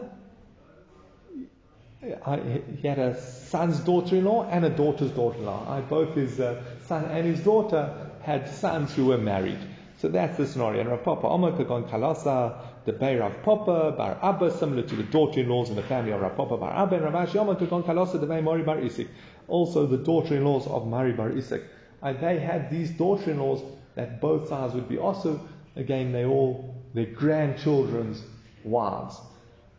he 2.02 2.88
had 2.88 3.00
a 3.00 3.20
son's 3.22 3.80
daughter-in-law 3.80 4.50
and 4.50 4.66
a 4.66 4.70
daughter's 4.70 5.12
daughter-in-law. 5.12 5.70
I, 5.70 5.82
both 5.82 6.16
his 6.16 6.40
uh, 6.40 6.62
son 6.88 7.06
and 7.06 7.26
his 7.26 7.42
daughter 7.42 8.12
had 8.22 8.50
sons 8.50 8.94
who 8.96 9.08
were 9.08 9.18
married. 9.18 9.60
So 10.00 10.08
that's 10.08 10.38
the 10.38 10.48
scenario. 10.48 10.82
And 10.82 10.90
Rav 10.90 11.04
Papa 11.04 11.28
Omer 11.28 11.52
Kagon 11.52 11.88
Kalasa, 11.90 12.58
the 12.86 12.94
Bay 12.94 13.18
Rav 13.18 13.44
Papa, 13.44 13.94
Bar 13.96 14.18
Abba, 14.24 14.58
similar 14.58 14.82
to 14.82 14.96
the 14.96 15.04
daughter-in-laws 15.04 15.70
in 15.70 15.76
the 15.76 15.84
family 15.84 16.12
of 16.12 16.22
Rav 16.22 16.36
Papa, 16.36 16.58
Bar 16.58 16.76
Abba, 16.76 16.96
and 16.96 17.06
Rav 17.06 17.30
Ashi 17.30 17.36
Omer 17.36 17.56
Kagon 17.56 17.84
Kalasa, 17.84 18.20
the 18.20 18.26
Bay 18.26 18.42
Mori 18.42 18.64
Bar 18.64 18.78
Isik 18.78 19.08
also 19.52 19.86
the 19.86 19.98
daughter-in-laws 19.98 20.66
of 20.68 20.88
Mari 20.88 21.12
Bar 21.12 21.34
Isaac. 21.34 21.64
And 22.02 22.20
they 22.20 22.40
had 22.40 22.72
these 22.72 22.90
daughter-in-laws 22.92 23.62
that 23.96 24.22
both 24.22 24.50
sides 24.50 24.74
would 24.74 24.90
be 24.90 24.98
also, 24.98 25.40
again, 25.76 26.12
they 26.12 26.26
all, 26.26 26.74
their 26.94 27.06
grandchildren's 27.06 28.24
wives. 28.64 29.20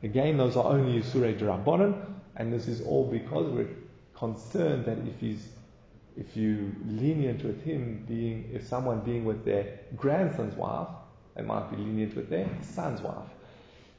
Again, 0.03 0.37
those 0.37 0.57
are 0.57 0.65
only 0.65 1.01
Yisure 1.01 1.38
Rabbanon, 1.38 1.95
and 2.37 2.53
this 2.53 2.67
is 2.67 2.81
all 2.81 3.11
because 3.11 3.51
we're 3.51 3.69
concerned 4.15 4.85
that 4.87 4.99
if 4.99 5.19
he's 5.21 5.49
if 6.17 6.37
you 6.37 6.73
lenient 6.87 7.43
with 7.43 7.62
him 7.62 8.05
being 8.07 8.51
if 8.53 8.67
someone 8.67 9.00
being 9.00 9.25
with 9.25 9.44
their 9.44 9.81
grandson's 9.96 10.55
wife, 10.57 10.88
they 11.35 11.42
might 11.42 11.71
be 11.71 11.77
lenient 11.77 12.15
with 12.15 12.29
their 12.29 12.48
son's 12.63 13.00
wife. 13.00 13.31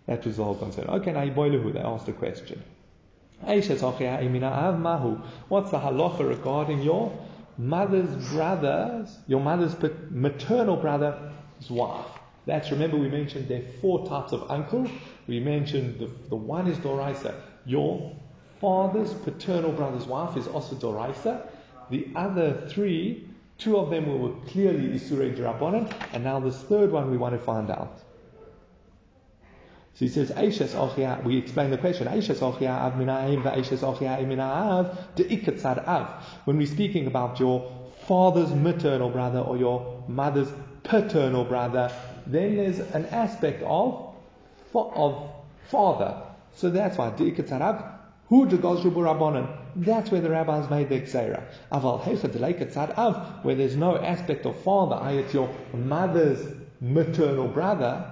That 0.06 0.26
was 0.26 0.38
the 0.38 0.44
whole 0.44 0.56
concern. 0.56 0.86
Okay, 0.90 1.12
now 1.14 1.26
Boilehu, 1.26 1.74
they 1.74 1.80
asked 1.80 2.08
a 2.10 2.14
question. 2.14 2.62
What's 3.40 3.68
the 3.68 3.74
halacha 5.80 6.30
regarding 6.30 6.82
your 6.82 7.12
mother's 7.58 8.30
brother's, 8.30 9.18
your 9.28 9.40
mother's 9.42 9.76
maternal 10.10 10.78
brother's 10.78 11.70
wife? 11.70 12.06
That's, 12.46 12.72
remember 12.72 12.98
we 12.98 13.10
mentioned 13.10 13.48
there 13.48 13.62
are 13.62 13.72
four 13.82 14.08
types 14.08 14.34
of 14.34 14.50
uncle. 14.52 14.90
We 15.28 15.40
mentioned 15.40 16.00
the, 16.00 16.10
the 16.30 16.36
one 16.36 16.68
is 16.68 16.78
Doraisa. 16.78 17.36
Your 17.66 18.16
father's 18.60 19.14
paternal 19.14 19.72
brother's 19.72 20.06
wife 20.06 20.38
is 20.38 20.48
also 20.48 20.76
Doraisa. 20.76 21.48
The 21.90 22.08
other 22.16 22.68
three, 22.70 23.28
two 23.58 23.78
of 23.78 23.90
them 23.90 24.22
were 24.22 24.32
clearly 24.48 25.00
Isurei 25.00 25.36
Drabonin, 25.36 25.94
and 26.14 26.24
now 26.24 26.40
this 26.40 26.58
third 26.64 26.92
one 26.92 27.12
we 27.12 27.18
want 27.18 27.38
to 27.38 27.40
find 27.40 27.70
out. 27.70 28.00
So 29.96 30.06
he 30.06 30.10
says, 30.10 30.32
Aishes 30.32 30.74
ochia, 30.74 31.24
we 31.24 31.38
explain 31.38 31.70
the 31.70 31.78
question, 31.78 32.08
Aishes 32.08 32.40
ochia 32.40 32.70
av 32.70 32.94
mina'im 32.94 33.44
va'aishes 33.44 33.80
ochia 33.80 34.18
de'ikatzad 35.16 35.88
av. 35.88 36.24
When 36.46 36.58
we're 36.58 36.66
speaking 36.66 37.06
about 37.06 37.40
your 37.40 37.72
father's 38.08 38.52
maternal 38.52 39.10
brother 39.10 39.40
or 39.40 39.56
your 39.56 40.04
mother's 40.08 40.50
paternal 40.84 41.46
brother, 41.46 41.92
then 42.26 42.56
there's 42.56 42.80
an 42.80 43.06
aspect 43.08 43.62
of, 43.64 44.13
of 44.74 45.30
father. 45.70 46.22
So 46.56 46.70
that's 46.70 46.98
why 46.98 47.10
who 48.30 48.46
That's 49.76 50.12
where 50.12 50.22
the 50.22 50.30
rabbis 50.30 50.70
made 50.70 50.90
the 50.90 51.02
xera. 51.02 51.44
Aval 51.72 52.98
av, 52.98 53.44
where 53.44 53.56
there's 53.56 53.76
no 53.76 53.98
aspect 53.98 54.46
of 54.46 54.60
father, 54.62 54.96
i.e. 54.96 55.18
it's 55.20 55.34
your 55.34 55.50
mother's 55.74 56.40
maternal 56.80 57.48
brother, 57.48 58.12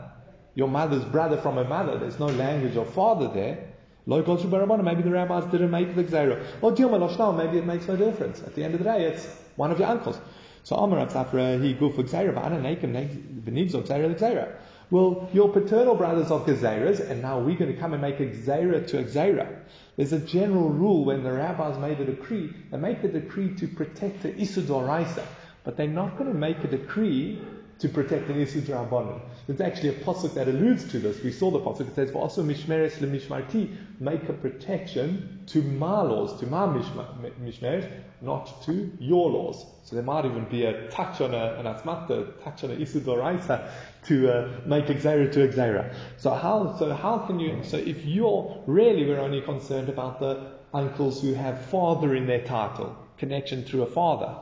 your 0.56 0.68
mother's 0.68 1.06
brother 1.06 1.38
from 1.38 1.56
her 1.56 1.64
mother. 1.64 1.98
There's 1.98 2.20
no 2.20 2.28
language 2.28 2.76
of 2.78 2.94
father 2.94 3.30
there. 3.34 3.68
Maybe 4.06 5.02
the 5.04 5.12
rabbis 5.12 5.46
didn't 5.52 5.72
make 5.72 5.96
the 5.96 6.04
xera. 6.04 6.44
Or 6.62 6.72
Dilma 6.72 7.38
maybe 7.38 7.58
it 7.60 7.66
makes 7.66 7.88
no 7.88 7.96
difference. 7.96 8.42
At 8.42 8.56
the 8.56 8.64
end 8.64 8.74
of 8.74 8.80
the 8.80 8.86
day, 8.86 9.06
it's 9.06 9.28
one 9.56 9.72
of 9.72 9.80
your 9.80 9.88
uncles. 9.88 10.20
So 10.64 10.76
Amar 10.76 11.06
Safra, 11.08 11.64
he 11.64 11.74
go 11.74 11.90
for 11.92 12.04
xera, 12.04 12.34
but 12.34 12.44
I 12.44 12.50
don't 12.50 12.62
make 12.64 12.80
him 12.80 12.94
xera. 12.94 14.56
Well, 14.92 15.30
your 15.32 15.48
paternal 15.48 15.96
brothers 15.96 16.32
are 16.32 16.42
Gezeras, 16.42 17.00
and 17.00 17.22
now 17.22 17.40
we're 17.40 17.58
going 17.58 17.74
to 17.74 17.80
come 17.80 17.94
and 17.94 18.02
make 18.02 18.20
a 18.20 18.26
Gzera 18.26 18.86
to 18.88 19.00
a 19.00 19.04
Gzera. 19.06 19.48
There's 19.96 20.12
a 20.12 20.20
general 20.20 20.68
rule 20.68 21.06
when 21.06 21.24
the 21.24 21.32
rabbis 21.32 21.80
made 21.80 22.02
a 22.02 22.06
decree, 22.06 22.54
they 22.70 22.78
make 22.78 23.02
the 23.02 23.08
decree 23.08 23.56
to 23.56 23.70
protect 23.70 24.22
the 24.24 24.34
Isudoraisa, 24.34 25.24
but 25.64 25.78
they're 25.78 25.88
not 25.88 26.18
going 26.18 26.30
to 26.30 26.38
make 26.38 26.62
a 26.66 26.68
decree 26.68 27.42
to 27.82 27.90
protect 27.90 28.28
the 28.28 28.34
Isud 28.34 28.68
Rabbanon. 28.68 29.20
There's 29.48 29.60
actually 29.60 29.90
a 29.90 29.94
pasuk 29.94 30.36
that 30.36 30.48
alludes 30.48 30.92
to 30.92 31.00
this. 31.00 31.24
We 31.24 31.32
saw 31.32 31.50
the 31.50 31.60
pasuk. 31.60 31.88
It 31.88 31.96
says, 31.96 32.12
"Also 32.12 32.44
mishmeres 32.44 33.00
lemishmarti, 33.00 33.76
make 34.00 34.30
a 34.30 34.34
protection 34.34 35.40
to 35.48 35.64
my 35.64 36.02
laws, 36.04 36.40
to 36.42 36.46
my 36.46 36.68
mishmeres, 36.68 37.90
not 38.22 38.62
to 38.66 38.92
your 39.00 39.32
laws." 39.32 39.66
So 39.84 39.96
there 39.96 40.06
might 40.06 40.26
even 40.26 40.46
be 40.46 40.66
a 40.66 40.90
touch 40.90 41.22
on 41.22 41.34
a, 41.34 41.56
an 41.56 41.66
asmata, 41.66 42.44
touch 42.44 42.64
on 42.64 42.70
a 42.70 42.76
Isud 42.76 43.02
Oraisa 43.06 43.68
to 44.08 44.32
uh, 44.32 44.50
make 44.66 44.86
xera 44.86 45.32
to 45.32 45.48
xera. 45.48 45.94
So 46.18 46.32
how, 46.32 46.76
so 46.78 46.94
how 46.94 47.20
can 47.20 47.40
you, 47.40 47.64
so 47.64 47.78
if 47.78 48.06
you're, 48.06 48.64
really 48.66 49.06
we're 49.06 49.20
only 49.20 49.42
concerned 49.42 49.90
about 49.90 50.20
the 50.20 50.54
uncles 50.74 51.22
who 51.22 51.34
have 51.34 51.66
father 51.66 52.16
in 52.16 52.28
their 52.28 52.44
title, 52.44 52.98
connection 53.18 53.64
through 53.64 53.84
a 53.84 53.88
father. 53.88 54.36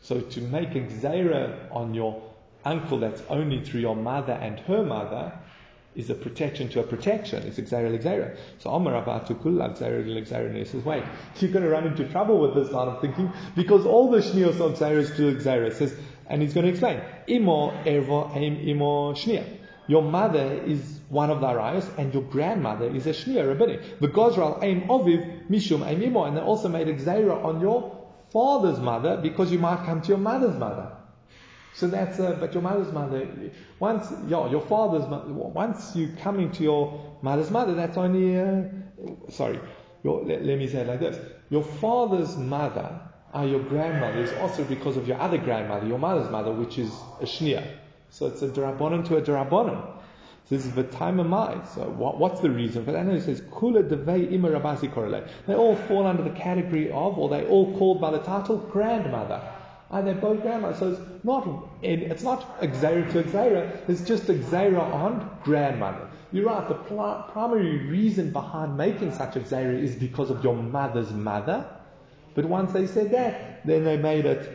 So 0.00 0.20
to 0.20 0.40
make 0.40 0.70
xera 0.70 1.70
on 1.70 1.94
your 1.94 2.22
uncle 2.64 2.98
that's 2.98 3.22
only 3.28 3.64
through 3.64 3.80
your 3.80 3.96
mother 3.96 4.32
and 4.32 4.58
her 4.60 4.84
mother 4.84 5.32
is 5.98 6.10
a 6.10 6.14
protection 6.14 6.68
to 6.68 6.80
a 6.80 6.82
protection. 6.84 7.42
It's 7.44 7.58
Xera 7.58 7.90
Xera. 8.00 8.36
So 8.58 8.70
Omar 8.70 9.02
Abatukul 9.02 9.58
Xera 9.76 10.04
Xera 10.26 10.54
he 10.54 10.64
says, 10.64 10.84
wait, 10.84 11.02
you're 11.40 11.50
going 11.50 11.64
to 11.64 11.70
run 11.70 11.86
into 11.86 12.08
trouble 12.08 12.38
with 12.38 12.54
this 12.54 12.72
line 12.72 12.88
of 12.88 13.00
thinking 13.00 13.32
because 13.56 13.84
all 13.84 14.08
the 14.10 14.18
Shnios 14.18 14.60
of 14.60 14.78
Xera 14.78 14.98
is 14.98 15.10
to 15.16 15.34
Xera. 15.34 15.72
says, 15.72 15.96
and 16.28 16.42
he's 16.42 16.54
going 16.54 16.66
to 16.66 16.70
explain, 16.70 17.00
Imo 17.28 17.72
Imo 18.68 19.12
Shnia. 19.14 19.58
Your 19.86 20.02
mother 20.02 20.62
is 20.66 21.00
one 21.08 21.30
of 21.30 21.40
the 21.40 21.46
arayos, 21.46 21.88
and 21.96 22.12
your 22.12 22.22
grandmother 22.24 22.94
is 22.94 23.06
a 23.06 23.10
shnia 23.10 23.48
rabbinic. 23.48 24.00
The 24.00 24.08
Gozral 24.08 24.62
aim 24.62 24.82
oviv 24.82 25.48
mishum 25.48 25.86
aim 25.86 26.02
imo, 26.02 26.24
and 26.24 26.36
they 26.36 26.42
also 26.42 26.68
made 26.68 26.88
a 26.88 27.32
on 27.32 27.60
your 27.60 28.06
father's 28.30 28.78
mother 28.78 29.16
because 29.22 29.50
you 29.50 29.58
might 29.58 29.86
come 29.86 30.02
to 30.02 30.08
your 30.08 30.18
mother's 30.18 30.56
mother. 30.56 30.92
So 31.74 31.86
that's, 31.86 32.18
uh, 32.18 32.36
but 32.40 32.52
your 32.52 32.62
mother's 32.62 32.92
mother, 32.92 33.26
once, 33.78 34.12
yeah, 34.26 34.50
your 34.50 34.62
father's 34.62 35.08
mother, 35.08 35.32
once 35.32 35.94
you 35.94 36.12
come 36.20 36.40
into 36.40 36.64
your 36.64 37.18
mother's 37.22 37.50
mother, 37.50 37.74
that's 37.74 37.96
only, 37.96 38.38
uh, 38.38 38.64
sorry, 39.30 39.60
your, 40.02 40.24
let, 40.24 40.44
let, 40.44 40.58
me 40.58 40.66
say 40.66 40.78
it 40.78 40.88
like 40.88 41.00
this. 41.00 41.16
Your 41.50 41.62
father's 41.62 42.36
mother, 42.36 43.00
uh, 43.34 43.42
your 43.42 43.60
grandmother, 43.60 44.20
is 44.20 44.32
also 44.34 44.64
because 44.64 44.96
of 44.96 45.06
your 45.06 45.20
other 45.20 45.38
grandmother, 45.38 45.86
your 45.86 45.98
mother's 45.98 46.30
mother, 46.30 46.52
which 46.52 46.78
is 46.78 46.90
a 47.20 47.24
shnia. 47.24 47.66
So 48.10 48.26
it's 48.26 48.42
a 48.42 48.48
drabonim 48.48 49.06
to 49.08 49.16
a 49.16 49.22
drabonim. 49.22 49.80
So 50.48 50.54
this 50.56 50.64
is 50.64 50.72
the 50.72 50.84
time 50.84 51.20
of 51.20 51.26
my. 51.26 51.62
So 51.74 51.82
what, 51.82 52.18
what's 52.18 52.40
the 52.40 52.50
reason 52.50 52.84
for 52.84 52.92
that? 52.92 53.04
Know 53.04 53.14
it 53.14 53.22
says 53.22 53.42
kula 53.42 53.82
devei 53.86 54.32
ima 54.32 54.48
rabasi 54.48 54.92
korele. 54.92 55.28
They 55.46 55.54
all 55.54 55.76
fall 55.76 56.06
under 56.06 56.22
the 56.22 56.30
category 56.30 56.90
of, 56.90 57.18
or 57.18 57.28
they 57.28 57.46
all 57.46 57.76
called 57.76 58.00
by 58.00 58.10
the 58.10 58.20
title 58.20 58.56
grandmother 58.56 59.42
and 59.90 60.06
they're 60.06 60.14
both 60.14 60.42
grandma. 60.42 60.72
So 60.74 60.92
it's 60.92 61.24
not 61.24 61.68
it's 61.82 62.22
not 62.22 62.60
Xera 62.60 63.10
to 63.12 63.22
Xera, 63.22 63.88
it's 63.88 64.02
just 64.02 64.24
Xera 64.24 64.80
on 64.80 65.30
grandmother. 65.44 66.08
You're 66.30 66.46
right, 66.46 66.68
the 66.68 66.74
pl- 66.74 67.24
primary 67.32 67.86
reason 67.86 68.32
behind 68.32 68.76
making 68.76 69.14
such 69.14 69.36
a 69.36 69.40
Xera 69.40 69.80
is 69.80 69.96
because 69.96 70.30
of 70.30 70.44
your 70.44 70.56
mother's 70.56 71.10
mother. 71.10 71.64
But 72.38 72.44
once 72.44 72.72
they 72.72 72.86
said 72.86 73.10
that, 73.10 73.66
then 73.66 73.82
they 73.82 73.96
made 73.96 74.24
it 74.24 74.48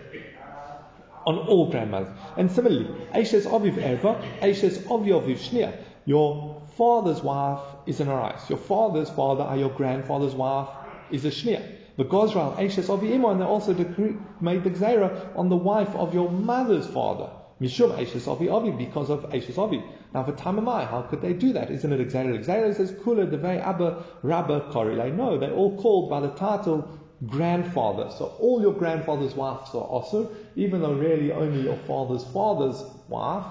on 1.26 1.38
all 1.38 1.70
grandmothers. 1.70 2.16
And 2.38 2.50
similarly, 2.50 2.86
Aishes 3.14 3.46
Aviv 3.46 3.76
Erva, 3.76 4.24
Aishes 4.40 4.78
Aviv 4.84 5.38
Shnia. 5.38 5.76
Your 6.06 6.62
father's 6.78 7.22
wife 7.22 7.60
is 7.86 8.00
an 8.00 8.08
Arais. 8.08 8.50
Your 8.50 8.58
father's 8.58 9.10
father, 9.10 9.44
or 9.44 9.58
your 9.58 9.70
grandfather's 9.70 10.34
wife, 10.34 10.70
is 11.12 11.26
a 11.26 11.30
Shnia. 11.30 11.62
The 11.98 12.06
Gozral, 12.06 12.58
Ashes 12.58 12.90
of 12.90 13.04
Imo, 13.04 13.32
and 13.32 13.42
they 13.42 13.46
also 13.46 13.74
decree, 13.74 14.16
made 14.40 14.64
the 14.64 14.70
Gzera 14.70 15.38
on 15.38 15.50
the 15.50 15.58
wife 15.58 15.94
of 15.94 16.14
your 16.14 16.32
mother's 16.32 16.88
father. 16.88 17.32
Mishum 17.60 18.02
Ashes 18.02 18.30
of 18.30 18.42
Avi, 18.42 18.72
because 18.72 19.10
of 19.10 19.26
Ashes 19.36 19.58
Avi. 19.58 19.84
Now 20.14 20.24
for 20.24 20.32
Tamamai, 20.32 20.90
how 20.90 21.02
could 21.02 21.22
they 21.22 21.34
do 21.34 21.52
that? 21.52 21.70
Isn't 21.70 21.92
it 21.92 22.08
Gzera? 22.08 22.44
Gzera 22.44 22.74
says 22.74 22.94
Kula 22.94 23.30
Devei 23.30 23.62
Abba 23.62 24.06
Rabba 24.22 24.70
Korile. 24.72 25.14
No, 25.14 25.38
they're 25.38 25.52
all 25.52 25.78
called 25.82 26.10
by 26.10 26.22
the 26.22 26.30
title 26.30 26.88
grandfather. 27.28 28.12
So 28.18 28.36
all 28.40 28.62
your 28.62 28.74
grandfather's 28.74 29.36
wives 29.36 29.70
are 29.74 29.82
also, 29.82 30.32
even 30.56 30.82
though 30.82 30.94
really 30.94 31.32
only 31.32 31.62
your 31.62 31.78
father's 31.78 32.24
father's 32.26 32.84
wife 33.08 33.46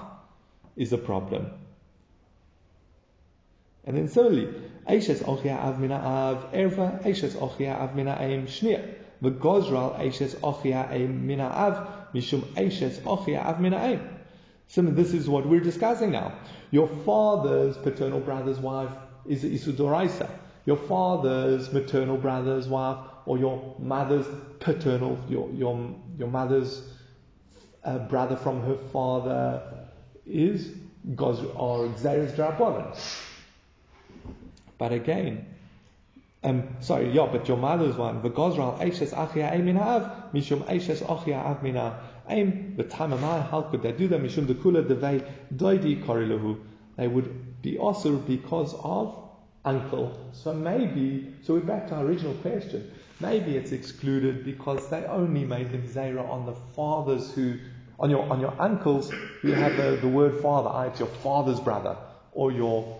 is 0.75 0.93
a 0.93 0.97
problem. 0.97 1.51
And 3.85 3.97
then 3.97 4.07
similarly, 4.07 4.53
Eishes 4.87 5.23
Ochia 5.23 5.57
Av 5.57 5.79
Mina 5.79 5.95
Av 5.95 6.51
Erva, 6.53 7.03
Eishes 7.03 7.35
Ochia 7.35 7.79
Av 7.79 7.95
Mina 7.95 8.17
Aim 8.19 8.47
Shnia. 8.47 8.95
The 9.21 9.31
Gozral 9.31 9.97
Eishes 9.99 10.35
Ochia 10.35 10.91
Aim 10.91 11.25
Mina 11.27 11.45
Av, 11.45 11.87
Mishum 12.13 12.41
Eishes 12.55 13.01
Ochia 13.01 13.43
Av 13.43 13.59
Mina 13.59 13.77
Aim. 13.77 14.09
So 14.67 14.81
this 14.81 15.13
is 15.13 15.29
what 15.29 15.45
we're 15.45 15.59
discussing 15.59 16.11
now. 16.11 16.33
Your 16.71 16.87
father's 16.87 17.77
paternal 17.77 18.19
brother's 18.19 18.59
wife 18.59 18.91
is 19.27 19.43
Isudoraisa. 19.43 20.29
Your 20.65 20.77
father's 20.77 21.71
maternal 21.73 22.17
brother's 22.17 22.67
wife, 22.67 22.97
or 23.25 23.37
your 23.37 23.75
mother's 23.79 24.25
paternal, 24.59 25.17
your, 25.29 25.49
your, 25.51 25.95
your 26.17 26.27
mother's 26.27 26.81
uh, 27.83 27.99
brother 27.99 28.35
from 28.35 28.61
her 28.61 28.77
father 28.91 29.61
is 30.25 30.71
Goz 31.15 31.39
or 31.55 31.87
Xeris 31.89 32.31
Drabonin. 32.35 32.97
But 34.77 34.91
again, 34.91 35.45
um, 36.43 36.75
sorry, 36.81 37.09
yeah, 37.11 37.27
but 37.31 37.47
your 37.47 37.57
mother's 37.57 37.95
one, 37.95 38.21
the 38.21 38.29
Gozral, 38.29 38.77
Eishes 38.79 39.13
Achia 39.13 39.51
Eimin 39.53 39.79
Av, 39.79 40.33
Mishum 40.33 40.61
Eishes 40.65 41.01
Achia 41.01 41.37
Av 41.37 41.63
Mina 41.63 41.99
Aim, 42.27 42.73
the 42.77 42.83
Tamamai, 42.83 43.49
how 43.49 43.61
could 43.63 43.81
they 43.81 43.91
do 43.91 44.07
that? 44.09 44.21
Mishum 44.21 44.47
the 44.47 44.53
Kula 44.53 44.85
Devei 44.85 45.25
Doidi 45.55 46.03
Korilahu. 46.03 46.59
They 46.97 47.07
would 47.07 47.61
be 47.61 47.77
also 47.77 48.17
because 48.17 48.73
of 48.75 49.22
uncle. 49.65 50.19
So 50.33 50.53
maybe, 50.53 51.33
so 51.43 51.53
we're 51.53 51.61
back 51.61 51.87
to 51.87 51.95
our 51.95 52.05
original 52.05 52.33
question. 52.35 52.91
Maybe 53.19 53.55
it's 53.55 53.71
excluded 53.71 54.43
because 54.43 54.89
they 54.89 55.05
only 55.05 55.45
made 55.45 55.71
the 55.71 55.77
Zera 55.77 56.27
on 56.27 56.45
the 56.45 56.55
fathers 56.75 57.31
who, 57.33 57.57
on 57.99 58.09
your, 58.09 58.23
on 58.29 58.41
your 58.41 58.53
uncles 58.59 59.11
who 59.41 59.51
have 59.51 59.77
the, 59.77 59.97
the 60.01 60.07
word 60.07 60.41
father, 60.41 60.69
ah, 60.71 60.83
it's 60.83 60.99
your 60.99 61.07
father's 61.07 61.59
brother, 61.59 61.95
or 62.33 62.51
your 62.51 62.99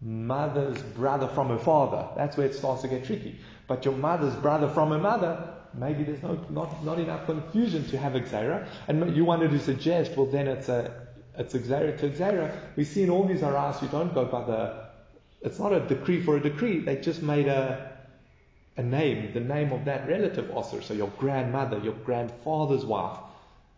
mother's 0.00 0.80
brother 0.82 1.26
from 1.28 1.48
her 1.48 1.58
father. 1.58 2.06
That's 2.16 2.36
where 2.36 2.46
it 2.46 2.54
starts 2.54 2.82
to 2.82 2.88
get 2.88 3.04
tricky. 3.04 3.40
But 3.66 3.84
your 3.84 3.94
mother's 3.94 4.34
brother 4.36 4.68
from 4.68 4.90
her 4.90 4.98
mother, 4.98 5.54
maybe 5.72 6.04
there's 6.04 6.22
no, 6.22 6.38
not, 6.50 6.84
not 6.84 6.98
enough 6.98 7.26
confusion 7.26 7.88
to 7.88 7.98
have 7.98 8.14
a 8.14 8.20
Xera. 8.20 8.68
And 8.86 9.16
you 9.16 9.24
wanted 9.24 9.50
to 9.50 9.58
suggest, 9.58 10.16
well, 10.16 10.26
then 10.26 10.46
it's 10.46 10.68
a, 10.68 11.08
it's 11.36 11.54
Xera 11.54 11.98
to 11.98 12.10
Xera. 12.10 12.54
We 12.76 12.84
see 12.84 13.02
in 13.02 13.10
all 13.10 13.26
these 13.26 13.42
Aras, 13.42 13.80
you 13.82 13.88
don't 13.88 14.14
go 14.14 14.26
by 14.26 14.44
the, 14.44 14.83
it's 15.44 15.58
not 15.58 15.72
a 15.72 15.80
decree 15.80 16.22
for 16.22 16.36
a 16.36 16.40
decree. 16.40 16.80
They 16.80 16.96
just 16.96 17.22
made 17.22 17.46
a, 17.46 17.92
a 18.76 18.82
name, 18.82 19.32
the 19.34 19.40
name 19.40 19.72
of 19.72 19.84
that 19.84 20.08
relative 20.08 20.50
also. 20.50 20.80
So 20.80 20.94
your 20.94 21.12
grandmother, 21.18 21.78
your 21.78 21.94
grandfather's 21.94 22.84
wife. 22.84 23.18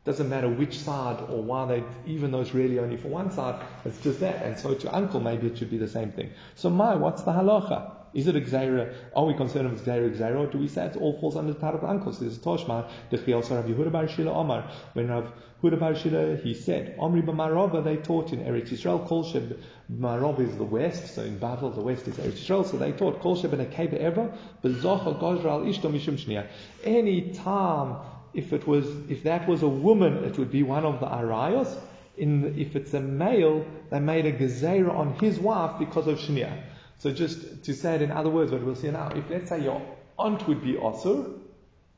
Doesn't 0.05 0.29
matter 0.29 0.49
which 0.49 0.79
side 0.79 1.21
or 1.29 1.43
why 1.43 1.67
they, 1.67 1.83
even 2.07 2.31
though 2.31 2.41
it's 2.41 2.55
really 2.55 2.79
only 2.79 2.97
for 2.97 3.09
one 3.09 3.33
side, 3.33 3.61
it's 3.85 4.01
just 4.01 4.21
that. 4.21 4.45
And 4.45 4.57
so 4.57 4.73
to 4.75 4.95
uncle, 4.95 5.19
maybe 5.19 5.49
it 5.49 5.59
should 5.59 5.71
be 5.71 5.79
the 5.79 5.89
same 5.89 6.13
thing. 6.13 6.31
So 6.55 6.71
my, 6.71 6.95
what's 6.95 7.23
the 7.23 7.33
halacha? 7.33 7.96
Is 8.17 8.27
it 8.27 8.35
Xera? 8.35 8.95
Are 9.15 9.27
we 9.27 9.35
concerned 9.35 9.71
with 9.71 9.85
Xera 9.85 10.11
Xera? 10.17 10.39
Or 10.41 10.47
do 10.47 10.57
we 10.57 10.69
say 10.69 10.87
it 10.87 10.97
all 10.97 11.21
falls 11.21 11.37
under 11.37 11.53
the 11.53 11.67
of 11.67 11.85
uncles? 11.85 12.19
There's 12.19 12.39
a 12.39 12.41
Toshma, 12.41 12.89
the 13.11 13.19
Chiel 13.19 13.43
Rav 13.43 13.67
Yehuda 13.67 13.93
Bar 13.93 14.09
Shila 14.09 14.33
Omar. 14.33 14.71
When 14.95 15.09
Rav 15.09 15.31
Yehuda 15.63 15.79
Bar 15.79 15.95
Shila, 15.95 16.37
he 16.37 16.55
said, 16.55 16.97
Omri 16.99 17.21
B'marova, 17.21 17.85
they 17.85 17.99
taught 17.99 18.33
in 18.33 18.41
Eretz 18.41 18.71
Yisrael, 18.71 19.07
Kol 19.07 19.23
Sheb, 19.23 19.59
Marov 19.91 20.41
is 20.41 20.57
the 20.57 20.65
west, 20.65 21.15
so 21.15 21.23
in 21.25 21.39
Bavel, 21.39 21.75
the 21.75 21.83
west 21.83 22.09
is 22.09 22.17
Eretz 22.17 22.39
Yisrael, 22.43 22.65
so 22.65 22.79
they 22.79 22.93
taught, 22.93 23.21
Kol 23.21 23.37
Sheb 23.37 23.53
and 23.53 23.71
Akeba 23.71 24.01
Eva, 24.01 24.33
Bezocha 24.65 25.21
Gozral 25.21 25.67
Ishto 25.67 25.93
Mishum 25.93 26.17
Shnia. 26.17 26.47
Any 26.85 27.33
time 27.33 27.97
if 28.33 28.55
it 28.55 28.67
was, 28.67 28.87
if 29.11 29.25
that 29.25 29.47
was 29.47 29.63
a 29.63 29.69
woman, 29.69 30.25
it 30.25 30.39
would 30.39 30.51
be 30.51 30.63
one 30.63 30.87
of 30.87 31.01
the 31.01 31.07
arayos. 31.07 31.79
In, 32.17 32.59
if 32.59 32.77
it's 32.77 32.95
a 32.95 33.01
male, 33.01 33.67
they 33.91 34.01
made 34.01 34.25
a 34.25 34.33
gezerah 34.33 34.91
on 34.91 35.13
his 35.19 35.39
wife 35.39 35.79
because 35.79 36.07
of 36.07 36.19
shnia. 36.19 36.63
So 36.99 37.13
just 37.13 37.65
to 37.65 37.75
say 37.75 37.97
it 37.97 38.03
in 38.03 38.11
other 38.11 38.31
words, 38.31 38.53
what 38.53 38.63
we'll 38.63 38.75
see 38.75 38.91
now, 38.91 39.11
if 39.15 39.29
let's 39.31 39.49
say 39.49 39.63
your 39.63 39.83
aunt 40.19 40.47
would 40.49 40.63
be 40.63 40.75
asur, 40.75 41.39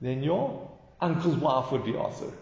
then 0.01 0.23
your 0.23 0.71
uncle's 1.01 1.37
wife 1.37 1.71
would 1.73 1.85
be 1.85 1.93
asur. 1.93 2.33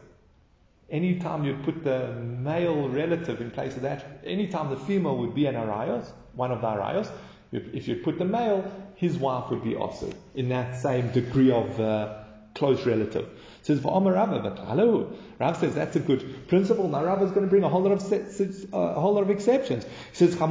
Anytime 0.89 1.45
you'd 1.45 1.65
put 1.65 1.83
the 1.85 2.13
male 2.15 2.89
relative 2.89 3.41
in 3.41 3.51
place 3.51 3.77
of 3.77 3.83
that, 3.83 4.21
anytime 4.25 4.71
the 4.71 4.77
female 4.77 5.19
would 5.19 5.35
be 5.35 5.47
an 5.47 5.55
arayos, 5.55 6.11
one 6.35 6.53
of 6.53 6.61
the 6.61 6.67
arayos, 6.67 7.11
if 7.53 7.89
you 7.89 7.97
put 7.97 8.19
the 8.19 8.25
male, 8.25 8.65
his 8.95 9.17
wife 9.19 9.51
would 9.51 9.63
be 9.63 9.75
asur 9.75 10.15
in 10.35 10.49
that 10.49 10.81
same 10.81 11.11
degree 11.11 11.51
of 11.51 11.81
uh, 11.81 12.23
close 12.57 12.85
relative. 12.85 13.29
Says 13.63 13.81
Rava, 13.81 14.41
but 14.43 14.59
hello, 14.61 15.13
Rav 15.39 15.57
says 15.57 15.75
that's 15.75 15.97
a 15.97 16.01
good 16.01 16.49
principle. 16.49 16.89
Now 16.89 17.05
Rav 17.05 17.23
is 17.23 17.31
going 17.31 17.43
to 17.43 17.51
bring 17.51 17.65
a 17.65 17.69
whole 17.69 17.83
lot 17.83 17.93
of 17.93 18.13
uh, 18.13 18.77
a 18.77 19.01
whole 19.01 19.15
lot 19.15 19.23
of 19.23 19.31
exceptions. 19.31 19.85
He 19.85 19.91
says 20.15 20.37
your 20.37 20.49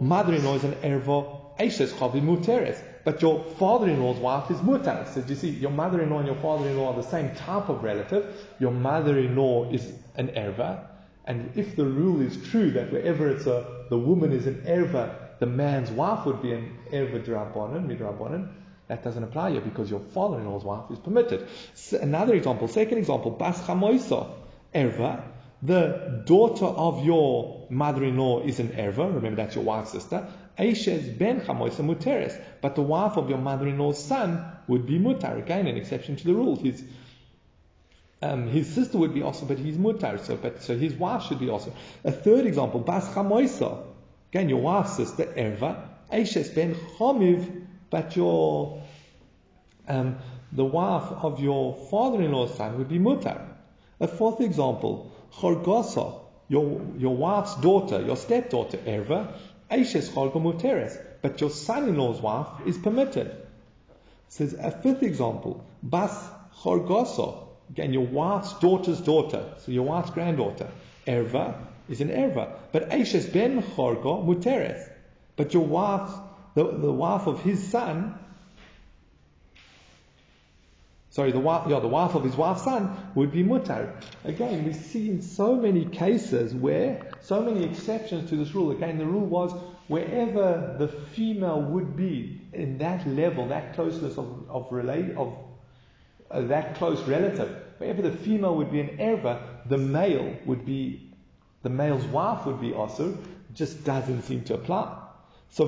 mother-in-law 0.00 0.54
is 0.54 0.64
an 0.64 0.74
erva 0.76 1.38
Aishes 1.58 1.90
chavi 1.90 2.22
muteres, 2.22 2.80
but 3.04 3.20
your 3.20 3.44
father-in-law's 3.58 4.18
wife 4.18 4.50
is 4.50 4.58
mutar. 4.58 5.06
So 5.12 5.24
you 5.26 5.34
see, 5.34 5.50
your 5.50 5.72
mother-in-law 5.72 6.18
and 6.18 6.26
your 6.26 6.36
father-in-law 6.36 6.94
are 6.94 7.02
the 7.02 7.08
same 7.08 7.34
type 7.34 7.68
of 7.68 7.82
relative. 7.82 8.32
Your 8.60 8.70
mother-in-law 8.70 9.72
is 9.72 9.92
an 10.14 10.28
erva, 10.28 10.86
and 11.24 11.50
if 11.56 11.74
the 11.74 11.84
rule 11.84 12.20
is 12.20 12.36
true 12.48 12.70
that 12.70 12.92
wherever 12.92 13.28
it's 13.28 13.46
a 13.46 13.86
the 13.90 13.98
woman 13.98 14.32
is 14.32 14.46
an 14.46 14.62
erva, 14.66 15.14
the 15.40 15.46
man's 15.46 15.90
wife 15.90 16.24
would 16.26 16.40
be 16.42 16.52
an 16.52 16.78
erva 16.92 17.24
drabonin, 17.24 17.86
midrabonin 17.86 18.48
that 18.88 19.04
doesn't 19.04 19.22
apply 19.22 19.52
here 19.52 19.60
because 19.60 19.90
your 19.90 20.00
father-in-law's 20.00 20.64
wife 20.64 20.90
is 20.90 20.98
permitted. 20.98 21.46
So 21.74 21.98
another 21.98 22.34
example, 22.34 22.68
second 22.68 22.98
example, 22.98 23.30
Bas 23.30 23.60
Chamoisa, 23.60 24.30
Erva, 24.74 25.22
the 25.62 26.22
daughter 26.24 26.64
of 26.64 27.04
your 27.04 27.66
mother-in-law 27.68 28.42
is 28.42 28.60
an 28.60 28.68
Erva, 28.68 29.14
remember 29.14 29.36
that's 29.36 29.54
your 29.54 29.64
wife's 29.64 29.92
sister. 29.92 30.26
Aishes 30.58 31.16
ben 31.18 31.42
Chamoisa 31.42 31.84
Muteres, 31.84 32.40
but 32.62 32.74
the 32.74 32.82
wife 32.82 33.16
of 33.16 33.28
your 33.28 33.38
mother-in-law's 33.38 34.02
son 34.02 34.44
would 34.66 34.86
be 34.86 34.98
Mutar. 34.98 35.38
Again, 35.38 35.66
an 35.66 35.76
exception 35.76 36.16
to 36.16 36.24
the 36.24 36.34
rule. 36.34 36.56
His, 36.56 36.82
um, 38.22 38.48
his 38.48 38.72
sister 38.72 38.98
would 38.98 39.14
be 39.14 39.22
also, 39.22 39.46
but 39.46 39.58
he's 39.58 39.76
Mutar, 39.76 40.18
so, 40.24 40.36
but, 40.36 40.62
so 40.62 40.76
his 40.76 40.94
wife 40.94 41.24
should 41.24 41.38
be 41.38 41.50
also. 41.50 41.72
A 42.04 42.12
third 42.12 42.46
example, 42.46 42.80
Bas 42.80 43.06
Chamoisa, 43.08 43.84
again, 44.32 44.48
your 44.48 44.60
wife's 44.60 44.96
sister, 44.96 45.24
Erva, 45.24 45.88
Aishes 46.10 46.54
ben 46.54 46.74
Chomiv 46.74 47.66
but 47.90 48.16
your 48.16 48.82
um, 49.86 50.18
the 50.52 50.64
wife 50.64 51.10
of 51.22 51.40
your 51.40 51.74
father-in-law's 51.90 52.56
son 52.56 52.78
would 52.78 52.88
be 52.88 52.98
mutar. 52.98 53.46
A 54.00 54.06
fourth 54.06 54.40
example, 54.40 55.12
chorgosa, 55.32 56.20
your 56.48 56.80
your 56.96 57.16
wife's 57.16 57.54
daughter, 57.56 58.00
your 58.00 58.16
stepdaughter, 58.16 58.78
erva, 58.78 59.32
aishes 59.70 60.08
chorgo 60.10 60.40
muteres, 60.40 60.98
but 61.22 61.40
your 61.40 61.50
son-in-law's 61.50 62.20
wife 62.20 62.48
is 62.66 62.78
permitted. 62.78 63.34
Says 64.28 64.54
a 64.54 64.70
fifth 64.70 65.02
example, 65.02 65.64
bas 65.82 66.14
chorgosa, 66.62 67.46
again 67.70 67.92
your 67.92 68.06
wife's 68.06 68.52
daughter's 68.60 69.00
daughter, 69.00 69.54
so 69.58 69.72
your 69.72 69.84
wife's 69.84 70.10
granddaughter, 70.10 70.68
erva 71.06 71.54
is 71.88 72.00
an 72.00 72.08
erva, 72.08 72.52
but 72.72 72.90
aishes 72.90 73.32
ben 73.32 73.62
chorgo 73.62 74.24
muteres, 74.24 74.88
but 75.36 75.54
your 75.54 75.64
wife's 75.64 76.12
the, 76.58 76.64
the 76.64 76.92
wife 76.92 77.28
of 77.28 77.40
his 77.40 77.64
son, 77.70 78.18
sorry, 81.08 81.30
the 81.30 81.38
wife, 81.38 81.70
yeah, 81.70 81.78
the 81.78 81.86
wife 81.86 82.16
of 82.16 82.24
his 82.24 82.34
wife's 82.34 82.64
son 82.64 83.12
would 83.14 83.30
be 83.30 83.44
mutar. 83.44 84.02
Again, 84.24 84.64
we 84.64 84.72
see 84.72 85.08
in 85.08 85.22
so 85.22 85.54
many 85.54 85.84
cases 85.84 86.56
where, 86.56 87.12
so 87.20 87.42
many 87.42 87.64
exceptions 87.64 88.28
to 88.30 88.36
this 88.36 88.56
rule. 88.56 88.72
Again, 88.72 88.98
the 88.98 89.06
rule 89.06 89.24
was 89.24 89.52
wherever 89.86 90.74
the 90.80 90.88
female 90.88 91.62
would 91.62 91.96
be 91.96 92.40
in 92.52 92.76
that 92.78 93.06
level, 93.06 93.46
that 93.46 93.74
closeness 93.74 94.18
of, 94.18 94.50
of 94.50 94.66
relate, 94.72 95.14
of 95.16 95.32
uh, 96.32 96.40
that 96.40 96.74
close 96.74 97.00
relative, 97.02 97.56
wherever 97.78 98.02
the 98.02 98.10
female 98.10 98.56
would 98.56 98.72
be 98.72 98.80
an 98.80 98.98
erva, 98.98 99.40
the 99.68 99.78
male 99.78 100.36
would 100.44 100.66
be, 100.66 101.08
the 101.62 101.70
male's 101.70 102.04
wife 102.06 102.46
would 102.46 102.60
be 102.60 102.74
also, 102.74 103.16
just 103.54 103.84
doesn't 103.84 104.22
seem 104.22 104.42
to 104.42 104.54
apply. 104.54 104.97
So 105.50 105.66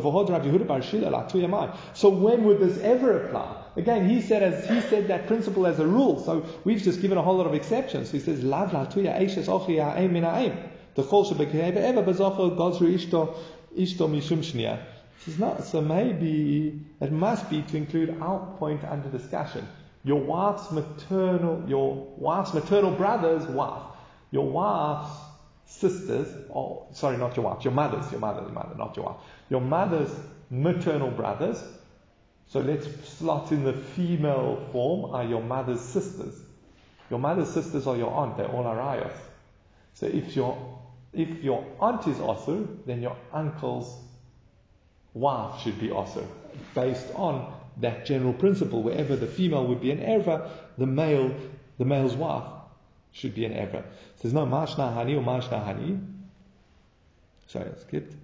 So 1.95 2.09
when 2.11 2.45
would 2.45 2.61
this 2.61 2.78
ever 2.78 3.24
apply? 3.24 3.64
Again, 3.76 4.09
he 4.09 4.20
said 4.20 4.43
as 4.43 4.68
he 4.68 4.81
said 4.83 5.09
that 5.09 5.26
principle 5.26 5.66
as 5.66 5.78
a 5.78 5.87
rule. 5.87 6.22
So 6.22 6.45
we've 6.64 6.83
just 6.83 7.01
given 7.01 7.16
a 7.18 7.22
whole 7.22 7.37
lot 7.37 7.47
of 7.47 7.55
exceptions. 7.55 8.11
He 8.11 8.20
says 8.20 8.43
lav 8.43 8.72
la 8.72 8.87
tuya 8.87 9.18
eishes 9.18 9.47
ochi 9.47 9.83
ha'em 9.83 10.12
min 10.12 10.24
ha'em. 10.24 10.57
The 10.95 11.03
chol 11.03 11.24
shebekeheve 11.33 11.76
ever 11.76 12.03
bezocho 12.03 12.57
gozru 12.57 12.93
ishto 12.93 13.37
ishto 13.76 14.09
mishum 14.09 14.41
shnia. 14.41 14.81
He 15.24 15.31
says 15.31 15.39
no. 15.39 15.57
So 15.64 15.81
maybe 15.81 16.81
it 17.01 17.12
must 17.12 17.49
be 17.49 17.62
to 17.62 17.76
include 17.76 18.18
our 18.20 18.55
point 18.59 18.85
under 18.85 19.09
discussion. 19.09 19.66
Your 20.05 20.20
wife's 20.20 20.70
maternal, 20.72 21.64
your 21.68 22.07
wife's 22.16 22.55
maternal 22.55 22.91
brother's 22.91 23.47
wife, 23.47 23.83
your 24.31 24.49
wife's 24.49 25.11
sisters, 25.66 26.28
or 26.49 26.87
sorry, 26.93 27.16
not 27.16 27.37
your 27.37 27.45
wife, 27.45 27.64
your 27.64 27.74
mother's, 27.74 28.11
your 28.11 28.20
mother, 28.20 28.43
your 28.43 28.51
mother, 28.53 28.74
not 28.76 28.97
your 28.97 29.07
wife 29.07 29.16
your 29.51 29.61
mother's 29.61 30.11
maternal 30.48 31.11
brothers, 31.11 31.62
so 32.46 32.61
let's 32.61 32.86
slot 33.09 33.53
in 33.53 33.64
the 33.64 33.72
female 33.72 34.66
form, 34.72 35.14
are 35.14 35.24
your 35.24 35.42
mother's 35.42 35.80
sisters. 35.80 36.34
Your 37.11 37.18
mother's 37.18 37.51
sisters 37.51 37.86
are 37.86 37.96
your 37.96 38.11
aunt, 38.12 38.36
they're 38.36 38.48
all 38.48 38.64
arayos. 38.64 39.12
So 39.94 40.07
if 40.07 40.34
your 40.34 40.78
if 41.12 41.42
your 41.42 41.66
aunt 41.80 42.07
is 42.07 42.16
osir, 42.18 42.66
then 42.86 43.03
your 43.03 43.16
uncle's 43.32 43.92
wife 45.12 45.61
should 45.61 45.80
be 45.80 45.88
osir, 45.88 46.24
based 46.74 47.07
on 47.16 47.53
that 47.78 48.07
general 48.07 48.32
principle. 48.32 48.82
Wherever 48.82 49.16
the 49.16 49.26
female 49.26 49.66
would 49.66 49.80
be 49.80 49.90
an 49.90 49.98
erva, 49.98 50.48
the 50.78 50.86
male, 50.86 51.34
the 51.78 51.84
male's 51.84 52.14
wife 52.14 52.48
should 53.12 53.34
be 53.34 53.44
an 53.44 53.53
erva. 53.53 53.82
So 53.82 54.22
there's 54.22 54.34
no 54.34 54.46
mashna 54.46 54.94
hani 54.94 55.16
or 55.16 55.22
mashna 55.22 55.64
hani. 55.64 56.01
Sorry, 57.48 57.64
that's 57.64 57.84
good. 57.84 58.14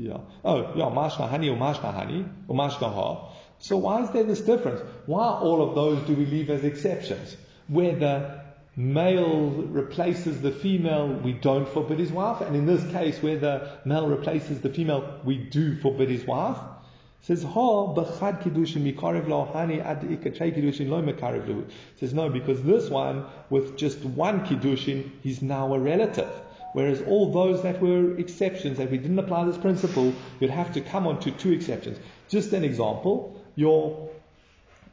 Yeah. 0.00 0.16
Oh, 0.46 0.72
yeah, 0.74 0.86
hani 0.86 1.50
or 1.50 1.58
mashna 1.58 1.94
hani 1.94 2.26
or 2.48 2.56
mashna 2.56 2.94
ha. 2.94 3.32
So 3.58 3.76
why 3.76 4.02
is 4.02 4.10
there 4.12 4.24
this 4.24 4.40
difference? 4.40 4.80
Why 5.04 5.26
all 5.26 5.62
of 5.62 5.74
those 5.74 6.00
do 6.06 6.14
we 6.14 6.24
leave 6.24 6.48
as 6.48 6.64
exceptions? 6.64 7.36
Where 7.68 7.94
the 7.94 8.40
male 8.76 9.50
replaces 9.50 10.40
the 10.40 10.52
female, 10.52 11.08
we 11.08 11.34
don't 11.34 11.68
forbid 11.68 11.98
his 11.98 12.10
wife, 12.10 12.40
and 12.40 12.56
in 12.56 12.64
this 12.64 12.82
case, 12.92 13.22
where 13.22 13.36
the 13.36 13.72
male 13.84 14.08
replaces 14.08 14.62
the 14.62 14.70
female, 14.70 15.20
we 15.22 15.36
do 15.36 15.78
forbid 15.80 16.08
his 16.08 16.24
wife. 16.24 16.56
It 16.56 17.26
says 17.26 17.42
ha 17.42 17.94
b'chad 17.94 18.42
kiddushin 18.42 18.90
mikarev 18.90 19.28
lo 19.28 19.50
hani 19.52 19.84
ad 19.84 20.00
ikachay 20.00 20.56
kiddushin 20.56 20.88
lo 20.88 21.02
mekarev 21.02 21.70
Says 21.96 22.14
no, 22.14 22.30
because 22.30 22.62
this 22.62 22.88
one 22.88 23.26
with 23.50 23.76
just 23.76 24.02
one 24.02 24.46
kiddushin, 24.46 25.10
he's 25.22 25.42
now 25.42 25.74
a 25.74 25.78
relative. 25.78 26.32
Whereas 26.72 27.02
all 27.02 27.32
those 27.32 27.62
that 27.62 27.80
were 27.80 28.16
exceptions, 28.16 28.78
that 28.78 28.90
we 28.90 28.98
didn't 28.98 29.18
apply 29.18 29.44
this 29.44 29.58
principle, 29.58 30.14
you'd 30.38 30.50
have 30.50 30.72
to 30.74 30.80
come 30.80 31.06
on 31.06 31.18
to 31.20 31.30
two 31.32 31.52
exceptions. 31.52 31.98
Just 32.28 32.52
an 32.52 32.62
example, 32.62 33.42
your 33.56 34.08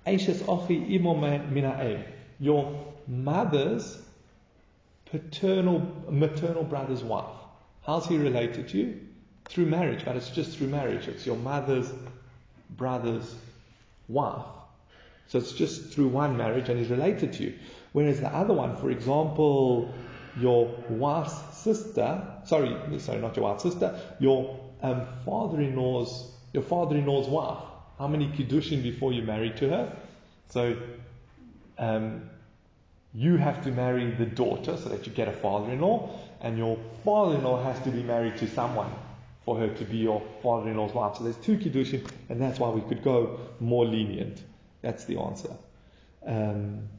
Aishas 0.05 0.37
Ochi 0.43 0.91
Imo 0.91 1.13
Mina'em, 1.15 2.03
your 2.39 2.85
mother's 3.07 3.99
paternal, 5.05 5.85
maternal 6.09 6.63
brother's 6.63 7.03
wife. 7.03 7.35
How's 7.85 8.07
he 8.07 8.17
related 8.17 8.69
to 8.69 8.77
you? 8.77 8.99
Through 9.47 9.67
marriage, 9.67 10.03
but 10.03 10.15
it's 10.15 10.29
just 10.29 10.57
through 10.57 10.67
marriage. 10.67 11.07
It's 11.07 11.25
your 11.25 11.37
mother's 11.37 11.91
brother's 12.71 13.35
wife. 14.07 14.45
So 15.27 15.39
it's 15.39 15.53
just 15.53 15.91
through 15.91 16.07
one 16.07 16.37
marriage 16.37 16.69
and 16.69 16.79
he's 16.79 16.89
related 16.89 17.33
to 17.33 17.43
you. 17.43 17.53
Whereas 17.93 18.19
the 18.19 18.27
other 18.27 18.53
one, 18.53 18.75
for 18.77 18.89
example, 18.89 19.93
your 20.39 20.65
wife's 20.89 21.57
sister, 21.57 22.25
sorry, 22.45 22.75
sorry, 22.99 23.19
not 23.19 23.35
your 23.35 23.45
wife's 23.45 23.63
sister, 23.63 23.99
your 24.19 24.59
um, 24.81 25.05
father-in-law's, 25.25 26.31
your 26.53 26.63
father-in-law's 26.63 27.27
wife. 27.27 27.63
How 27.97 28.07
many 28.07 28.27
kiddushin 28.27 28.83
before 28.83 29.13
you 29.13 29.23
married 29.23 29.57
to 29.57 29.69
her? 29.69 29.97
So, 30.49 30.77
um, 31.77 32.29
you 33.13 33.37
have 33.37 33.63
to 33.63 33.71
marry 33.71 34.11
the 34.11 34.25
daughter 34.25 34.77
so 34.77 34.89
that 34.89 35.07
you 35.07 35.13
get 35.13 35.27
a 35.27 35.31
father-in-law, 35.31 36.09
and 36.41 36.57
your 36.57 36.77
father-in-law 37.03 37.63
has 37.63 37.79
to 37.83 37.89
be 37.89 38.03
married 38.03 38.37
to 38.37 38.47
someone 38.47 38.91
for 39.43 39.57
her 39.57 39.69
to 39.69 39.85
be 39.85 39.97
your 39.97 40.21
father-in-law's 40.43 40.93
wife. 40.93 41.17
So 41.17 41.23
there's 41.23 41.37
two 41.37 41.57
kiddushin, 41.57 42.07
and 42.29 42.39
that's 42.39 42.59
why 42.59 42.69
we 42.69 42.81
could 42.81 43.03
go 43.03 43.39
more 43.59 43.85
lenient. 43.85 44.43
That's 44.81 45.05
the 45.05 45.17
answer. 45.19 45.49
Um, 46.25 46.89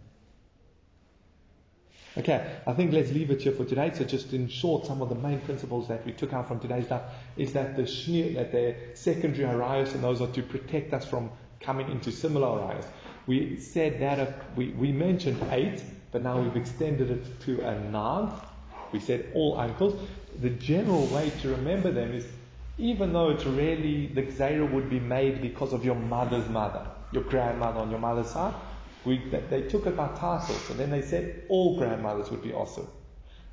Okay, 2.18 2.44
I 2.66 2.72
think 2.72 2.92
let's 2.92 3.12
leave 3.12 3.30
it 3.30 3.42
here 3.42 3.52
for 3.52 3.64
today. 3.64 3.92
So 3.94 4.02
just 4.02 4.32
in 4.32 4.48
short, 4.48 4.86
some 4.86 5.00
of 5.02 5.08
the 5.08 5.14
main 5.14 5.40
principles 5.40 5.86
that 5.86 6.04
we 6.04 6.10
took 6.12 6.32
out 6.32 6.48
from 6.48 6.58
today's 6.58 6.86
stuff 6.86 7.02
is 7.36 7.52
that 7.52 7.76
the 7.76 7.82
shnir, 7.82 8.34
that 8.34 8.50
the 8.50 8.74
secondary 8.94 9.44
arayos 9.44 9.94
and 9.94 10.02
those 10.02 10.20
are 10.20 10.26
to 10.32 10.42
protect 10.42 10.92
us 10.92 11.04
from 11.04 11.30
coming 11.60 11.88
into 11.90 12.10
similar 12.10 12.48
arayos. 12.48 12.86
We 13.28 13.60
said 13.60 14.00
that, 14.00 14.18
uh, 14.18 14.32
we, 14.56 14.70
we 14.70 14.90
mentioned 14.90 15.40
eight, 15.52 15.84
but 16.10 16.24
now 16.24 16.40
we've 16.40 16.56
extended 16.56 17.08
it 17.10 17.40
to 17.42 17.60
a 17.60 17.78
nav. 17.90 18.44
We 18.90 18.98
said 18.98 19.30
all 19.34 19.56
uncles. 19.56 19.94
The 20.40 20.50
general 20.50 21.06
way 21.06 21.30
to 21.42 21.50
remember 21.50 21.92
them 21.92 22.12
is 22.12 22.26
even 22.78 23.12
though 23.12 23.30
it's 23.30 23.44
really 23.44 24.06
the 24.06 24.22
Gzera 24.22 24.68
would 24.72 24.90
be 24.90 24.98
made 24.98 25.40
because 25.40 25.72
of 25.72 25.84
your 25.84 25.96
mother's 25.96 26.48
mother, 26.48 26.84
your 27.12 27.24
grandmother 27.24 27.78
on 27.78 27.90
your 27.90 28.00
mother's 28.00 28.30
side, 28.30 28.54
we, 29.04 29.18
they 29.50 29.62
took 29.62 29.86
it 29.86 29.96
by 29.96 30.08
titles, 30.08 30.70
and 30.70 30.78
then 30.78 30.90
they 30.90 31.02
said 31.02 31.44
all 31.48 31.78
grandmothers 31.78 32.30
would 32.30 32.42
be 32.42 32.52
also. 32.52 32.88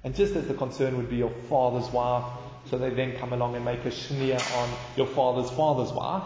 And 0.04 0.16
just 0.16 0.36
as 0.36 0.48
the 0.48 0.54
concern 0.54 0.98
would 0.98 1.10
be 1.10 1.18
your 1.18 1.34
father's 1.50 1.90
wife, 1.92 2.26
so 2.66 2.78
they 2.78 2.90
then 2.90 3.18
come 3.18 3.34
along 3.34 3.56
and 3.56 3.66
make 3.66 3.86
a 3.86 3.90
shnia 3.90 4.40
on 4.58 4.78
your 4.96 5.08
father's 5.08 5.50
father's 5.52 5.92
wife, 5.92 6.24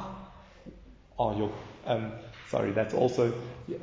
or 1.17 1.33
your, 1.35 1.51
um, 1.85 2.11
sorry, 2.49 2.71
that's 2.71 2.93
also, 2.93 3.31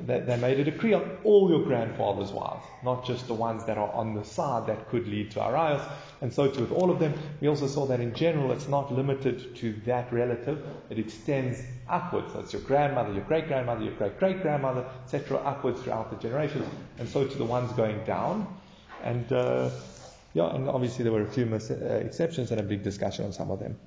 they, 0.07 0.37
made 0.37 0.59
a 0.59 0.65
decree 0.65 0.93
on 0.93 1.19
all 1.23 1.49
your 1.49 1.63
grandfather's 1.63 2.33
wives, 2.33 2.65
not 2.83 3.07
just 3.07 3.29
the 3.29 3.35
ones 3.35 3.65
that 3.65 3.79
are 3.79 3.93
on 3.93 4.15
the 4.15 4.25
side 4.25 4.67
that 4.67 4.89
could 4.89 5.07
lead 5.07 5.31
to 5.31 5.39
arayos, 5.39 5.89
and 6.21 6.33
so 6.33 6.51
too 6.51 6.63
with 6.63 6.73
all 6.73 6.91
of 6.91 6.99
them. 6.99 7.15
We 7.41 7.49
also 7.49 7.69
saw 7.69 7.87
that 7.87 8.01
in 8.01 8.13
general 8.15 8.51
it's 8.51 8.67
not 8.67 8.93
limited 8.93 9.55
to 9.57 9.73
that 9.87 10.13
relative, 10.13 10.67
it 10.91 10.99
extends 10.99 11.63
upwards. 11.89 12.33
That's 12.35 12.53
your 12.53 12.63
grandmother, 12.63 13.13
your 13.13 13.25
great 13.25 13.47
grandmother, 13.47 13.85
your 13.85 13.95
great 13.95 14.19
great 14.19 14.43
grandmother, 14.43 14.85
etc., 15.05 15.39
upwards 15.39 15.83
throughout 15.83 16.11
the 16.11 16.17
generations, 16.17 16.67
and 16.99 17.09
so 17.09 17.25
to 17.25 17.39
the 17.39 17.45
ones 17.45 17.73
going 17.73 18.03
down. 18.05 18.53
And 19.05 19.33
uh, 19.33 19.71
yeah, 20.35 20.53
and 20.55 20.69
obviously 20.69 21.05
there 21.05 21.13
were 21.13 21.23
a 21.23 21.31
few 21.31 21.47
mis- 21.47 21.71
uh, 21.71 22.03
exceptions 22.05 22.51
and 22.51 22.59
a 22.59 22.65
big 22.65 22.83
discussion 22.83 23.25
on 23.25 23.33
some 23.33 23.51
of 23.53 23.61
them. 23.61 23.79